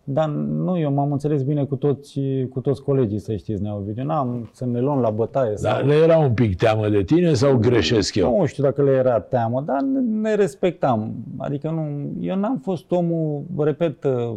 dar 0.04 0.28
nu, 0.28 0.78
eu 0.78 0.92
m-am 0.92 1.12
înțeles 1.12 1.42
bine 1.42 1.64
cu 1.64 1.76
toți, 1.76 2.20
cu 2.50 2.60
toți 2.60 2.82
colegii, 2.82 3.18
să 3.18 3.36
știți, 3.36 3.62
Neovidiu. 3.62 4.04
N-am 4.04 4.50
să 4.52 4.66
ne 4.66 4.80
luăm 4.80 4.98
la 4.98 5.10
bătaie. 5.10 5.54
Dar 5.62 5.76
Sau... 5.76 5.86
le 5.86 5.94
era 5.94 6.18
un 6.18 6.32
pic 6.32 6.56
teamă 6.56 6.88
de 6.88 7.02
tine 7.02 7.34
sau 7.34 7.56
greșesc 7.56 8.14
eu? 8.14 8.38
Nu 8.38 8.46
știu 8.46 8.62
dacă 8.62 8.82
le 8.82 8.90
era 8.90 9.20
teamă, 9.20 9.62
dar 9.66 9.80
ne- 9.80 10.20
ne 10.20 10.34
respectam. 10.34 11.14
Adică 11.36 11.70
nu, 11.70 12.12
eu 12.20 12.36
n-am 12.36 12.60
fost 12.62 12.90
omul, 12.90 13.42
repet, 13.58 14.04
uh, 14.04 14.34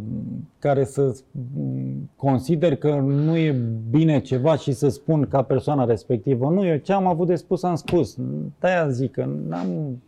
care 0.60 0.84
să 0.84 1.15
mm, 1.32 2.10
consider 2.15 2.75
că 2.75 3.03
nu 3.06 3.36
e 3.36 3.56
bine 3.89 4.19
ceva 4.19 4.56
și 4.56 4.71
să 4.71 4.89
spun 4.89 5.27
ca 5.30 5.41
persoana 5.41 5.86
respectivă. 5.86 6.49
Nu, 6.49 6.65
eu 6.65 6.75
ce 6.77 6.93
am 6.93 7.08
avut 7.08 7.27
de 7.27 7.36
spus 7.36 7.63
am 7.63 7.75
spus. 7.75 8.17
De-aia 8.60 8.89
zic 8.89 9.12
că 9.12 9.30
n-am 9.47 9.99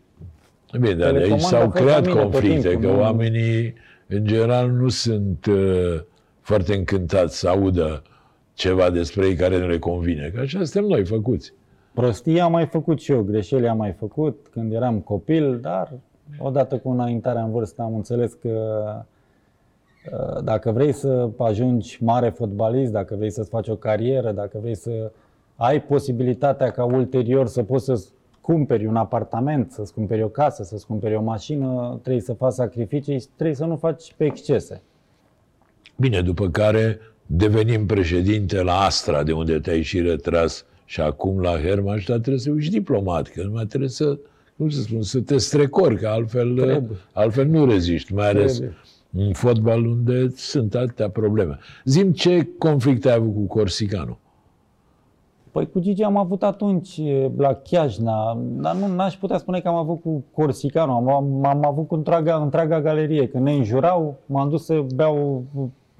Bine, 0.79 0.93
dar 0.93 1.07
aici 1.07 1.15
Telecomanda 1.15 1.47
s-au 1.47 1.61
a 1.61 1.69
fost 1.69 1.83
creat 1.83 2.05
la 2.05 2.11
mine 2.11 2.21
tot 2.21 2.31
conflicte, 2.31 2.69
timpul, 2.69 2.89
că 2.89 2.95
nu? 2.95 3.03
Oamenii, 4.09 4.17
în 4.17 4.25
general, 4.25 4.69
nu 4.69 4.89
sunt 4.89 5.45
uh, 5.45 6.01
foarte 6.41 6.75
încântați 6.75 7.39
să 7.39 7.47
audă 7.47 8.03
ceva 8.53 8.89
despre 8.89 9.25
ei 9.25 9.35
care 9.35 9.59
nu 9.59 9.67
le 9.67 9.79
convine. 9.79 10.31
Că 10.33 10.39
așa 10.39 10.63
suntem 10.63 10.89
noi 10.89 11.05
făcuți. 11.05 11.53
Prostii 11.93 12.39
am 12.39 12.51
mai 12.51 12.65
făcut 12.65 12.99
și 12.99 13.11
eu, 13.11 13.21
greșeli 13.21 13.67
am 13.67 13.77
mai 13.77 13.91
făcut 13.91 14.47
când 14.51 14.73
eram 14.73 14.99
copil, 14.99 15.59
dar 15.59 15.93
odată 16.39 16.77
cu 16.77 16.89
înaintarea 16.89 17.43
în 17.43 17.51
vârstă 17.51 17.81
am 17.81 17.95
înțeles 17.95 18.33
că 18.33 18.83
uh, 20.11 20.43
dacă 20.43 20.71
vrei 20.71 20.91
să 20.91 21.29
ajungi 21.37 22.03
mare 22.03 22.29
fotbalist, 22.29 22.91
dacă 22.91 23.15
vrei 23.15 23.31
să-ți 23.31 23.49
faci 23.49 23.67
o 23.67 23.75
carieră, 23.75 24.31
dacă 24.31 24.57
vrei 24.61 24.75
să 24.75 25.11
ai 25.55 25.81
posibilitatea 25.81 26.71
ca 26.71 26.83
ulterior 26.83 27.47
să 27.47 27.63
poți 27.63 27.85
să-ți 27.85 28.09
cumperi 28.49 28.85
un 28.85 28.95
apartament, 28.95 29.71
să-ți 29.71 29.93
cumperi 29.93 30.23
o 30.23 30.27
casă, 30.27 30.63
să-ți 30.63 30.85
cumperi 30.85 31.15
o 31.15 31.21
mașină, 31.21 31.99
trebuie 32.01 32.21
să 32.21 32.33
faci 32.33 32.53
sacrificii 32.53 33.19
și 33.19 33.27
trebuie 33.35 33.55
să 33.55 33.65
nu 33.65 33.75
faci 33.75 34.13
pe 34.17 34.25
excese. 34.25 34.81
Bine, 35.95 36.21
după 36.21 36.47
care 36.47 36.99
devenim 37.25 37.85
președinte 37.85 38.61
la 38.61 38.79
Astra, 38.79 39.23
de 39.23 39.31
unde 39.31 39.59
te-ai 39.59 39.81
și 39.81 40.01
retras 40.01 40.65
și 40.85 41.01
acum 41.01 41.39
la 41.39 41.59
Hermannstadt 41.59 42.21
trebuie 42.21 42.41
să 42.41 42.51
uiți 42.51 42.69
diplomat, 42.69 43.27
că 43.27 43.43
nu 43.43 43.51
mai 43.51 43.65
trebuie 43.65 43.89
să, 43.89 44.19
cum 44.57 44.69
să 44.69 44.81
spun, 44.81 45.01
să 45.01 45.19
te 45.19 45.37
strecori, 45.37 45.97
că 45.97 46.07
altfel, 46.07 46.55
Trebuie. 46.55 46.97
altfel 47.13 47.47
nu 47.47 47.65
reziști, 47.65 48.13
mai 48.13 48.29
ales 48.29 48.51
Trebuie. 48.51 48.77
în 49.17 49.33
fotbal 49.33 49.85
unde 49.85 50.29
sunt 50.35 50.75
atâtea 50.75 51.09
probleme. 51.09 51.57
Zim 51.85 52.11
ce 52.11 52.47
conflict 52.57 53.05
ai 53.05 53.13
avut 53.13 53.33
cu 53.33 53.45
Corsicanul? 53.47 54.17
Păi 55.51 55.69
cu 55.69 55.79
Gigi 55.79 56.03
am 56.03 56.17
avut 56.17 56.43
atunci 56.43 56.97
e, 56.97 57.31
la 57.37 57.53
Chiajna, 57.53 58.37
dar 58.41 58.75
nu 58.75 58.95
n-aș 58.95 59.15
putea 59.15 59.37
spune 59.37 59.59
că 59.59 59.67
am 59.67 59.75
avut 59.75 60.01
cu 60.01 60.23
Corsicanu, 60.33 60.91
am, 60.91 61.09
am, 61.09 61.45
am 61.45 61.65
avut 61.65 61.87
cu 61.87 61.95
întreaga, 61.95 62.35
întreaga 62.35 62.81
galerie. 62.81 63.27
Când 63.27 63.43
ne 63.43 63.53
înjurau, 63.53 64.17
m-am 64.25 64.49
dus 64.49 64.65
să 64.65 64.85
beau 64.95 65.43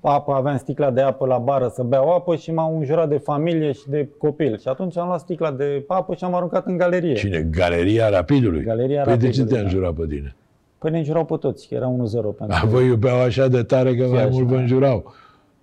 apă, 0.02 0.34
aveam 0.34 0.58
sticla 0.58 0.92
de 0.92 1.02
apă 1.02 1.26
la 1.26 1.38
bară 1.38 1.72
să 1.74 1.84
beau 1.84 2.10
apă 2.10 2.36
și 2.36 2.52
m-au 2.52 2.78
înjurat 2.78 3.10
de 3.10 3.18
familie 3.18 3.72
și 3.72 3.90
de 3.90 4.10
copil. 4.18 4.58
Și 4.58 4.68
atunci 4.68 4.98
am 4.98 5.08
luat 5.08 5.20
sticla 5.20 5.52
de 5.52 5.84
apă 5.88 6.14
și 6.16 6.24
am 6.24 6.34
aruncat 6.34 6.66
în 6.66 6.78
galerie. 6.78 7.14
Cine? 7.14 7.48
Galeria 7.52 8.10
Rapidului? 8.10 8.64
Galeria 8.64 9.04
păi 9.04 9.18
de 9.18 9.30
ce 9.30 9.40
Rapidului, 9.40 9.52
te-a 9.52 9.58
da. 9.58 9.64
înjurat 9.64 9.94
pe 9.94 10.16
tine? 10.16 10.36
Păi 10.78 10.92
ne 10.92 10.98
înjurau 10.98 11.26
pe 11.26 11.36
toți, 11.36 11.68
că 11.68 11.76
era 11.76 11.94
1-0 11.94 12.12
pentru... 12.12 12.58
A, 12.62 12.66
voi 12.66 12.86
iubeau 12.86 13.20
așa 13.20 13.48
de 13.48 13.64
tare 13.64 13.96
că 13.96 14.08
mai 14.08 14.20
așa. 14.20 14.30
mult 14.32 14.48
vă 14.48 14.56
înjurau. 14.56 15.14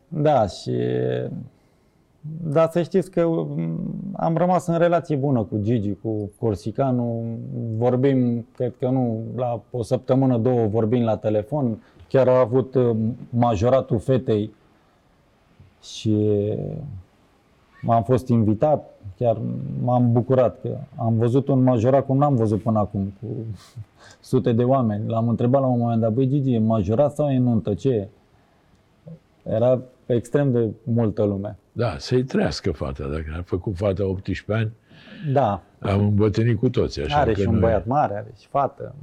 Da, 0.08 0.46
și 0.46 0.72
da, 2.42 2.68
să 2.68 2.82
știți 2.82 3.10
că 3.10 3.26
m, 3.26 3.80
am 4.12 4.36
rămas 4.36 4.66
în 4.66 4.78
relație 4.78 5.16
bună 5.16 5.42
cu 5.42 5.58
Gigi, 5.60 5.94
cu 6.02 6.30
Corsicanu. 6.38 7.24
Vorbim, 7.76 8.46
cred 8.56 8.72
că 8.78 8.88
nu, 8.88 9.22
la 9.36 9.60
o 9.70 9.82
săptămână, 9.82 10.38
două 10.38 10.66
vorbim 10.66 11.02
la 11.02 11.16
telefon. 11.16 11.82
Chiar 12.08 12.28
a 12.28 12.38
avut 12.38 12.74
uh, 12.74 12.96
majoratul 13.30 13.98
fetei 13.98 14.54
și 15.82 16.16
m-am 17.82 18.02
fost 18.02 18.28
invitat. 18.28 18.90
Chiar 19.16 19.38
m-am 19.82 20.12
bucurat 20.12 20.60
că 20.60 20.76
am 20.96 21.16
văzut 21.16 21.48
un 21.48 21.62
majorat 21.62 22.06
cum 22.06 22.16
n-am 22.16 22.34
văzut 22.34 22.62
până 22.62 22.78
acum, 22.78 23.12
cu 23.20 23.26
sute 24.20 24.52
de 24.52 24.64
oameni. 24.64 25.08
L-am 25.08 25.28
întrebat 25.28 25.60
la 25.60 25.66
un 25.66 25.78
moment 25.78 26.00
dat, 26.00 26.12
băi 26.12 26.28
Gigi, 26.28 26.52
e 26.52 26.58
majorat 26.58 27.14
sau 27.14 27.30
e 27.30 27.38
nuntă? 27.38 27.74
Ce 27.74 27.88
e? 27.88 28.08
Era 29.42 29.80
extrem 30.06 30.52
de 30.52 30.70
multă 30.82 31.24
lume. 31.24 31.58
Da, 31.76 31.96
să-i 31.98 32.24
trăiască 32.24 32.70
fata. 32.72 33.04
Dacă 33.04 33.24
a 33.38 33.42
făcut 33.42 33.76
fata 33.76 34.04
18 34.06 34.52
ani, 34.52 34.72
Da, 35.32 35.62
am 35.78 36.00
îmbătrânit 36.00 36.58
cu 36.58 36.68
toți. 36.70 37.00
Așa 37.00 37.16
are 37.18 37.32
că 37.32 37.40
și 37.40 37.46
un 37.46 37.52
nu 37.52 37.58
e- 37.58 37.60
băiat 37.60 37.86
mare, 37.86 38.14
are 38.14 38.34
și 38.40 38.46
fată. 38.46 38.94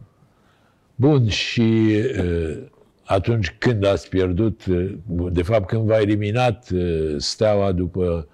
Bun, 0.96 1.28
și 1.28 2.00
uh, 2.20 2.58
atunci 3.04 3.56
când 3.58 3.86
ați 3.86 4.10
pierdut, 4.10 4.66
uh, 4.66 4.96
de 5.32 5.42
fapt 5.42 5.68
când 5.68 5.82
v-a 5.86 6.00
eliminat 6.00 6.70
uh, 6.74 7.14
Steaua 7.18 7.72
după 7.72 8.28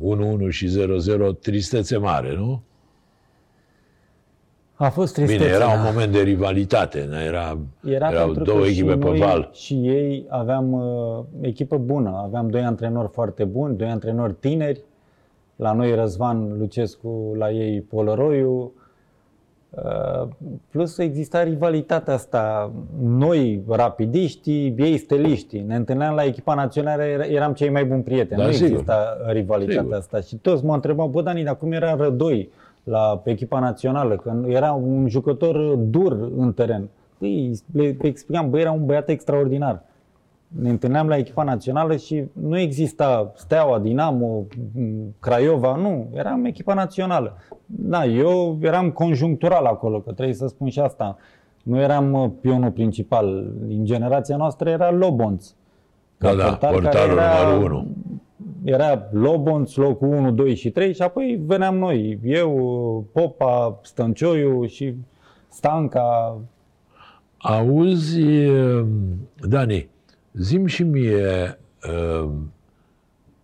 uh, 0.00 0.46
1-1 0.46 0.48
și 0.48 0.68
0-0, 0.68 1.40
tristețe 1.40 1.96
mare, 1.96 2.34
nu? 2.34 2.62
A 4.78 4.88
fost 4.88 5.14
tristețe. 5.14 5.42
Bine, 5.42 5.54
era 5.54 5.66
da. 5.66 5.72
un 5.72 5.80
moment 5.84 6.12
de 6.12 6.20
rivalitate, 6.20 7.06
nu? 7.10 7.20
era, 7.20 7.58
Era 7.84 8.10
erau 8.10 8.24
pentru 8.24 8.42
două 8.44 8.58
că 8.60 8.66
echipe 8.66 8.90
și 8.90 8.96
pe 8.98 9.04
noi 9.04 9.18
val. 9.18 9.50
Și 9.52 9.74
ei 9.74 10.26
aveam 10.28 10.72
uh, 10.72 11.24
echipă 11.40 11.78
bună, 11.78 12.20
aveam 12.24 12.48
doi 12.50 12.60
antrenori 12.62 13.08
foarte 13.12 13.44
buni, 13.44 13.76
doi 13.76 13.88
antrenori 13.88 14.32
tineri. 14.32 14.80
La 15.56 15.72
noi 15.72 15.94
Răzvan 15.94 16.58
Lucescu, 16.58 17.34
la 17.38 17.50
ei 17.50 17.80
Polăroiu. 17.80 18.72
Uh, 19.70 20.28
plus 20.70 20.98
exista 20.98 21.42
rivalitatea 21.42 22.14
asta. 22.14 22.72
Noi, 23.02 23.62
rapidiștii, 23.68 24.74
ei 24.78 24.96
steliștii. 24.96 25.60
Ne 25.60 25.74
întâlneam 25.74 26.14
la 26.14 26.24
echipa 26.24 26.54
națională, 26.54 27.02
era- 27.02 27.24
eram 27.26 27.52
cei 27.52 27.70
mai 27.70 27.84
buni 27.84 28.02
prieteni. 28.02 28.40
Da, 28.40 28.46
nu 28.46 28.52
sigur. 28.52 28.70
exista 28.70 29.16
rivalitatea 29.28 29.80
Sigur. 29.82 29.96
asta. 29.96 30.20
Și 30.20 30.36
toți 30.36 30.64
mă 30.64 30.74
întrebau, 30.74 31.08
bă, 31.08 31.22
Dani, 31.22 31.44
dar 31.44 31.56
cum 31.56 31.72
era 31.72 31.94
Rădoi 31.94 32.50
la 32.86 33.20
echipa 33.24 33.58
națională? 33.58 34.16
Că 34.16 34.32
era 34.46 34.72
un 34.72 35.08
jucător 35.08 35.74
dur 35.74 36.30
în 36.36 36.52
teren. 36.52 36.88
Păi, 37.18 37.52
le 37.72 37.96
explicam, 38.00 38.50
bă, 38.50 38.58
era 38.58 38.72
un 38.72 38.84
băiat 38.84 39.08
extraordinar. 39.08 39.82
Ne 40.48 40.70
întâlneam 40.70 41.08
la 41.08 41.16
echipa 41.16 41.42
națională 41.42 41.96
și 41.96 42.24
nu 42.32 42.58
exista 42.58 43.32
Steaua, 43.34 43.78
Dinamo, 43.78 44.44
m, 44.74 45.14
Craiova, 45.20 45.76
nu. 45.76 46.06
Eram 46.14 46.44
echipa 46.44 46.74
națională. 46.74 47.36
Da, 47.66 48.04
eu 48.04 48.58
eram 48.60 48.90
conjunctural 48.90 49.64
acolo, 49.64 50.00
că 50.00 50.12
trebuie 50.12 50.34
să 50.34 50.46
spun 50.46 50.68
și 50.68 50.80
asta. 50.80 51.16
Nu 51.62 51.80
eram 51.80 52.12
uh, 52.12 52.30
pionul 52.40 52.70
principal. 52.70 53.52
În 53.68 53.84
generația 53.84 54.36
noastră 54.36 54.70
era 54.70 54.90
Lobonț. 54.90 55.50
Da, 56.18 56.34
da, 56.34 56.44
portar 56.44 56.70
care 56.70 56.82
portarul 56.82 57.18
era- 57.18 57.54
numărul 57.54 57.76
1. 57.76 57.86
Era 58.66 59.08
Lobonț, 59.12 59.74
locul 59.74 60.08
1, 60.08 60.30
2 60.30 60.54
și 60.54 60.70
3 60.70 60.94
și 60.94 61.02
apoi 61.02 61.40
veneam 61.46 61.78
noi. 61.78 62.18
Eu, 62.22 63.08
Popa, 63.12 63.80
Stăncioiu 63.82 64.66
și 64.66 64.94
Stanca. 65.48 66.38
Auzi, 67.36 68.20
uh, 68.46 68.86
Dani, 69.48 69.88
zim 70.32 70.66
și 70.66 70.82
mie, 70.82 71.58
uh, 71.88 72.30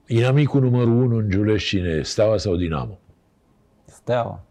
inamicul 0.07 0.61
numărul 0.61 1.03
1 1.03 1.17
în 1.17 1.31
Giulești 1.31 1.69
cine 1.69 1.89
e? 1.89 2.03
Steaua 2.03 2.37
sau 2.37 2.57
Dinamo? 2.57 2.99
Steaua. 3.85 4.45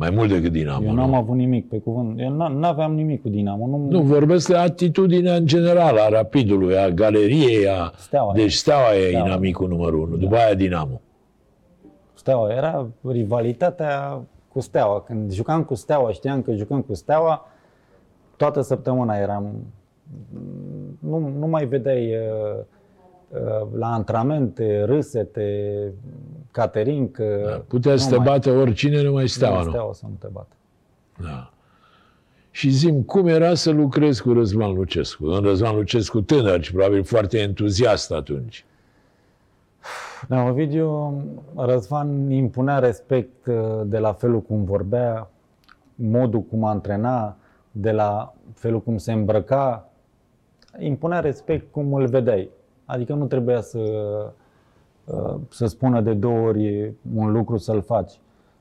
Mai 0.00 0.10
mult 0.10 0.28
decât 0.30 0.52
Dinamo, 0.52 0.84
Eu 0.84 0.90
nu? 0.90 0.96
n-am 0.96 1.14
avut 1.14 1.36
nimic 1.36 1.68
pe 1.68 1.78
cuvânt. 1.78 2.20
Eu 2.20 2.30
n- 2.32 2.52
n-aveam 2.58 2.94
nimic 2.94 3.22
cu 3.22 3.28
Dinamo. 3.28 3.66
Nu, 3.66 3.86
Nu, 3.90 4.00
vorbesc 4.02 4.48
de 4.48 4.56
atitudinea 4.56 5.34
în 5.34 5.46
general 5.46 5.96
a 5.96 6.08
Rapidului, 6.08 6.76
a 6.78 6.88
galeriei, 6.90 7.68
a... 7.68 7.92
Steaua. 7.96 8.32
Deci 8.34 8.52
Steaua 8.52 8.94
e 8.94 9.06
Steaua. 9.08 9.26
inamicul 9.26 9.68
numărul 9.68 10.00
1, 10.08 10.16
după 10.16 10.36
aia 10.36 10.54
Dinamo. 10.54 11.00
Steaua. 12.14 12.52
Era 12.52 12.86
rivalitatea 13.08 14.20
cu 14.48 14.60
Steaua. 14.60 15.00
Când 15.00 15.32
jucam 15.32 15.64
cu 15.64 15.74
Steaua, 15.74 16.10
știam 16.12 16.42
că 16.42 16.52
jucăm 16.54 16.80
cu 16.80 16.94
Steaua, 16.94 17.46
toată 18.36 18.60
săptămâna 18.60 19.16
eram, 19.16 19.52
nu, 20.98 21.32
nu 21.38 21.46
mai 21.46 21.64
vedeai 21.66 22.14
uh, 22.14 22.62
uh, 23.28 23.66
la 23.78 23.86
antrenamente, 23.92 24.82
râsete, 24.84 25.80
catering, 26.50 27.10
că 27.10 27.42
Da, 27.46 27.62
Putea 27.68 27.96
să 27.96 28.08
te 28.10 28.16
mai- 28.16 28.26
bată 28.26 28.50
oricine, 28.50 29.02
numai 29.02 29.28
steaua, 29.28 29.52
numai 29.52 29.64
nu? 29.66 29.70
steaua 29.72 29.92
să 29.92 30.04
nu 30.08 30.14
te 30.18 30.26
bată. 30.32 30.54
Da. 31.22 31.50
Și 32.50 32.70
zim, 32.70 33.02
cum 33.02 33.26
era 33.26 33.54
să 33.54 33.70
lucrezi 33.70 34.22
cu 34.22 34.32
Răzvan 34.32 34.72
Lucescu? 34.74 35.26
Un 35.26 35.40
Răzvan 35.42 35.74
Lucescu 35.76 36.20
tânăr 36.20 36.62
și 36.62 36.72
probabil 36.72 37.04
foarte 37.04 37.38
entuziast 37.38 38.12
atunci. 38.12 38.64
Da, 40.28 40.42
Ovidiu, 40.42 41.22
Răzvan 41.56 42.30
impunea 42.30 42.78
respect 42.78 43.46
uh, 43.46 43.80
de 43.84 43.98
la 43.98 44.12
felul 44.12 44.40
cum 44.42 44.64
vorbea, 44.64 45.30
modul 45.94 46.40
cum 46.42 46.64
antrena, 46.64 47.36
de 47.70 47.90
la 47.90 48.34
felul 48.54 48.80
cum 48.82 48.96
se 48.98 49.12
îmbrăca. 49.12 49.88
Impunea 50.78 51.20
respect 51.20 51.72
cum 51.72 51.94
îl 51.94 52.06
vedeai. 52.06 52.50
Adică 52.84 53.12
nu 53.14 53.26
trebuia 53.26 53.60
să, 53.60 53.78
uh, 53.78 54.30
să 55.50 55.66
spună 55.66 56.00
de 56.00 56.14
două 56.14 56.38
ori 56.38 56.92
un 57.14 57.32
lucru 57.32 57.56
să-l 57.56 57.82
faci. 57.82 58.12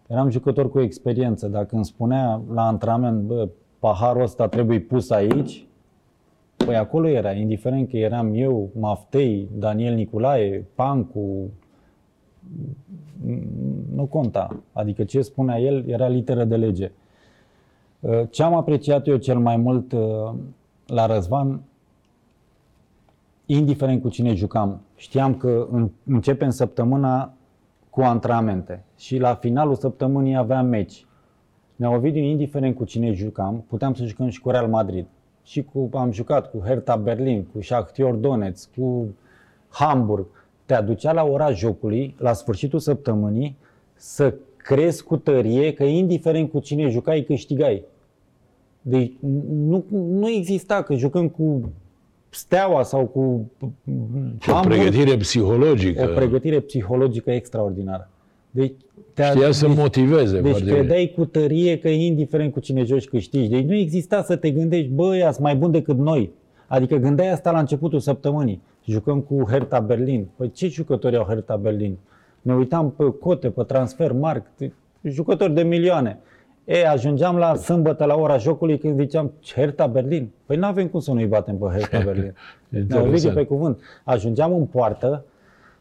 Eram 0.08 0.30
jucător 0.30 0.70
cu 0.72 0.80
experiență. 0.80 1.48
Dacă 1.48 1.76
îmi 1.76 1.86
spunea 1.86 2.42
la 2.54 2.68
antrenament, 2.68 3.22
bă, 3.22 3.50
paharul 3.80 4.22
ăsta 4.22 4.48
trebuie 4.48 4.80
pus 4.80 5.10
aici, 5.10 5.68
Păi 6.66 6.76
acolo 6.76 7.08
era, 7.08 7.32
indiferent 7.32 7.90
că 7.90 7.98
eram 7.98 8.34
eu, 8.34 8.70
Maftei, 8.80 9.50
Daniel 9.58 9.94
Niculae, 9.94 10.66
Pancu, 10.76 11.50
nu 13.94 14.06
conta. 14.06 14.64
Adică 14.74 15.04
ce 15.04 15.22
spunea 15.22 15.60
el 15.60 15.88
era 15.88 16.08
literă 16.08 16.44
de 16.44 16.56
lege. 16.56 16.92
Uh, 18.00 18.22
Ce 18.30 18.44
am 18.44 18.54
apreciat 18.54 19.08
eu 19.08 19.16
cel 19.16 19.40
mai 19.40 19.58
mult 19.58 19.92
uh, 19.92 20.34
la 20.86 21.06
Răzvan, 21.06 21.62
indiferent 23.46 24.02
cu 24.02 24.10
cine 24.10 24.34
jucam, 24.34 24.82
știam 25.00 25.36
că 25.36 25.68
în- 25.72 25.90
începem 26.06 26.50
săptămâna 26.50 27.34
cu 27.90 28.02
antrenamente 28.02 28.84
și 28.98 29.18
la 29.18 29.36
finalul 29.36 29.76
săptămânii 29.76 30.36
aveam 30.36 30.66
meci. 30.66 31.06
Ne-au 31.76 31.94
Ovidiu, 31.94 32.22
indiferent 32.24 32.76
cu 32.76 32.84
cine 32.84 33.14
jucam, 33.14 33.64
puteam 33.68 33.94
să 33.94 34.06
jucăm 34.06 34.30
și 34.30 34.42
cu 34.42 34.50
Real 34.50 34.68
Madrid. 34.68 35.06
Și 35.44 35.64
cu, 35.64 35.90
am 35.94 36.12
jucat 36.12 36.50
cu 36.52 36.62
Hertha 36.66 36.96
Berlin, 36.96 37.46
cu 37.54 37.62
Shakhtar 37.62 38.12
Donetsk, 38.14 38.70
cu 38.78 39.08
Hamburg. 39.70 40.26
Te 40.66 40.74
aducea 40.74 41.12
la 41.12 41.24
ora 41.24 41.52
jocului, 41.52 42.16
la 42.18 42.34
sfârșitul 42.34 42.80
săptămânii, 42.80 43.58
să 43.94 44.34
crezi 44.58 45.04
cu 45.04 45.18
tărie 45.18 45.74
că 45.74 45.84
indiferent 45.84 46.52
cu 46.52 46.60
cine 46.60 46.90
jucai, 46.90 47.22
câștigai. 47.22 47.84
Deci 48.82 49.14
nu, 49.50 49.86
nu 49.92 50.30
exista 50.30 50.84
că 50.84 50.96
jucăm 50.96 51.30
cu 51.30 51.72
Steaua 52.30 52.84
sau 52.84 53.06
cu 53.06 53.52
Și 54.40 54.50
o 54.50 54.54
Hamburg, 54.54 54.76
pregătire 54.76 55.18
psihologică. 55.18 56.10
o 56.12 56.14
pregătire 56.16 56.60
psihologică 56.60 57.32
extraordinară. 57.32 58.10
Deci, 58.52 58.74
te 59.14 59.24
Știa 59.24 59.52
să 59.52 59.68
motiveze 59.68 60.34
deci 60.42 60.50
foarte 60.50 60.66
bine. 60.66 60.78
credeai 60.78 61.14
cu 61.16 61.26
tărie 61.26 61.78
că 61.80 61.88
indiferent 61.88 62.54
cu 62.54 62.60
cine 62.60 62.84
joci 62.84 63.08
câștigi. 63.08 63.50
Deci 63.50 63.64
nu 63.64 63.74
exista 63.74 64.24
să 64.24 64.36
te 64.36 64.52
gândești, 64.52 64.88
bă, 64.90 65.04
ăia 65.04 65.32
sunt 65.32 65.44
mai 65.44 65.56
bun 65.56 65.72
decât 65.72 65.98
noi. 65.98 66.32
Adică 66.68 66.96
gândeai 66.96 67.32
asta 67.32 67.52
la 67.52 67.60
începutul 67.60 68.00
săptămânii. 68.00 68.62
Jucăm 68.86 69.20
cu 69.20 69.46
Hertha 69.50 69.80
Berlin. 69.80 70.28
Păi 70.36 70.52
ce 70.52 70.68
jucători 70.68 71.16
au 71.16 71.26
Hertha 71.26 71.56
Berlin? 71.56 71.98
Ne 72.42 72.54
uitam 72.54 72.92
pe 72.92 73.04
cote, 73.20 73.50
pe 73.50 73.64
transfer, 73.64 74.12
mark, 74.12 74.46
jucători 75.04 75.54
de 75.54 75.62
milioane. 75.62 76.20
E, 76.72 76.88
ajungeam 76.88 77.38
la 77.38 77.56
sâmbătă 77.56 78.06
la 78.06 78.16
ora 78.16 78.38
jocului 78.38 78.78
când 78.78 79.00
ziceam 79.00 79.32
Hertha 79.54 79.88
Berlin. 79.88 80.32
Păi 80.46 80.58
nu 80.58 80.66
avem 80.66 80.88
cum 80.88 81.00
să 81.00 81.12
nu-i 81.12 81.26
batem 81.26 81.58
pe 81.58 81.66
Hertha 81.66 82.00
Berlin. 82.06 82.36
Ne 82.70 82.80
Interesant. 82.80 83.36
pe 83.36 83.46
cuvânt. 83.46 83.80
Ajungeam 84.04 84.54
în 84.54 84.66
poartă 84.66 85.26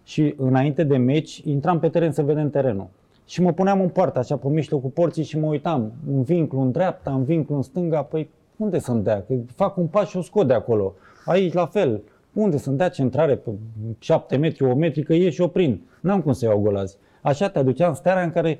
și 0.04 0.34
înainte 0.36 0.84
de 0.84 0.96
meci 0.96 1.38
intram 1.44 1.78
pe 1.78 1.88
teren 1.88 2.12
să 2.12 2.22
vedem 2.22 2.50
terenul. 2.50 2.86
Și 3.26 3.42
mă 3.42 3.52
puneam 3.52 3.80
în 3.80 3.88
poartă, 3.88 4.18
așa, 4.18 4.36
pe 4.36 4.48
mijlocul 4.48 4.90
porții 4.90 5.22
și 5.22 5.38
mă 5.38 5.46
uitam. 5.46 5.92
Un 6.10 6.22
vinclu 6.22 6.60
în 6.60 6.70
dreapta, 6.70 7.10
un 7.10 7.24
vinclu 7.24 7.56
în 7.56 7.62
stânga, 7.62 8.02
păi 8.02 8.30
unde 8.56 8.78
să-mi 8.78 9.02
dea? 9.02 9.24
Că 9.26 9.34
fac 9.54 9.76
un 9.76 9.86
pas 9.86 10.08
și 10.08 10.16
o 10.16 10.22
scot 10.22 10.46
de 10.46 10.54
acolo. 10.54 10.94
Aici 11.24 11.52
la 11.52 11.66
fel. 11.66 12.02
Unde 12.32 12.56
să-mi 12.56 12.76
dea 12.76 12.88
centrare 12.88 13.36
pe 13.36 13.50
7 13.98 14.36
metri, 14.36 14.64
o 14.64 14.74
metri, 14.74 15.02
că 15.02 15.14
ieși 15.14 15.34
și 15.34 15.40
o 15.40 15.48
prind. 15.48 15.80
N-am 16.00 16.20
cum 16.20 16.32
să 16.32 16.44
iau 16.44 16.58
gol 16.58 16.76
azi. 16.76 16.96
Așa 17.22 17.48
te 17.48 17.58
aduceam 17.58 17.88
în 17.88 17.94
starea 17.94 18.22
în 18.22 18.30
care 18.30 18.58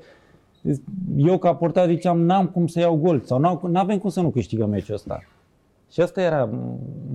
eu 1.17 1.37
ca 1.37 1.55
portar 1.55 1.87
ziceam 1.87 2.19
n-am 2.21 2.47
cum 2.47 2.67
să 2.67 2.79
iau 2.79 2.95
gol 2.95 3.21
sau 3.25 3.59
n 3.67 3.75
avem 3.75 3.97
cum 3.97 4.09
să 4.09 4.21
nu 4.21 4.29
câștigăm 4.29 4.69
meciul 4.69 4.93
ăsta. 4.95 5.19
Și 5.91 6.01
asta 6.01 6.21
era 6.21 6.49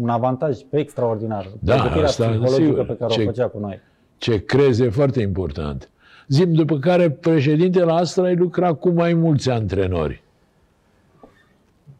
un 0.01 0.09
avantaj 0.09 0.59
extraordinar. 0.71 1.47
Da, 1.61 1.75
Pregătirea 1.75 2.07
asta, 2.09 2.27
psihologică 2.29 2.63
sigur. 2.63 2.87
pe 2.87 2.97
care 2.97 3.13
Ce- 3.13 3.23
o 3.23 3.25
făcea 3.25 3.47
cu 3.47 3.59
noi. 3.59 3.81
Ce 4.17 4.45
crezi 4.45 4.83
e 4.83 4.89
foarte 4.89 5.21
important. 5.21 5.89
Zim, 6.29 6.53
după 6.53 6.79
care 6.79 7.11
președintele 7.11 7.93
Astra 7.93 8.25
ai 8.25 8.37
lucrat 8.37 8.79
cu 8.79 8.89
mai 8.89 9.15
mulți 9.15 9.51
antrenori. 9.51 10.23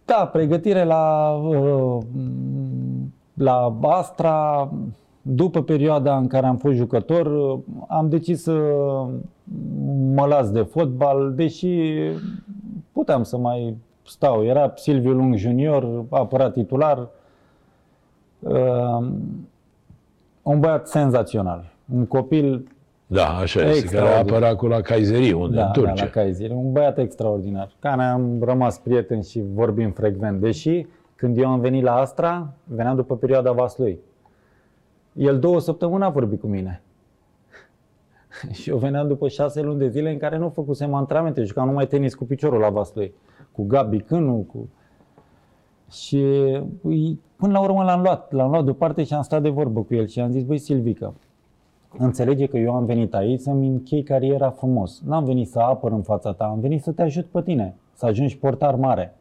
Da, 0.05 0.27
pregătire 0.33 0.85
la, 0.85 1.31
uh, 1.33 2.03
la 3.35 3.79
Astra, 3.83 4.71
după 5.23 5.63
perioada 5.63 6.17
în 6.17 6.27
care 6.27 6.47
am 6.47 6.57
fost 6.57 6.75
jucător, 6.77 7.27
uh, 7.27 7.59
am 7.89 8.09
decis 8.09 8.43
să 8.43 8.53
mă 10.15 10.27
las 10.27 10.51
de 10.51 10.63
fotbal, 10.63 11.33
deși 11.35 11.69
puteam 12.93 13.23
să 13.23 13.37
mai 13.37 13.77
stau. 14.07 14.45
Era 14.45 14.73
Silviu 14.77 15.13
Lung 15.13 15.35
junior, 15.37 16.05
apărat 16.11 16.53
titular, 16.53 17.09
uh, 18.39 19.07
un 20.43 20.61
băiat 20.61 20.89
senzațional, 20.89 21.73
un 21.95 22.07
copil 22.07 22.69
Da, 23.07 23.27
așa 23.37 23.61
este, 23.61 23.63
care 23.63 23.71
a 23.71 23.77
Extraordinar. 23.77 24.19
apărat 24.19 24.57
cu 24.57 24.67
la 24.67 24.81
Kaiserie, 24.81 25.33
unde 25.33 25.57
da, 25.57 25.61
în 25.63 25.67
da, 25.67 25.73
Turcia. 25.73 26.05
la 26.05 26.11
Kaiser. 26.11 26.51
Un 26.51 26.73
băiat 26.73 26.99
extraordinar, 26.99 27.71
care 27.79 28.03
am 28.03 28.43
rămas 28.43 28.79
prieteni 28.79 29.25
și 29.25 29.43
vorbim 29.55 29.91
frecvent. 29.91 30.41
Deși 30.41 30.87
când 31.17 31.39
eu 31.39 31.49
am 31.49 31.61
venit 31.61 31.83
la 31.83 31.95
Astra, 31.95 32.53
veneam 32.65 32.97
după 32.97 33.17
perioada 33.17 33.53
Vaslui. 33.53 33.99
El 35.13 35.39
două 35.39 35.61
săptămâni 35.61 36.05
a 36.05 36.09
vorbit 36.09 36.41
cu 36.41 36.47
mine. 36.47 36.83
și 38.59 38.71
eu 38.71 38.77
veneam 38.77 39.09
după 39.09 39.29
șase 39.29 39.61
luni 39.61 39.79
de 39.79 39.89
zile 39.89 40.11
în 40.11 40.19
care 40.19 40.39
nu 40.39 40.49
făcusem 40.49 40.95
antrenamente, 40.95 41.43
jucam 41.43 41.67
numai 41.67 41.87
tenis 41.87 42.15
cu 42.15 42.25
piciorul 42.25 42.61
la 42.61 42.69
Vaslui. 42.71 43.15
Cu 43.53 43.65
Gabi 43.65 44.01
Cânu, 44.01 44.47
cu... 44.53 44.69
Și 45.91 46.25
îi- 46.83 47.21
până 47.37 47.53
la 47.53 47.61
urmă 47.61 47.83
l-am 47.83 48.03
luat, 48.03 48.33
l-am 48.33 48.51
luat 48.51 48.65
deoparte 48.65 49.05
și 49.05 49.15
am 49.15 49.23
stat 49.23 49.43
de 49.43 49.49
vorbă 49.49 49.83
cu 49.83 49.95
el 49.95 50.07
și 50.07 50.21
am 50.21 50.31
zis, 50.31 50.43
băi 50.43 50.59
Silvica, 50.59 51.15
înțelege 51.99 52.47
că 52.47 52.57
eu 52.57 52.75
am 52.75 52.85
venit 52.85 53.15
aici 53.15 53.41
să-mi 53.41 53.69
închei 53.69 54.03
cariera 54.03 54.51
frumos. 54.51 55.03
N-am 55.07 55.25
venit 55.25 55.49
să 55.49 55.59
apăr 55.59 55.93
în 55.93 56.03
fața 56.03 56.33
ta, 56.33 56.45
am 56.45 56.61
venit 56.61 56.83
să 56.83 56.93
te 56.93 57.03
ajut 57.03 57.25
pe 57.25 57.43
tine, 57.43 57.75
să 57.93 58.07
ajungi 58.07 58.39
portar 58.39 58.75
mare. 58.75 59.15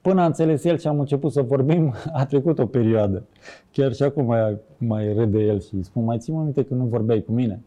Până 0.00 0.20
a 0.22 0.24
înțeles 0.26 0.64
el 0.64 0.78
și 0.78 0.86
am 0.86 0.98
început 1.00 1.32
să 1.32 1.42
vorbim, 1.42 1.94
a 2.12 2.26
trecut 2.26 2.58
o 2.58 2.66
perioadă. 2.66 3.24
Chiar 3.70 3.92
și 3.92 4.02
acum 4.02 4.24
mai, 4.24 4.56
mai 4.78 5.12
râde 5.12 5.38
el 5.38 5.60
și 5.60 5.74
îi 5.74 5.82
spun, 5.82 6.04
mai 6.04 6.18
ții 6.18 6.32
minte 6.32 6.64
când 6.64 6.80
nu 6.80 6.86
vorbeai 6.86 7.22
cu 7.22 7.32
mine? 7.32 7.62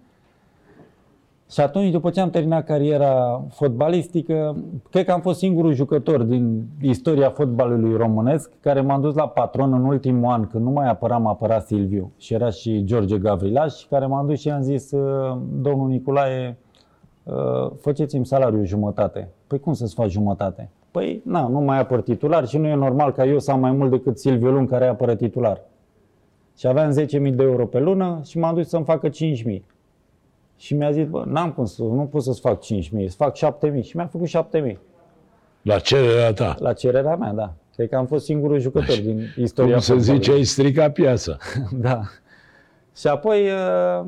Și 1.52 1.60
atunci, 1.62 1.92
după 1.92 2.10
ce 2.10 2.20
am 2.20 2.30
terminat 2.30 2.66
cariera 2.66 3.44
fotbalistică, 3.50 4.64
cred 4.90 5.06
că 5.06 5.12
am 5.12 5.22
fost 5.22 5.40
singurul 5.40 5.74
jucător 5.74 6.24
din 6.24 6.64
istoria 6.82 7.30
fotbalului 7.30 7.98
românesc 7.98 8.52
care 8.60 8.82
m-am 8.82 9.02
dus 9.02 9.16
la 9.16 9.28
patron 9.28 9.74
în 9.74 9.86
ultimul 9.86 10.32
an, 10.32 10.48
când 10.48 10.64
nu 10.64 10.70
mai 10.70 10.90
apăram, 10.90 11.28
apăra 11.28 11.60
Silviu 11.60 12.12
și 12.18 12.34
era 12.34 12.50
și 12.50 12.84
George 12.84 13.18
Gavrilaș, 13.18 13.84
care 13.84 14.06
m-am 14.06 14.28
dus 14.28 14.40
și 14.40 14.48
i-am 14.48 14.62
zis, 14.62 14.92
"Uh, 14.92 15.38
domnul 15.62 15.88
Nicolae, 15.88 16.58
uh, 17.24 17.72
faceți-mi 17.82 18.26
salariul 18.26 18.66
jumătate. 18.66 19.30
Păi 19.48 19.60
cum 19.60 19.74
să-ți 19.74 19.94
faci 19.94 20.12
jumătate? 20.12 20.70
Păi, 20.92 21.22
na, 21.26 21.48
nu 21.48 21.60
mai 21.60 21.80
apăr 21.80 22.02
titular 22.02 22.48
și 22.48 22.58
nu 22.58 22.68
e 22.68 22.76
normal 22.76 23.12
ca 23.12 23.26
eu 23.26 23.40
să 23.40 23.52
am 23.52 23.60
mai 23.60 23.72
mult 23.72 23.90
decât 23.92 24.20
Silviu 24.20 24.52
Lung 24.52 24.70
care 24.70 24.88
apără 24.88 25.16
titular. 25.16 25.62
Și 26.58 26.68
aveam 26.68 26.92
10.000 26.92 27.36
de 27.36 27.44
euro 27.44 27.66
pe 27.66 27.80
lună 27.80 28.20
și 28.24 28.40
m-am 28.40 28.56
dus 28.56 28.68
să-mi 28.68 28.84
facă 28.86 29.10
5.000. 29.10 29.66
Și 30.60 30.74
mi-a 30.76 30.92
zis, 30.92 31.06
bă, 31.08 31.24
n-am 31.28 31.52
cum 31.52 31.66
să, 31.66 31.82
nu 31.84 32.06
pot 32.06 32.24
să-ți 32.24 32.40
fac 32.40 32.60
5.000, 32.64 33.06
să 33.08 33.16
fac 33.18 33.38
7.000. 33.38 33.82
Și 33.82 33.96
mi-a 33.96 34.08
făcut 34.08 34.28
7.000. 34.28 34.78
La 35.62 35.80
cererea 35.80 36.34
ta. 36.34 36.56
La 36.60 36.74
cererea 36.74 37.16
mea, 37.16 37.32
da. 37.34 37.54
Cred 37.76 37.90
că 37.90 37.96
am 37.96 38.06
fost 38.06 38.26
singurul 38.26 38.60
jucător 38.60 38.98
din 38.98 39.22
istoria 39.38 39.72
Cum 39.72 39.82
să 39.82 39.94
fotbalului. 39.94 40.24
zici, 40.24 40.36
ai 40.36 40.44
stricat 40.44 40.94
piața. 40.94 41.38
Da. 41.88 42.02
Și 42.96 43.08
apoi 43.08 43.42
uh, 43.50 44.06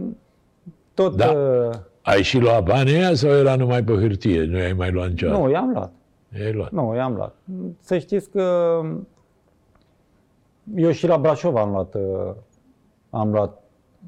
tot... 0.93 1.15
Da. 1.15 1.31
uh, 1.31 1.75
Ai 2.01 2.21
și 2.21 2.37
luat 2.39 2.63
banii 2.63 2.95
ăia 2.95 3.13
sau 3.13 3.29
era 3.29 3.55
numai 3.55 3.83
pe 3.83 3.93
hârtie? 3.93 4.43
Nu 4.45 4.57
ai 4.57 4.73
mai 4.73 4.91
luat 4.91 5.07
niciodată? 5.09 5.39
Nu, 5.39 5.49
i-am 5.49 5.69
luat. 5.71 5.91
I-ai 6.39 6.53
luat. 6.53 6.71
Nu, 6.71 6.95
i-am 6.95 7.13
luat. 7.15 7.35
Să 7.79 7.97
știți 7.97 8.29
că 8.29 8.79
eu 10.75 10.91
și 10.91 11.07
la 11.07 11.17
Brașov 11.17 11.55
am 11.55 11.71
luat, 11.71 11.95
uh, 11.95 12.33
am 13.09 13.31
luat 13.31 13.61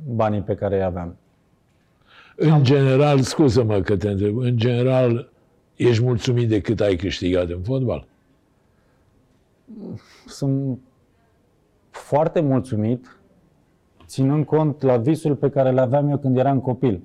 banii 0.07 0.41
pe 0.41 0.55
care 0.55 0.75
îi 0.75 0.83
aveam. 0.83 1.15
În 2.51 2.63
general, 2.63 3.19
scuză-mă 3.19 3.79
că 3.79 3.97
te 3.97 4.09
întreb, 4.09 4.37
în 4.37 4.57
general, 4.57 5.31
ești 5.75 6.03
mulțumit 6.03 6.49
de 6.49 6.61
cât 6.61 6.79
ai 6.79 6.95
câștigat 6.95 7.49
în 7.49 7.61
fotbal? 7.61 8.07
Sunt 10.25 10.79
foarte 11.89 12.41
mulțumit, 12.41 13.17
ținând 14.05 14.45
cont 14.45 14.81
la 14.81 14.97
visul 14.97 15.35
pe 15.35 15.49
care 15.49 15.71
le 15.71 15.81
aveam 15.81 16.09
eu 16.09 16.17
când 16.17 16.37
eram 16.37 16.59
copil. 16.59 17.01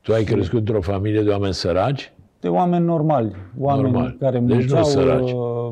Tu 0.00 0.12
ai 0.12 0.24
crescut 0.24 0.58
într-o 0.58 0.80
familie 0.80 1.22
de 1.22 1.30
oameni 1.30 1.54
săraci? 1.54 2.12
De 2.40 2.48
oameni 2.48 2.84
normali, 2.84 3.34
oameni 3.58 3.90
Normal. 3.92 4.16
care 4.18 4.38
Deci 4.38 4.48
nu 4.48 4.54
munceau, 4.54 4.84
săraci. 4.84 5.32
uh, 5.32 5.70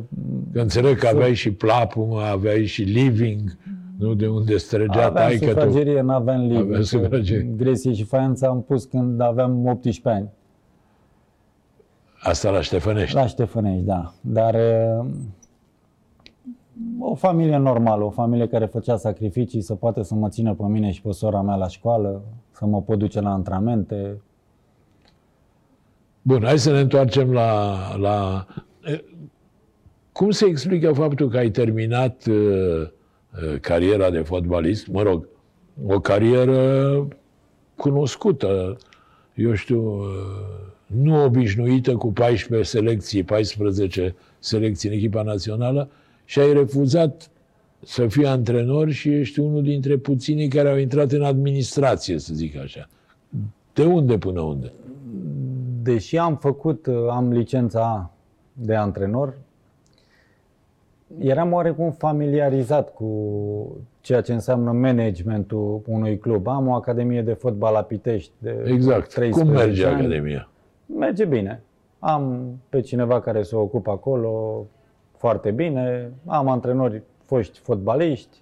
Că 0.52 0.60
înțeleg 0.60 0.98
că 0.98 1.06
aveai 1.06 1.34
și 1.34 1.52
plapumă, 1.52 2.20
aveai 2.20 2.64
și 2.66 2.82
living, 2.82 3.56
nu 3.98 4.14
de 4.14 4.26
unde 4.26 4.56
străgea 4.56 5.06
aveam 5.06 5.14
taică 5.26 5.44
tu. 5.44 5.50
sufragerie, 5.50 6.00
n-aveam 6.00 6.40
Aveam 6.44 6.60
living. 6.62 6.82
sufragerie. 6.82 7.52
Gresie 7.56 7.92
și 7.92 8.04
faianță 8.04 8.48
am 8.48 8.62
pus 8.62 8.84
când 8.84 9.20
aveam 9.20 9.66
18 9.66 10.08
ani. 10.08 10.30
Asta 12.20 12.50
la 12.50 12.60
Ștefănești. 12.60 13.14
La 13.14 13.26
Ștefănești, 13.26 13.84
da. 13.84 14.12
Dar 14.20 14.54
uh, 14.54 15.06
o 16.98 17.14
familie 17.14 17.56
normală, 17.56 18.04
o 18.04 18.10
familie 18.10 18.46
care 18.48 18.64
făcea 18.66 18.96
sacrificii 18.96 19.60
să 19.60 19.74
poate 19.74 20.02
să 20.02 20.14
mă 20.14 20.28
țină 20.28 20.54
pe 20.54 20.62
mine 20.62 20.90
și 20.90 21.02
pe 21.02 21.12
sora 21.12 21.42
mea 21.42 21.54
la 21.54 21.68
școală, 21.68 22.22
să 22.50 22.66
mă 22.66 22.82
pot 22.82 22.98
duce 22.98 23.20
la 23.20 23.32
antrenamente. 23.32 24.20
Bun, 26.22 26.42
hai 26.44 26.58
să 26.58 26.72
ne 26.72 26.80
întoarcem 26.80 27.32
la... 27.32 27.76
la... 27.96 28.46
e, 28.84 29.04
Cum 30.12 30.30
se 30.30 30.46
explică 30.46 30.92
faptul 30.92 31.28
că 31.28 31.36
ai 31.36 31.50
terminat 31.50 32.26
uh, 32.26 32.34
uh, 32.36 32.88
cariera 33.60 34.10
de 34.10 34.18
fotbalist? 34.18 34.86
Mă 34.86 35.02
rog, 35.02 35.28
o 35.86 36.00
carieră 36.00 37.08
cunoscută, 37.76 38.76
eu 39.34 39.54
știu, 39.54 39.98
uh, 39.98 40.06
nu 40.86 41.24
obișnuită 41.24 41.96
cu 41.96 42.12
14 42.12 42.68
selecții, 42.68 43.22
14 43.22 44.14
selecții 44.38 44.88
în 44.88 44.94
echipa 44.94 45.22
națională 45.22 45.88
și 46.24 46.38
ai 46.38 46.52
refuzat 46.52 47.30
să 47.84 48.06
fii 48.06 48.26
antrenor 48.26 48.90
și 48.90 49.08
ești 49.08 49.40
unul 49.40 49.62
dintre 49.62 49.96
puținii 49.96 50.48
care 50.48 50.70
au 50.70 50.76
intrat 50.76 51.12
în 51.12 51.22
administrație, 51.22 52.18
să 52.18 52.34
zic 52.34 52.56
așa. 52.56 52.88
De 53.72 53.84
unde 53.84 54.18
până 54.18 54.40
unde? 54.40 54.72
Deși 55.82 56.16
am 56.16 56.36
făcut, 56.36 56.86
uh, 56.86 56.94
am 57.10 57.32
licența 57.32 57.80
A 57.80 58.12
de 58.52 58.74
antrenor, 58.74 59.38
eram 61.18 61.52
oarecum 61.52 61.90
familiarizat 61.90 62.94
cu 62.94 63.06
ceea 64.00 64.20
ce 64.20 64.32
înseamnă 64.32 64.72
managementul 64.72 65.80
unui 65.86 66.18
club. 66.18 66.46
Am 66.46 66.68
o 66.68 66.74
academie 66.74 67.22
de 67.22 67.32
fotbal 67.32 67.72
la 67.72 67.82
Pitești 67.82 68.32
de 68.38 68.62
Exact. 68.66 69.14
13 69.14 69.40
Cum 69.40 69.50
merge 69.50 69.84
ani. 69.86 69.94
Academia? 69.94 70.48
Merge 70.86 71.24
bine. 71.24 71.62
Am 71.98 72.52
pe 72.68 72.80
cineva 72.80 73.20
care 73.20 73.42
se 73.42 73.56
ocupă 73.56 73.90
acolo 73.90 74.66
foarte 75.16 75.50
bine, 75.50 76.12
am 76.26 76.48
antrenori 76.48 77.02
foști 77.24 77.58
fotbaliști. 77.58 78.36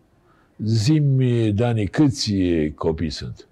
Zimi, 0.65 1.53
Dani, 1.53 1.87
câți 1.87 2.33
copii 2.75 3.11
sunt? 3.11 3.49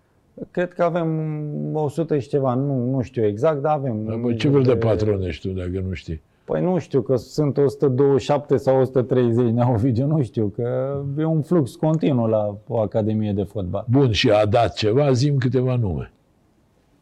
Cred 0.50 0.72
că 0.72 0.82
avem 0.82 1.30
100 1.72 2.18
și 2.18 2.28
ceva, 2.28 2.54
nu, 2.54 2.90
nu 2.90 3.02
știu 3.02 3.24
exact, 3.24 3.60
dar 3.60 3.76
avem. 3.76 4.04
Dar, 4.04 4.16
Bă, 4.16 4.32
ce 4.32 4.48
fel 4.48 4.62
de 4.62 4.76
patron 4.76 5.22
ești 5.22 5.48
tu, 5.48 5.54
dacă 5.54 5.84
nu 5.88 5.92
știi? 5.92 6.22
Păi 6.44 6.62
nu 6.62 6.78
știu, 6.78 7.00
că 7.00 7.16
sunt 7.16 7.56
127 7.56 8.56
sau 8.56 8.80
130 8.80 9.50
Neovidiu, 9.50 10.06
nu 10.06 10.22
știu, 10.22 10.46
că 10.46 10.96
e 11.18 11.24
un 11.24 11.42
flux 11.42 11.74
continuu 11.74 12.26
la 12.26 12.56
o 12.66 12.78
academie 12.80 13.32
de 13.32 13.42
fotbal. 13.42 13.84
Bun, 13.90 14.10
și 14.12 14.30
a 14.30 14.46
dat 14.46 14.74
ceva, 14.74 15.12
zim 15.12 15.36
câteva 15.38 15.76
nume. 15.76 16.12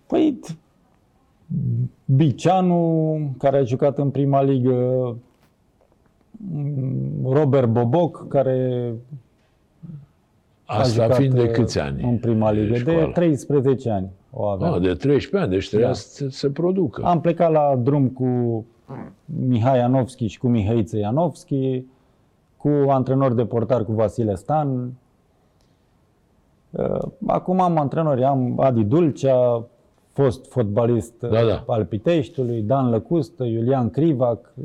Păi, 0.06 0.38
Bicianu, 2.04 3.34
care 3.38 3.56
a 3.58 3.62
jucat 3.62 3.98
în 3.98 4.10
prima 4.10 4.42
ligă, 4.42 5.16
Robert 7.24 7.68
Boboc, 7.68 8.28
care 8.28 8.92
a 10.64 10.78
Asta 10.78 11.02
jucat 11.02 11.16
fiind 11.16 11.34
de 11.34 11.42
uh, 11.42 11.50
câți 11.50 11.78
ani? 11.80 12.02
în 12.02 12.18
prima 12.18 12.50
ligă, 12.50 12.72
de 12.72 12.78
școală? 12.78 13.10
13 13.14 13.90
ani 13.90 14.10
o 14.30 14.44
aveam. 14.44 14.72
Ah, 14.74 14.80
de 14.80 14.94
13 14.94 15.36
ani, 15.36 15.50
deci 15.50 15.66
trebuia 15.68 15.88
Da. 15.88 15.94
să 15.94 16.28
se 16.28 16.48
producă. 16.48 17.02
Am 17.04 17.20
plecat 17.20 17.52
la 17.52 17.80
drum 17.82 18.08
cu 18.08 18.64
Mihai 19.24 19.78
Ianovski 19.78 20.26
și 20.26 20.38
cu 20.38 20.48
Mihaiță 20.48 20.96
Ianovski, 20.98 21.84
cu 22.56 22.68
antrenor 22.88 23.32
de 23.32 23.44
portar 23.44 23.84
cu 23.84 23.92
Vasile 23.92 24.34
Stan. 24.34 24.92
Uh, 26.70 27.02
Acum 27.26 27.60
am 27.60 27.78
antrenori, 27.78 28.24
am 28.24 28.60
Adi 28.60 28.84
Dulcea, 28.84 29.64
fost 30.12 30.50
fotbalist 30.50 31.22
uh, 31.22 31.30
Da, 31.30 31.44
da. 31.44 31.64
al 31.66 31.84
Piteștiului, 31.84 32.62
Dan 32.62 32.90
Lăcustă, 32.90 33.44
Iulian 33.44 33.90
Crivac, 33.90 34.52
uh, 34.54 34.64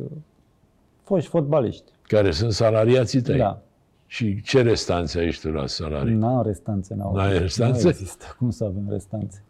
foști 1.04 1.30
fotbaliști. 1.30 1.92
Care 2.02 2.32
sunt 2.32 2.52
salariații 2.52 3.22
tăi. 3.22 3.38
Da. 3.38 3.62
Și 4.06 4.42
ce 4.42 4.62
restanțe 4.62 5.20
ai 5.20 5.38
tu 5.42 5.52
la 5.52 5.66
salarii? 5.66 6.14
N-au 6.14 6.44
restanțe. 6.44 6.94
N-au. 6.96 7.16
N-ai 7.16 7.38
restanțe? 7.38 7.84
Nu 7.84 7.90
există. 7.90 8.26
Cum 8.38 8.50
să 8.50 8.64
avem 8.64 8.86
restanțe? 8.90 9.44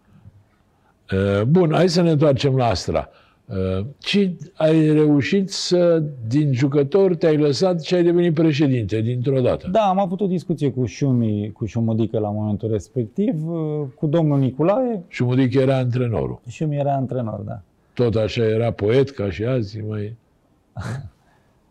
Uh, 1.13 1.43
Bun, 1.43 1.71
hai 1.73 1.89
să 1.89 2.01
ne 2.01 2.11
întoarcem 2.11 2.55
la 2.55 2.65
Astra. 2.65 3.09
Uh, 3.49 3.85
Și 4.03 4.37
ai 4.53 4.91
reușit 4.93 5.49
să, 5.49 6.03
din 6.27 6.53
jucător, 6.53 7.15
te-ai 7.15 7.37
lăsat 7.37 7.81
și 7.81 7.93
ai 7.95 8.03
devenit 8.03 8.33
președinte 8.33 9.01
dintr-o 9.01 9.39
dată. 9.41 9.67
Da, 9.71 9.81
am 9.81 9.99
avut 9.99 10.21
o 10.21 10.25
discuție 10.27 10.71
cu 10.71 10.85
Șumi, 10.85 11.51
cu 11.51 11.65
Șumudică 11.65 12.19
la 12.19 12.29
momentul 12.29 12.71
respectiv, 12.71 13.47
uh, 13.49 13.81
cu 13.95 14.05
domnul 14.07 14.39
Nicolae, 14.39 15.03
Și 15.07 15.23
Mudic 15.23 15.53
era 15.53 15.77
antrenorul. 15.77 16.39
și 16.47 16.63
mi 16.63 16.75
era 16.77 16.93
antrenor, 16.93 17.39
da. 17.39 17.61
Tot 17.93 18.15
așa 18.15 18.43
era 18.43 18.71
poet 18.71 19.09
ca 19.09 19.29
și 19.29 19.43
azi, 19.43 19.79
mai... 19.87 20.15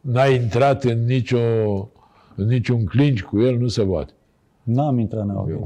N-ai 0.01 0.35
intrat 0.35 0.85
în, 0.85 1.05
nicio, 1.05 1.39
în 2.37 2.47
niciun 2.47 2.85
clinci 2.85 3.23
cu 3.23 3.41
el, 3.41 3.59
nu 3.59 3.67
se 3.67 3.83
poate. 3.83 4.13
N-am 4.67 4.99
intrat 4.99 5.23
în 5.23 5.27
Neovidiu. 5.27 5.65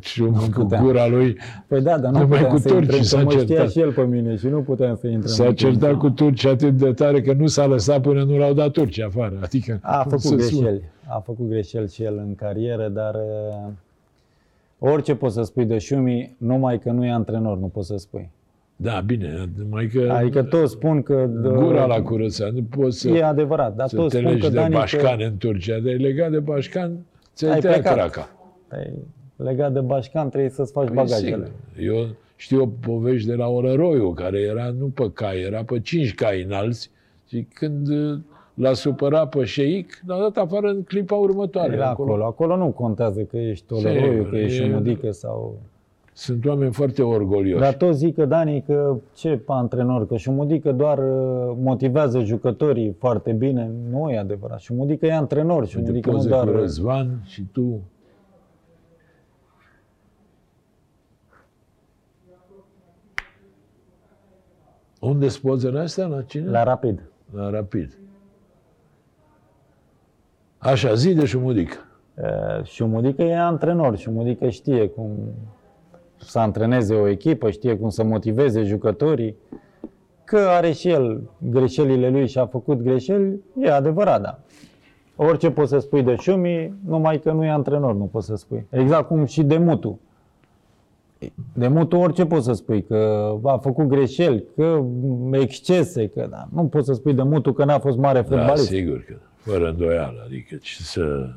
Ciumă 0.00 0.38
cu 0.38 0.60
puteam. 0.60 0.84
gura 0.84 1.06
lui 1.06 1.36
Păi 1.66 1.80
da, 1.82 1.98
dar 1.98 2.12
nu 2.12 2.18
Numai 2.18 2.38
puteam 2.38 2.50
cu 2.54 2.58
să 2.60 2.68
turcii 2.68 2.82
intrăm, 2.82 3.02
s-a 3.02 3.18
că 3.18 3.24
mă 3.24 3.30
știa 3.30 3.44
certat. 3.46 3.70
și 3.70 3.80
el 3.80 3.92
pe 3.92 4.02
mine 4.02 4.36
și 4.36 4.46
nu 4.46 4.60
puteam 4.62 4.96
să 4.96 5.06
intrăm. 5.06 5.32
s-a 5.32 5.46
în 5.46 5.54
certat 5.54 5.80
clinch. 5.88 6.00
cu 6.00 6.10
turci 6.10 6.44
atât 6.46 6.76
de 6.76 6.92
tare 6.92 7.20
că 7.20 7.32
nu 7.32 7.46
s-a 7.46 7.66
lăsat 7.66 8.00
până 8.00 8.22
nu 8.22 8.36
l-au 8.38 8.52
dat 8.52 8.70
turci 8.70 9.00
afară. 9.00 9.38
Adică 9.42 9.78
A 9.82 9.92
cum 10.00 10.02
făcut 10.02 10.20
să 10.20 10.36
spun? 10.46 10.58
greșeli. 10.60 10.82
A 11.06 11.18
făcut 11.24 11.48
greșeli 11.48 11.88
și 11.88 12.02
el 12.02 12.16
în 12.26 12.34
carieră, 12.34 12.88
dar 12.88 13.14
uh, 13.14 13.68
orice 14.78 15.14
poți 15.14 15.34
să 15.34 15.42
spui 15.42 15.64
de 15.64 15.78
Șumi, 15.78 16.34
numai 16.38 16.78
că 16.78 16.90
nu 16.90 17.04
e 17.04 17.10
antrenor, 17.10 17.58
nu 17.58 17.66
poți 17.66 17.86
să 17.86 17.96
spui. 17.96 18.30
Da, 18.76 19.02
bine, 19.06 19.48
numai 19.58 19.86
că 19.86 20.12
Adică 20.12 20.42
toți 20.42 20.72
spun 20.72 21.02
că... 21.02 21.28
uh, 21.44 21.50
gura 21.50 21.84
la 21.86 22.02
curățat, 22.02 22.50
nu 22.52 22.62
poți 22.62 22.98
să, 22.98 23.08
E 23.08 23.24
adevărat, 23.24 23.76
dar 23.76 23.88
să 23.88 23.96
toți 23.96 24.14
te 24.14 24.18
spun 24.20 24.30
legi 24.30 24.42
că 24.42 24.48
de 24.48 24.54
Dani... 24.54 24.74
bașcan 24.74 25.16
Că, 25.18 25.24
în 25.24 25.36
Turcia. 25.38 25.78
De 25.78 25.90
legat 25.90 26.30
de 26.30 26.38
bașcan, 26.38 26.92
ți-ai 27.34 27.52
Ai 27.52 27.60
tăiat 27.60 27.80
plecat. 27.80 28.36
Craca. 28.72 28.90
Păi, 29.36 29.46
legat 29.46 29.72
de 29.72 29.80
bașcan 29.80 30.28
trebuie 30.28 30.50
să-ți 30.50 30.72
faci 30.72 30.86
Păi, 30.86 30.94
bagajele. 30.94 31.50
sigur. 31.76 31.94
Eu 31.94 32.06
știu 32.36 32.62
o 32.62 32.68
poveste 32.86 33.30
de 33.30 33.36
la 33.36 33.48
Orăroiu, 33.48 34.12
care 34.12 34.38
era 34.40 34.74
nu 34.78 34.86
pe 34.86 35.10
cai, 35.12 35.40
era 35.40 35.64
pe 35.64 35.80
cinci 35.80 36.14
cai 36.14 36.42
înalți 36.42 36.90
și 37.28 37.46
când 37.54 37.88
uh, 37.88 38.18
l-a 38.54 38.72
supărat 38.72 39.28
pe 39.28 39.44
șeic, 39.44 40.02
l-a 40.06 40.18
dat 40.18 40.36
afară 40.36 40.68
în 40.68 40.82
clipa 40.82 41.14
următoare. 41.14 41.72
Era 41.74 41.88
acolo. 41.88 42.24
acolo 42.24 42.56
nu 42.56 42.66
contează 42.66 43.20
că 43.20 43.36
ești 43.36 43.72
Olăroiu, 43.72 44.10
Sigur, 44.12 44.30
că 44.30 44.36
ești 44.36 44.62
e- 44.62 44.64
Șumudică 44.64 45.10
sau... 45.10 45.58
Sunt 46.14 46.46
oameni 46.46 46.72
foarte 46.72 47.02
orgolioși. 47.02 47.60
Dar 47.62 47.74
tot 47.74 47.94
zic 47.94 48.14
că 48.14 48.24
Dani 48.24 48.62
că 48.66 48.96
ce 49.14 49.40
antrenor, 49.46 50.06
că 50.06 50.16
Șumudică 50.16 50.72
doar 50.72 50.98
uh, 50.98 51.56
motivează 51.62 52.20
jucătorii 52.20 52.94
foarte 52.98 53.32
bine. 53.32 53.70
Nu 53.90 54.10
e 54.10 54.18
adevărat. 54.18 54.58
Șumudică 54.60 55.06
e 55.06 55.12
antrenor, 55.12 55.60
Uite, 55.60 55.70
Șumudică 55.70 56.10
nu 56.10 56.16
poze 56.16 56.28
doar... 56.28 56.44
cu 56.44 56.50
Răzvan 56.50 57.22
și 57.24 57.42
tu. 57.52 57.80
Unde 65.02 65.28
sunt 65.28 65.42
pozele 65.42 65.80
astea? 65.80 66.06
La 66.06 66.22
cine? 66.22 66.50
La 66.50 66.62
rapid. 66.62 67.02
La 67.34 67.50
Rapid. 67.50 67.98
Așa, 70.58 70.94
zi 70.94 71.14
de 71.14 71.24
șumudic. 71.24 71.86
Uh, 72.14 72.64
Șumudică 72.64 73.22
e 73.22 73.36
antrenor, 73.36 73.96
Șumudică 73.96 74.48
știe 74.48 74.88
cum 74.88 75.10
să 76.16 76.38
antreneze 76.38 76.94
o 76.94 77.08
echipă, 77.08 77.50
știe 77.50 77.76
cum 77.76 77.88
să 77.88 78.04
motiveze 78.04 78.62
jucătorii. 78.62 79.36
Că 80.24 80.36
are 80.36 80.72
și 80.72 80.88
el 80.88 81.30
greșelile 81.38 82.08
lui 82.08 82.26
și 82.26 82.38
a 82.38 82.46
făcut 82.46 82.82
greșeli, 82.82 83.40
e 83.58 83.70
adevărat, 83.70 84.22
da. 84.22 84.38
Orice 85.16 85.50
poți 85.50 85.70
să 85.70 85.78
spui 85.78 86.02
de 86.02 86.14
Șumi, 86.14 86.74
numai 86.84 87.18
că 87.18 87.32
nu 87.32 87.44
e 87.44 87.50
antrenor, 87.50 87.94
nu 87.94 88.04
poți 88.04 88.26
să 88.26 88.36
spui. 88.36 88.66
Exact 88.70 89.06
cum 89.06 89.24
și 89.24 89.42
de 89.42 89.56
Mutu. 89.56 90.00
De 91.54 91.68
Mutu 91.68 91.96
orice 91.96 92.24
poți 92.26 92.44
să 92.44 92.52
spui, 92.52 92.82
că 92.84 93.30
a 93.42 93.56
făcut 93.56 93.86
greșeli, 93.86 94.44
că 94.56 94.82
excese, 95.32 96.06
că 96.06 96.26
da. 96.30 96.48
Nu 96.52 96.64
poți 96.66 96.86
să 96.86 96.92
spui 96.92 97.14
de 97.14 97.22
Mutu 97.22 97.52
că 97.52 97.64
n-a 97.64 97.78
fost 97.78 97.96
mare 97.98 98.20
Da, 98.20 98.24
fotbalist. 98.36 98.64
sigur 98.66 99.04
că, 99.08 99.14
fără 99.36 99.68
îndoială. 99.68 100.22
Adică 100.26 100.56
ce 100.62 100.82
să, 100.82 101.28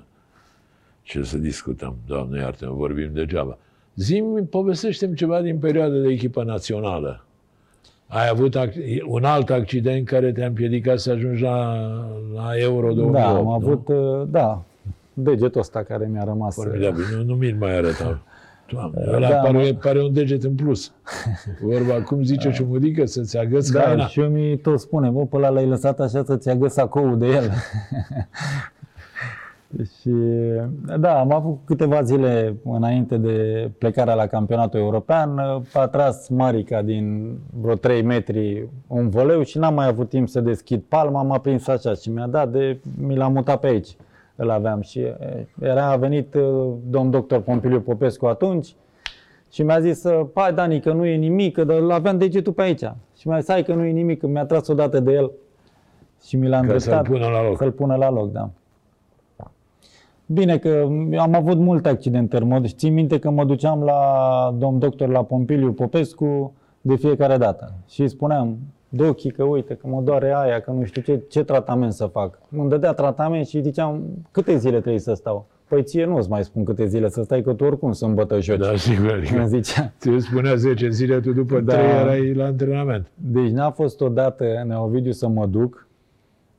ce 1.01 1.23
să 1.23 1.37
discutăm, 1.37 1.95
Doamne 2.07 2.39
iartă 2.39 2.69
vorbim 2.75 3.09
degeaba. 3.13 3.57
Zim, 3.95 4.47
povestește-mi 4.49 5.15
ceva 5.15 5.41
din 5.41 5.57
perioada 5.57 5.95
de 5.97 6.07
echipă 6.11 6.43
națională. 6.43 7.19
Ai 8.07 8.27
avut 8.31 8.57
ac- 8.57 9.01
un 9.07 9.23
alt 9.23 9.49
accident 9.49 10.05
care 10.07 10.31
te-a 10.31 10.45
împiedicat 10.47 10.99
să 10.99 11.11
ajungi 11.11 11.41
la, 11.41 11.73
la 12.33 12.49
Euro 12.57 12.93
2008, 12.93 13.13
Da, 13.13 13.27
am 13.37 13.43
nu? 13.43 13.51
avut, 13.53 13.87
uh, 13.87 14.27
da, 14.31 14.61
degetul 15.13 15.59
ăsta 15.61 15.83
care 15.83 16.09
mi-a 16.11 16.23
rămas. 16.23 16.57
uh, 16.57 16.63
Formidabil, 16.63 17.03
nu, 17.17 17.23
nu 17.23 17.35
mi-l 17.35 17.55
mai 17.59 17.75
arăta. 17.77 18.19
Doamne, 18.71 19.01
ăla 19.07 19.29
Da, 19.29 19.35
pare, 19.35 19.57
mă- 19.57 19.77
pare 19.81 20.01
un 20.03 20.13
deget 20.13 20.43
în 20.43 20.55
plus. 20.55 20.91
Vorba, 21.63 22.01
cum 22.03 22.23
zice 22.23 22.49
și 22.51 22.63
mudică, 22.63 23.05
să-ți 23.05 23.37
agăți 23.37 23.71
Da, 23.71 23.81
haina. 23.81 24.07
și 24.07 24.19
eu 24.19 24.27
mi 24.29 24.57
tot 24.57 24.79
spune, 24.79 25.09
bă, 25.09 25.25
pe 25.25 25.35
ăla 25.35 25.49
l-ai 25.49 25.67
lăsat 25.67 25.99
așa 25.99 26.23
să-ți 26.23 26.49
agă 26.49 26.67
sacoul 26.67 27.17
de 27.17 27.25
el. 27.27 27.51
și 29.99 30.09
da, 30.99 31.19
am 31.19 31.33
avut 31.33 31.57
câteva 31.65 32.01
zile 32.01 32.55
înainte 32.63 33.17
de 33.17 33.69
plecarea 33.77 34.13
la 34.13 34.27
campionatul 34.27 34.79
european, 34.79 35.39
a 35.73 35.87
tras 35.87 36.27
Marica 36.27 36.81
din 36.81 37.37
vreo 37.61 37.73
3 37.75 38.01
metri 38.01 38.67
un 38.87 39.09
voleu 39.09 39.41
și 39.43 39.57
n-am 39.57 39.73
mai 39.73 39.87
avut 39.87 40.09
timp 40.09 40.29
să 40.29 40.39
deschid 40.41 40.81
palma, 40.87 41.21
m-a 41.21 41.39
prins 41.39 41.67
așa 41.67 41.93
și 41.93 42.09
mi-a 42.09 42.27
dat 42.27 42.51
de, 42.51 42.79
mi 42.97 43.15
l-a 43.15 43.27
mutat 43.27 43.59
pe 43.59 43.67
aici. 43.67 43.95
Îl 44.35 44.49
aveam 44.49 44.81
și 44.81 44.99
e, 44.99 45.47
era 45.61 45.91
a 45.91 45.95
venit 45.95 46.33
uh, 46.33 46.73
domn 46.89 47.09
doctor 47.09 47.41
Pompiliu 47.41 47.81
Popescu 47.81 48.25
atunci 48.25 48.75
și 49.51 49.63
mi-a 49.63 49.79
zis, 49.79 50.03
uh, 50.03 50.27
hai 50.33 50.53
Dani, 50.53 50.79
că 50.79 50.93
nu 50.93 51.05
e 51.05 51.15
nimic, 51.15 51.53
că 51.53 51.63
dar 51.63 51.77
aveam 51.89 52.17
degetul 52.17 52.53
pe 52.53 52.61
aici. 52.61 52.83
Și 53.17 53.27
mi-a 53.27 53.39
zis, 53.39 53.49
hai 53.49 53.63
că 53.63 53.73
nu 53.73 53.83
e 53.83 53.91
nimic, 53.91 54.19
că 54.19 54.27
mi-a 54.27 54.45
tras 54.45 54.67
odată 54.67 54.99
de 54.99 55.11
el. 55.11 55.31
Și 56.25 56.35
mi 56.35 56.47
l-a 56.47 56.59
Ca 56.59 56.65
să-l 56.65 56.73
îndreptat. 56.73 57.07
pună 57.07 57.27
la 57.27 57.47
loc. 57.47 57.57
Să-l 57.57 57.71
pună 57.71 57.95
la 57.95 58.09
loc, 58.09 58.31
da. 58.31 58.49
Bine 60.25 60.57
că 60.57 60.87
am 61.17 61.35
avut 61.35 61.57
multe 61.57 61.89
accidentări. 61.89 62.45
Mă, 62.45 62.61
țin 62.65 62.93
minte 62.93 63.19
că 63.19 63.29
mă 63.29 63.45
duceam 63.45 63.83
la 63.83 64.55
domn 64.57 64.79
doctor 64.79 65.09
la 65.09 65.23
Pompiliu 65.23 65.73
Popescu 65.73 66.53
de 66.81 66.95
fiecare 66.95 67.37
dată. 67.37 67.73
Și 67.87 68.01
îi 68.01 68.07
spuneam, 68.07 68.57
Dochi, 68.95 69.31
că 69.31 69.43
uite, 69.43 69.73
că 69.73 69.87
mă 69.87 70.01
doare 70.01 70.33
aia, 70.35 70.59
că 70.61 70.71
nu 70.71 70.83
știu 70.83 71.01
ce, 71.01 71.21
ce 71.29 71.43
tratament 71.43 71.93
să 71.93 72.05
fac. 72.05 72.39
Îmi 72.57 72.69
dădea 72.69 72.93
tratament 72.93 73.47
și 73.47 73.61
ziceam, 73.61 74.03
câte 74.31 74.57
zile 74.57 74.79
trebuie 74.79 74.99
să 74.99 75.13
stau? 75.13 75.47
Păi 75.67 75.83
ție 75.83 76.05
nu-ți 76.05 76.29
mai 76.29 76.43
spun 76.43 76.63
câte 76.63 76.85
zile 76.85 77.09
să 77.09 77.23
stai, 77.23 77.41
că 77.41 77.53
tu 77.53 77.63
oricum 77.63 77.91
sâmbătă 77.91 78.39
joci. 78.39 78.59
Da, 78.59 78.75
sigur. 78.75 79.11
Adică, 79.11 79.37
Îmi 79.37 79.47
zicea. 79.47 79.91
ți 79.99 80.07
îți 80.09 80.25
spunea 80.25 80.55
10 80.55 80.89
zile, 80.89 81.19
tu 81.19 81.31
după 81.33 81.59
Da. 81.59 81.73
3 81.73 81.85
erai 81.89 82.33
la 82.33 82.45
antrenament. 82.45 83.07
Deci 83.13 83.49
n-a 83.49 83.71
fost 83.71 84.01
odată, 84.01 84.63
Neovidiu, 84.67 85.11
să 85.11 85.27
mă 85.27 85.45
duc 85.45 85.87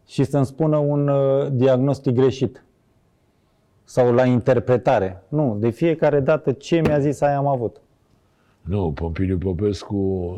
și 0.07 0.25
să-mi 0.25 0.47
spună 0.47 0.77
un 0.77 1.09
uh, 1.09 1.47
diagnostic 1.53 2.15
greșit. 2.15 2.65
Sau 3.85 4.13
la 4.13 4.25
interpretare. 4.25 5.23
Nu, 5.29 5.57
de 5.61 5.69
fiecare 5.71 6.21
dată 6.21 6.53
ce 6.53 6.81
mi-a 6.81 6.99
zis 6.99 7.21
aia 7.21 7.37
am 7.37 7.47
avut. 7.47 7.81
Nu, 8.67 8.93
Pompiliu 8.93 9.39
Popescu, 9.39 9.95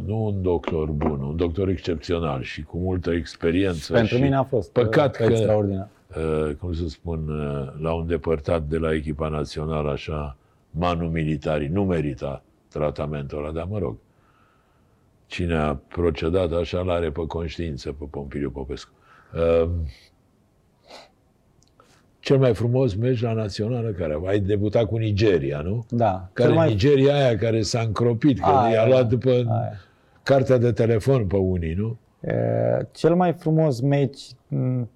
nu 0.07 0.25
un 0.25 0.43
doctor 0.43 0.91
bun, 0.91 1.21
un 1.21 1.37
doctor 1.37 1.69
excepțional 1.69 2.43
și 2.43 2.63
cu 2.63 2.79
multă 2.79 3.11
experiență. 3.11 3.93
Pentru 3.93 4.17
și 4.17 4.23
mine 4.23 4.37
a 4.37 4.43
fost 4.43 4.73
Păcat 4.73 5.21
uh, 5.21 5.27
că, 5.27 5.33
extraordinar. 5.33 5.89
uh, 6.17 6.55
cum 6.55 6.73
să 6.73 6.89
spun, 6.89 7.29
uh, 7.29 7.81
l-au 7.81 7.99
îndepărtat 7.99 8.63
de 8.63 8.79
la 8.79 8.95
echipa 8.95 9.29
națională 9.29 9.91
așa, 9.91 10.37
manu 10.71 11.09
militarii. 11.09 11.69
Nu 11.69 11.85
merita 11.85 12.43
tratamentul 12.69 13.39
ăla, 13.39 13.53
dar 13.53 13.67
mă 13.71 13.79
rog. 13.79 13.97
Cine 15.27 15.55
a 15.55 15.75
procedat 15.75 16.53
așa, 16.53 16.81
l-are 16.81 17.11
pe 17.11 17.27
conștiință 17.27 17.93
pe 17.93 18.05
Pompiliu 18.11 18.51
Popescu. 18.51 18.91
Uh, 22.19 22.25
cel 22.25 22.39
mai 22.39 22.55
frumos 22.55 22.95
meci 22.95 23.23
la 23.23 23.33
națională 23.33 23.89
care 23.91 24.19
ai 24.27 24.41
debutat 24.41 24.85
cu 24.85 24.97
Nigeria, 24.97 25.61
nu? 25.61 25.85
Da. 25.89 26.29
Care 26.33 26.49
Cel 26.49 26.59
mai- 26.59 26.69
Nigeria 26.69 27.15
aia 27.15 27.37
care 27.37 27.63
s-a 27.63 27.81
încropit, 27.81 28.39
că 28.41 28.51
Aia, 28.51 28.75
i-a 28.75 28.87
luat 28.89 29.09
după 29.09 29.31
aia. 29.31 29.73
cartea 30.23 30.59
de 30.59 30.73
telefon 30.73 31.27
pe 31.27 31.37
unii, 31.37 31.75
nu? 31.75 31.97
Uh, 32.21 32.87
Cel 32.93 33.15
mai 33.15 33.33
frumos 33.33 33.81
meci, 33.81 34.21
m, 34.49 34.89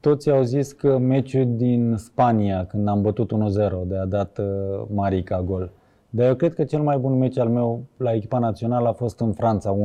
toți 0.00 0.30
au 0.30 0.42
zis 0.42 0.72
că 0.72 0.98
meciul 0.98 1.56
din 1.56 1.94
Spania, 1.96 2.64
când 2.66 2.88
am 2.88 3.02
bătut 3.02 3.30
1-0, 3.32 3.86
de 3.86 3.96
a 3.96 4.04
dat 4.04 4.38
uh, 4.38 4.82
Marica 4.94 5.42
gol. 5.42 5.70
Dar 6.10 6.26
eu 6.28 6.34
cred 6.34 6.54
că 6.54 6.64
cel 6.64 6.80
mai 6.82 6.98
bun 6.98 7.18
meci 7.18 7.38
al 7.38 7.48
meu 7.48 7.84
la 7.96 8.12
echipa 8.14 8.38
națională 8.38 8.88
a 8.88 8.92
fost 8.92 9.20
în 9.20 9.32
Franța, 9.32 9.76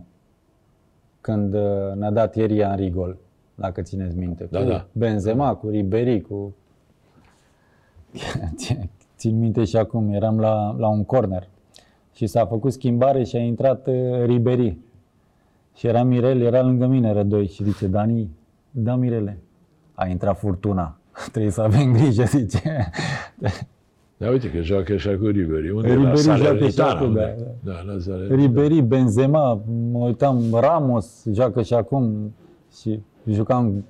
1-1. 0.00 0.02
Când 1.20 1.54
uh, 1.54 1.92
ne-a 1.94 2.10
dat 2.10 2.30
Thierry 2.30 2.62
Henry 2.62 2.90
gol, 2.90 3.16
dacă 3.58 3.82
țineți 3.82 4.16
minte. 4.16 4.48
Da, 4.50 4.62
cu 4.62 4.68
da. 4.68 4.86
Benzema, 4.92 5.54
cu 5.54 5.68
Ribéry, 5.68 6.20
cu... 6.20 6.54
Țin 9.16 9.38
minte 9.38 9.64
și 9.64 9.76
acum, 9.76 10.12
eram 10.12 10.40
la, 10.40 10.76
la 10.78 10.88
un 10.88 11.04
corner 11.04 11.48
și 12.12 12.26
s-a 12.26 12.46
făcut 12.46 12.72
schimbare 12.72 13.24
și 13.24 13.36
a 13.36 13.40
intrat 13.40 13.86
uh, 13.86 14.24
Ribéry. 14.24 14.78
Și 15.74 15.86
era 15.86 16.02
Mirel, 16.02 16.40
era 16.40 16.62
lângă 16.62 16.86
mine 16.86 17.12
Rădoi 17.12 17.46
și 17.46 17.64
zice, 17.64 17.86
Dani, 17.86 18.30
da 18.70 18.94
Mirele, 18.94 19.38
a 19.94 20.06
intrat 20.06 20.38
furtuna, 20.38 20.98
trebuie 21.32 21.52
să 21.52 21.60
avem 21.60 21.92
grijă, 21.92 22.24
zice. 22.24 22.90
Dar 24.16 24.32
uite 24.32 24.50
că 24.50 24.60
joacă 24.60 24.92
așa 24.92 25.16
cu 25.16 25.26
Ribery. 25.26 25.70
Unde? 25.70 25.94
Ribéry 25.94 26.26
la 26.26 26.36
joacă 26.36 26.64
și 26.64 26.70
Salernitana. 26.70 26.90
acum, 26.90 27.06
unde? 27.06 27.36
da, 27.60 27.72
da, 27.72 27.92
la 27.92 27.98
Salernitana. 27.98 28.40
Ribéry, 28.40 28.80
Benzema, 28.80 29.62
mă 29.92 29.98
uitam, 29.98 30.42
Ramos 30.52 31.26
joacă 31.32 31.62
și 31.62 31.74
acum 31.74 32.34
și 32.80 33.00
jucam 33.32 33.84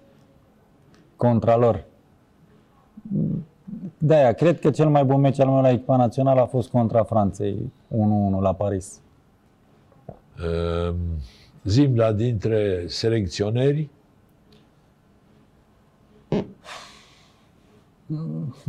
contra 1.16 1.56
lor. 1.56 1.84
De-aia, 3.98 4.32
cred 4.32 4.60
că 4.60 4.70
cel 4.70 4.88
mai 4.88 5.04
bun 5.04 5.20
meci 5.20 5.40
al 5.40 5.48
meu 5.48 5.60
la 5.60 5.70
echipa 5.70 5.96
națională 5.96 6.40
a 6.40 6.46
fost 6.46 6.70
contra 6.70 7.02
Franței, 7.02 7.72
1-1 8.36 8.40
la 8.40 8.52
Paris. 8.52 9.00
Uh, 10.38 10.94
Zim, 11.64 11.96
la 11.96 12.12
dintre 12.12 12.84
selecționeri, 12.86 13.88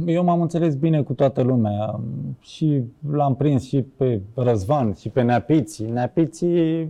Eu 0.05 0.23
m-am 0.23 0.41
înțeles 0.41 0.75
bine 0.75 1.01
cu 1.01 1.13
toată 1.13 1.41
lumea 1.41 1.99
și 2.39 2.83
l-am 3.11 3.35
prins 3.35 3.63
și 3.63 3.81
pe 3.81 4.21
Răzvan 4.33 4.93
și 4.93 5.09
pe 5.09 5.21
Neapiții. 5.21 5.89
Neapiții, 5.89 6.89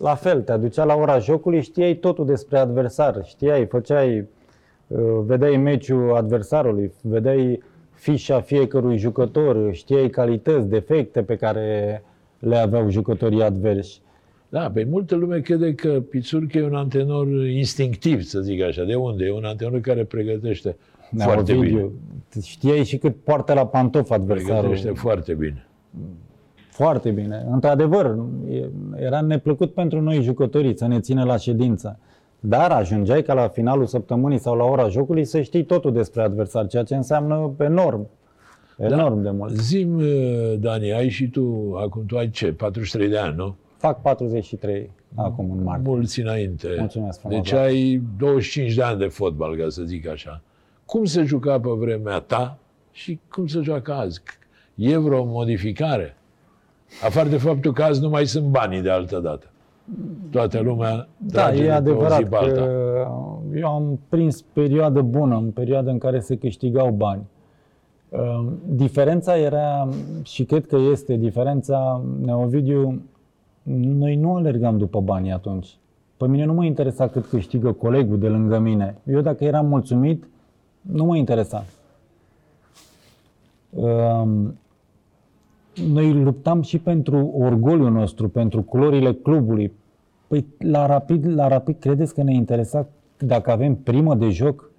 la 0.00 0.14
fel, 0.14 0.42
te 0.42 0.52
aducea 0.52 0.84
la 0.84 0.94
ora 0.94 1.18
jocului, 1.18 1.62
știai 1.62 1.94
totul 1.94 2.26
despre 2.26 2.58
adversar, 2.58 3.20
știai, 3.24 3.66
făceai, 3.66 4.26
uh, 4.86 4.98
vedeai 5.24 5.56
meciul 5.56 6.16
adversarului, 6.16 6.92
vedeai 7.02 7.62
fișa 7.92 8.40
fiecărui 8.40 8.96
jucător, 8.96 9.74
știai 9.74 10.08
calități, 10.08 10.68
defecte 10.68 11.22
pe 11.22 11.36
care 11.36 12.02
le 12.38 12.56
aveau 12.56 12.90
jucătorii 12.90 13.42
adversi. 13.42 14.00
da, 14.48 14.70
pe 14.70 14.86
multă 14.90 15.14
lume 15.14 15.40
crede 15.40 15.74
că 15.74 16.00
Pițurcă 16.10 16.58
e 16.58 16.64
un 16.64 16.74
antrenor 16.74 17.26
instinctiv, 17.46 18.22
să 18.22 18.40
zic 18.40 18.62
așa. 18.62 18.84
De 18.84 18.94
unde? 18.94 19.24
E 19.24 19.32
un 19.32 19.44
antrenor 19.44 19.80
care 19.80 20.04
pregătește 20.04 20.76
foarte 21.16 21.56
Ovidiu, 21.56 21.76
bine. 21.76 22.42
Știai 22.42 22.84
și 22.84 22.98
cât 22.98 23.16
poartă 23.24 23.54
la 23.54 23.66
pantof 23.66 24.10
adversarul. 24.10 24.60
Pregătește 24.60 24.90
foarte 24.90 25.34
bine. 25.34 25.66
Foarte 26.70 27.10
bine. 27.10 27.46
Într-adevăr, 27.50 28.16
e- 28.50 28.68
era 28.96 29.20
neplăcut 29.20 29.74
pentru 29.74 30.00
noi 30.00 30.22
jucătorii 30.22 30.76
să 30.76 30.86
ne 30.86 31.00
țină 31.00 31.24
la 31.24 31.36
ședință. 31.36 31.98
Dar 32.40 32.70
ajungeai 32.70 33.22
ca 33.22 33.34
la 33.34 33.48
finalul 33.48 33.86
săptămânii 33.86 34.38
sau 34.38 34.56
la 34.56 34.64
ora 34.64 34.88
jocului 34.88 35.24
să 35.24 35.40
știi 35.40 35.64
totul 35.64 35.92
despre 35.92 36.22
adversar, 36.22 36.66
ceea 36.66 36.82
ce 36.82 36.94
înseamnă 36.94 37.52
enorm. 37.58 38.08
Enorm 38.78 39.22
de 39.22 39.30
mult. 39.30 39.54
Zim, 39.54 39.96
uh, 39.96 40.54
Dani, 40.58 40.92
ai 40.92 41.08
și 41.08 41.28
tu, 41.28 41.74
acum 41.84 42.06
tu 42.06 42.16
ai 42.16 42.30
ce, 42.30 42.52
43 42.52 43.08
de 43.08 43.18
ani, 43.18 43.36
nu? 43.36 43.54
Fac 43.76 44.02
43 44.02 44.90
acum 45.14 45.50
în 45.50 45.62
martie. 45.62 45.90
Mulți 45.90 46.20
înainte. 46.20 46.68
Mulțumesc 46.78 47.18
frumos, 47.20 47.36
Deci 47.36 47.50
da. 47.50 47.60
ai 47.60 48.02
25 48.18 48.74
de 48.74 48.82
ani 48.82 48.98
de 48.98 49.06
fotbal, 49.06 49.56
ca 49.56 49.64
să 49.68 49.82
zic 49.82 50.08
așa. 50.08 50.40
Cum 50.84 51.04
se 51.04 51.22
juca 51.22 51.60
pe 51.60 51.68
vremea 51.78 52.18
ta 52.18 52.58
și 52.92 53.18
cum 53.30 53.46
se 53.46 53.60
joacă 53.60 53.92
azi? 53.92 54.22
E 54.74 54.96
vreo 54.96 55.24
modificare? 55.24 56.16
Afară 57.04 57.28
de 57.28 57.36
faptul 57.36 57.72
că 57.72 57.82
azi 57.82 58.00
nu 58.00 58.08
mai 58.08 58.26
sunt 58.26 58.46
banii 58.46 58.80
de 58.80 58.90
altă 58.90 59.18
dată. 59.18 59.46
Toată 60.30 60.60
lumea 60.60 61.08
Da, 61.16 61.40
trage 61.42 61.56
de 61.58 61.64
e 61.64 61.66
pe 61.66 61.72
o 61.72 61.74
adevărat 61.76 62.18
zi 62.18 62.24
pe 62.24 62.36
alta. 62.36 62.60
că 62.60 63.06
eu 63.54 63.68
am 63.68 63.98
prins 64.08 64.42
perioadă 64.42 65.00
bună, 65.00 65.36
în 65.36 65.50
perioada 65.50 65.90
în 65.90 65.98
care 65.98 66.20
se 66.20 66.36
câștigau 66.36 66.90
bani. 66.90 67.22
Uh, 68.08 68.46
Diferența 68.66 69.36
era, 69.38 69.88
și 70.22 70.44
cred 70.44 70.66
că 70.66 70.76
este 70.76 71.14
diferența, 71.14 72.02
Neovidiu, 72.24 73.02
noi 73.78 74.16
nu 74.16 74.34
alergam 74.34 74.78
după 74.78 75.00
banii 75.00 75.32
atunci. 75.32 75.76
Pe 76.16 76.26
mine 76.26 76.44
nu 76.44 76.52
mă 76.52 76.64
interesa 76.64 77.08
cât 77.08 77.26
câștigă 77.26 77.72
colegul 77.72 78.18
de 78.18 78.28
lângă 78.28 78.58
mine. 78.58 78.96
Eu 79.06 79.20
dacă 79.20 79.44
eram 79.44 79.66
mulțumit, 79.66 80.28
nu 80.80 81.04
mă 81.04 81.16
interesa. 81.16 81.64
Um, 83.70 84.58
Noi 85.88 86.12
luptam 86.12 86.62
și 86.62 86.78
pentru 86.78 87.32
orgoliul 87.38 87.90
nostru, 87.90 88.28
pentru 88.28 88.62
culorile 88.62 89.12
clubului. 89.12 89.72
Păi 90.26 90.46
la 90.58 90.86
Rapid, 90.86 91.34
la 91.34 91.48
Rapid 91.48 91.76
credeți 91.78 92.14
că 92.14 92.22
ne 92.22 92.34
interesa 92.34 92.88
dacă 93.18 93.50
avem 93.50 93.74
primă 93.74 94.14
de 94.14 94.28
joc? 94.28 94.70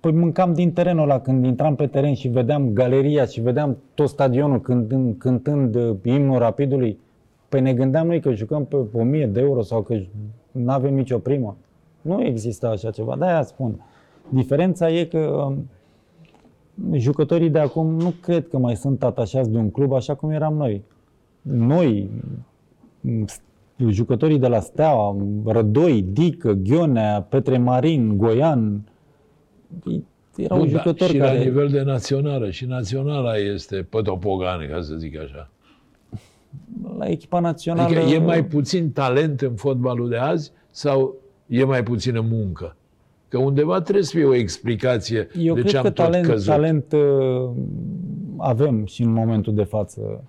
Păi 0.00 0.12
mâncam 0.12 0.54
din 0.54 0.72
terenul 0.72 1.02
ăla 1.02 1.20
când 1.20 1.44
intram 1.44 1.74
pe 1.74 1.86
teren 1.86 2.14
și 2.14 2.28
vedeam 2.28 2.72
galeria 2.72 3.24
și 3.24 3.40
vedeam 3.40 3.76
tot 3.94 4.08
stadionul 4.08 4.60
cântând, 4.60 5.14
cântând 5.18 5.74
uh, 5.74 5.96
imnul 6.02 6.38
Rapidului. 6.38 6.98
Păi 7.48 7.60
ne 7.60 7.74
gândeam 7.74 8.06
noi 8.06 8.20
că 8.20 8.32
jucăm 8.32 8.64
pe 8.64 8.76
1000 8.92 9.26
de 9.26 9.40
euro 9.40 9.62
sau 9.62 9.82
că 9.82 9.94
nu 10.52 10.70
avem 10.70 10.94
nicio 10.94 11.18
primă. 11.18 11.56
Nu 12.00 12.24
există 12.24 12.68
așa 12.68 12.90
ceva. 12.90 13.16
De-aia 13.18 13.42
spun. 13.42 13.84
Diferența 14.28 14.90
e 14.90 15.04
că 15.04 15.18
um, 15.18 15.68
jucătorii 16.92 17.50
de 17.50 17.58
acum 17.58 17.94
nu 17.94 18.14
cred 18.20 18.48
că 18.48 18.58
mai 18.58 18.76
sunt 18.76 19.02
atașați 19.02 19.50
de 19.50 19.56
un 19.56 19.70
club 19.70 19.92
așa 19.92 20.14
cum 20.14 20.30
eram 20.30 20.54
noi. 20.54 20.82
Noi, 21.42 22.10
jucătorii 23.88 24.38
de 24.38 24.48
la 24.48 24.60
Steaua, 24.60 25.16
Rădoi, 25.44 26.02
Dică, 26.02 26.52
Ghionea, 26.52 27.26
Petre 27.28 27.58
Marin, 27.58 28.16
Goian, 28.16 28.80
erau 30.36 30.58
Bun, 30.58 30.70
da, 30.70 30.76
jucători 30.76 31.10
și 31.10 31.16
care... 31.16 31.36
la 31.36 31.44
nivel 31.44 31.68
de 31.68 31.82
națională. 31.82 32.50
Și 32.50 32.64
naționala 32.64 33.36
este 33.36 33.86
pătopogan, 33.90 34.68
ca 34.70 34.80
să 34.80 34.94
zic 34.94 35.18
așa. 35.18 35.50
La 36.98 37.06
echipa 37.06 37.40
națională... 37.40 37.96
Adică 37.96 38.14
e 38.14 38.18
mai 38.18 38.44
puțin 38.44 38.92
talent 38.92 39.40
în 39.40 39.54
fotbalul 39.54 40.08
de 40.08 40.16
azi 40.16 40.52
sau 40.70 41.14
e 41.46 41.64
mai 41.64 41.82
puțină 41.82 42.20
muncă? 42.20 42.76
Că 43.28 43.38
undeva 43.38 43.80
trebuie 43.80 44.04
să 44.04 44.16
fie 44.16 44.24
o 44.24 44.34
explicație 44.34 45.28
Eu 45.38 45.54
de 45.54 45.60
cred 45.60 45.72
ce 45.72 45.76
am 45.76 45.82
că 45.82 45.90
tot 45.90 46.04
talent, 46.04 46.26
căzut. 46.26 46.46
talent 46.46 46.92
uh, 46.92 47.50
avem 48.36 48.84
și 48.84 49.02
în 49.02 49.12
momentul 49.12 49.54
de 49.54 49.64
față. 49.64 50.24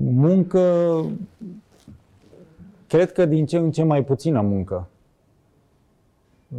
Muncă, 0.00 1.04
cred 2.86 3.12
că 3.12 3.26
din 3.26 3.46
ce 3.46 3.56
în 3.56 3.70
ce 3.70 3.82
mai 3.82 4.04
puțină 4.04 4.40
muncă 4.40 4.88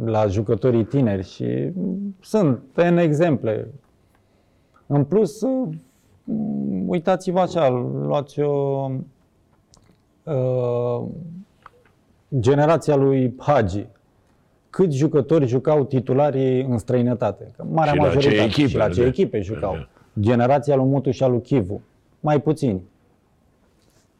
la 0.04 0.26
jucătorii 0.26 0.84
tineri 0.84 1.28
și 1.28 1.72
sunt 2.20 2.62
în 2.74 2.96
exemple. 2.96 3.68
În 4.86 5.04
plus, 5.04 5.40
uh, 5.40 5.68
uitați-vă 6.86 7.40
așa, 7.40 7.68
luați 8.06 8.40
o 8.40 8.90
uh, 10.24 11.02
generația 12.38 12.96
lui 12.96 13.34
Hagi. 13.38 13.86
Câți 14.70 14.96
jucători 14.96 15.46
jucau 15.46 15.84
titularii 15.84 16.62
în 16.62 16.78
străinătate? 16.78 17.46
Că 17.56 17.64
marea 17.70 17.92
Și 17.92 17.98
la 17.98 18.04
ce 18.08 18.14
majoritate. 18.14 18.44
echipe, 18.48 18.68
și 18.68 18.76
la 18.76 18.88
ce 18.88 19.00
da. 19.00 19.06
echipe 19.06 19.40
jucau. 19.40 19.72
Da. 19.74 19.88
Generația 20.20 20.74
lui 20.76 20.84
Mutu 20.84 21.10
și 21.10 21.22
a 21.22 21.26
lui 21.26 21.40
Chivu. 21.40 21.80
Mai 22.20 22.40
puțini. 22.40 22.82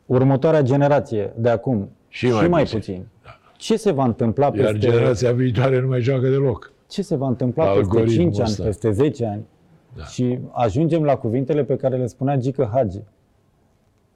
Următoarea 0.06 0.62
generație 0.62 1.32
de 1.36 1.48
acum. 1.48 1.88
Și 2.08 2.26
mai 2.28 2.48
mai 2.48 2.62
puțini. 2.62 2.80
puțini. 2.80 3.06
Ce 3.56 3.76
se 3.76 3.90
va 3.92 4.04
întâmpla 4.04 4.44
Iar 4.44 4.52
peste... 4.72 4.78
generația 4.78 5.32
viitoare 5.32 5.80
nu 5.80 5.86
mai 5.88 6.00
joacă 6.00 6.28
deloc. 6.28 6.72
ce 6.88 7.02
se 7.02 7.16
va 7.16 7.26
întâmpla 7.26 7.64
peste 7.64 7.78
Algoritmul 7.78 8.14
5 8.14 8.38
ani, 8.38 8.48
ăsta. 8.48 8.62
peste 8.64 8.90
10 8.90 9.26
ani. 9.26 9.46
Da. 9.96 10.04
Și 10.04 10.38
ajungem 10.52 11.02
la 11.04 11.16
cuvintele 11.16 11.64
pe 11.64 11.76
care 11.76 11.96
le 11.96 12.06
spunea 12.06 12.36
Gică 12.36 12.70
Hagi. 12.72 13.00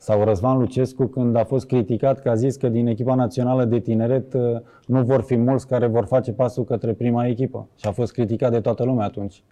Sau 0.04 0.24
Răzvan 0.24 0.58
Lucescu 0.58 1.06
când 1.06 1.36
a 1.36 1.44
fost 1.44 1.66
criticat 1.66 2.20
că 2.20 2.30
a 2.30 2.34
zis 2.34 2.56
că 2.56 2.68
din 2.68 2.86
echipa 2.86 3.14
națională 3.14 3.64
de 3.64 3.78
tineret 3.78 4.34
uh, 4.34 4.60
nu 4.86 5.02
vor 5.02 5.22
fi 5.22 5.36
mulți 5.36 5.66
care 5.66 5.86
vor 5.86 6.04
face 6.04 6.32
pasul 6.32 6.64
către 6.64 6.92
prima 6.92 7.26
echipă. 7.26 7.68
Și 7.76 7.86
a 7.86 7.92
fost 7.92 8.12
criticat 8.12 8.50
de 8.50 8.60
toată 8.60 8.84
lumea 8.84 9.06
atunci. 9.06 9.42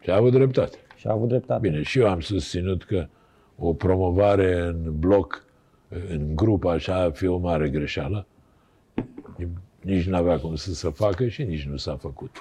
Și 0.00 0.10
a 0.10 0.16
avut 0.16 0.32
dreptate. 0.32 0.76
Și 0.96 1.06
a 1.06 1.12
avut 1.12 1.28
dreptate. 1.28 1.68
Bine, 1.68 1.82
și 1.82 1.98
eu 1.98 2.08
am 2.08 2.20
susținut 2.20 2.84
că 2.84 3.06
o 3.58 3.72
promovare 3.72 4.60
în 4.60 4.98
bloc, 4.98 5.44
în 6.08 6.36
grup, 6.36 6.64
așa, 6.64 6.94
ar 6.94 7.10
fi 7.12 7.26
o 7.26 7.38
mare 7.38 7.68
greșeală. 7.68 8.26
Nici 9.80 10.08
nu 10.08 10.16
avea 10.16 10.38
cum 10.38 10.54
să 10.54 10.74
se 10.74 10.90
facă 10.90 11.26
și 11.26 11.42
nici 11.42 11.68
nu 11.68 11.76
s-a 11.76 11.96
făcut. 11.96 12.36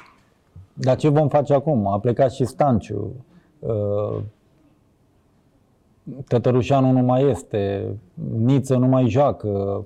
Dar 0.73 0.95
ce 0.95 1.09
vom 1.09 1.27
face 1.27 1.53
acum? 1.53 1.87
A 1.87 1.99
plecat 1.99 2.31
și 2.31 2.45
Stanciu. 2.45 3.25
Uh, 3.59 4.21
Tătărușanu 6.27 6.91
nu 6.91 6.99
mai 7.01 7.29
este. 7.29 7.87
Niță 8.37 8.75
nu 8.75 8.87
mai 8.87 9.09
joacă. 9.09 9.85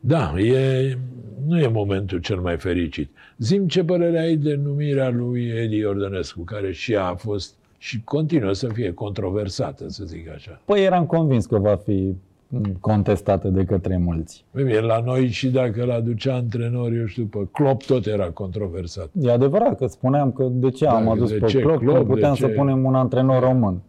Da, 0.00 0.34
e, 0.38 0.98
nu 1.46 1.58
e 1.60 1.68
momentul 1.68 2.18
cel 2.18 2.40
mai 2.40 2.56
fericit. 2.56 3.10
Zim 3.38 3.66
ce 3.68 3.84
părere 3.84 4.18
ai 4.18 4.36
de 4.36 4.54
numirea 4.64 5.10
lui 5.10 5.46
Edi 5.48 5.76
Iordănescu, 5.76 6.40
care 6.42 6.72
și 6.72 6.92
ea 6.92 7.04
a 7.06 7.14
fost 7.14 7.54
și 7.78 8.02
continuă 8.04 8.52
să 8.52 8.68
fie 8.68 8.92
controversată, 8.92 9.88
să 9.88 10.04
zic 10.04 10.30
așa. 10.34 10.60
Păi 10.64 10.84
eram 10.84 11.06
convins 11.06 11.46
că 11.46 11.58
va 11.58 11.76
fi 11.76 12.14
mm, 12.48 12.76
contestată 12.80 13.48
de 13.48 13.64
către 13.64 13.96
mulți. 13.96 14.44
Bine, 14.54 14.78
la 14.80 15.00
noi 15.04 15.26
și 15.28 15.48
dacă 15.50 15.82
îl 15.82 15.90
aducea 15.90 16.34
antrenor, 16.34 16.92
eu 16.92 17.04
știu, 17.06 17.24
pe 17.24 17.38
Klopp 17.52 17.82
tot 17.82 18.06
era 18.06 18.30
controversat. 18.30 19.08
E 19.20 19.30
adevărat 19.32 19.76
că 19.78 19.86
spuneam 19.86 20.32
că 20.32 20.48
de 20.50 20.70
ce 20.70 20.86
am 20.86 21.04
Da, 21.04 21.10
adus 21.10 21.30
de 21.30 21.36
pe 21.38 21.46
ce 21.46 21.58
Klopp, 21.60 21.78
Klopp, 21.78 21.96
când 21.96 22.08
puteam 22.08 22.32
de 22.34 22.40
să 22.40 22.46
ce- 22.46 22.52
punem 22.52 22.84
un 22.84 22.94
antrenor 22.94 23.42
român. 23.42 23.80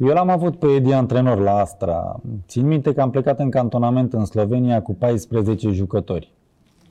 Eu 0.00 0.08
l-am 0.08 0.28
avut 0.28 0.58
pe 0.58 0.66
Edi 0.66 0.92
antrenor 0.92 1.38
la 1.38 1.58
Astra. 1.58 2.20
Țin 2.46 2.66
minte 2.66 2.92
că 2.92 3.00
am 3.00 3.10
plecat 3.10 3.38
în 3.38 3.50
cantonament 3.50 4.12
în 4.12 4.24
Slovenia 4.24 4.82
cu 4.82 4.94
14 4.94 5.70
jucători. 5.70 6.32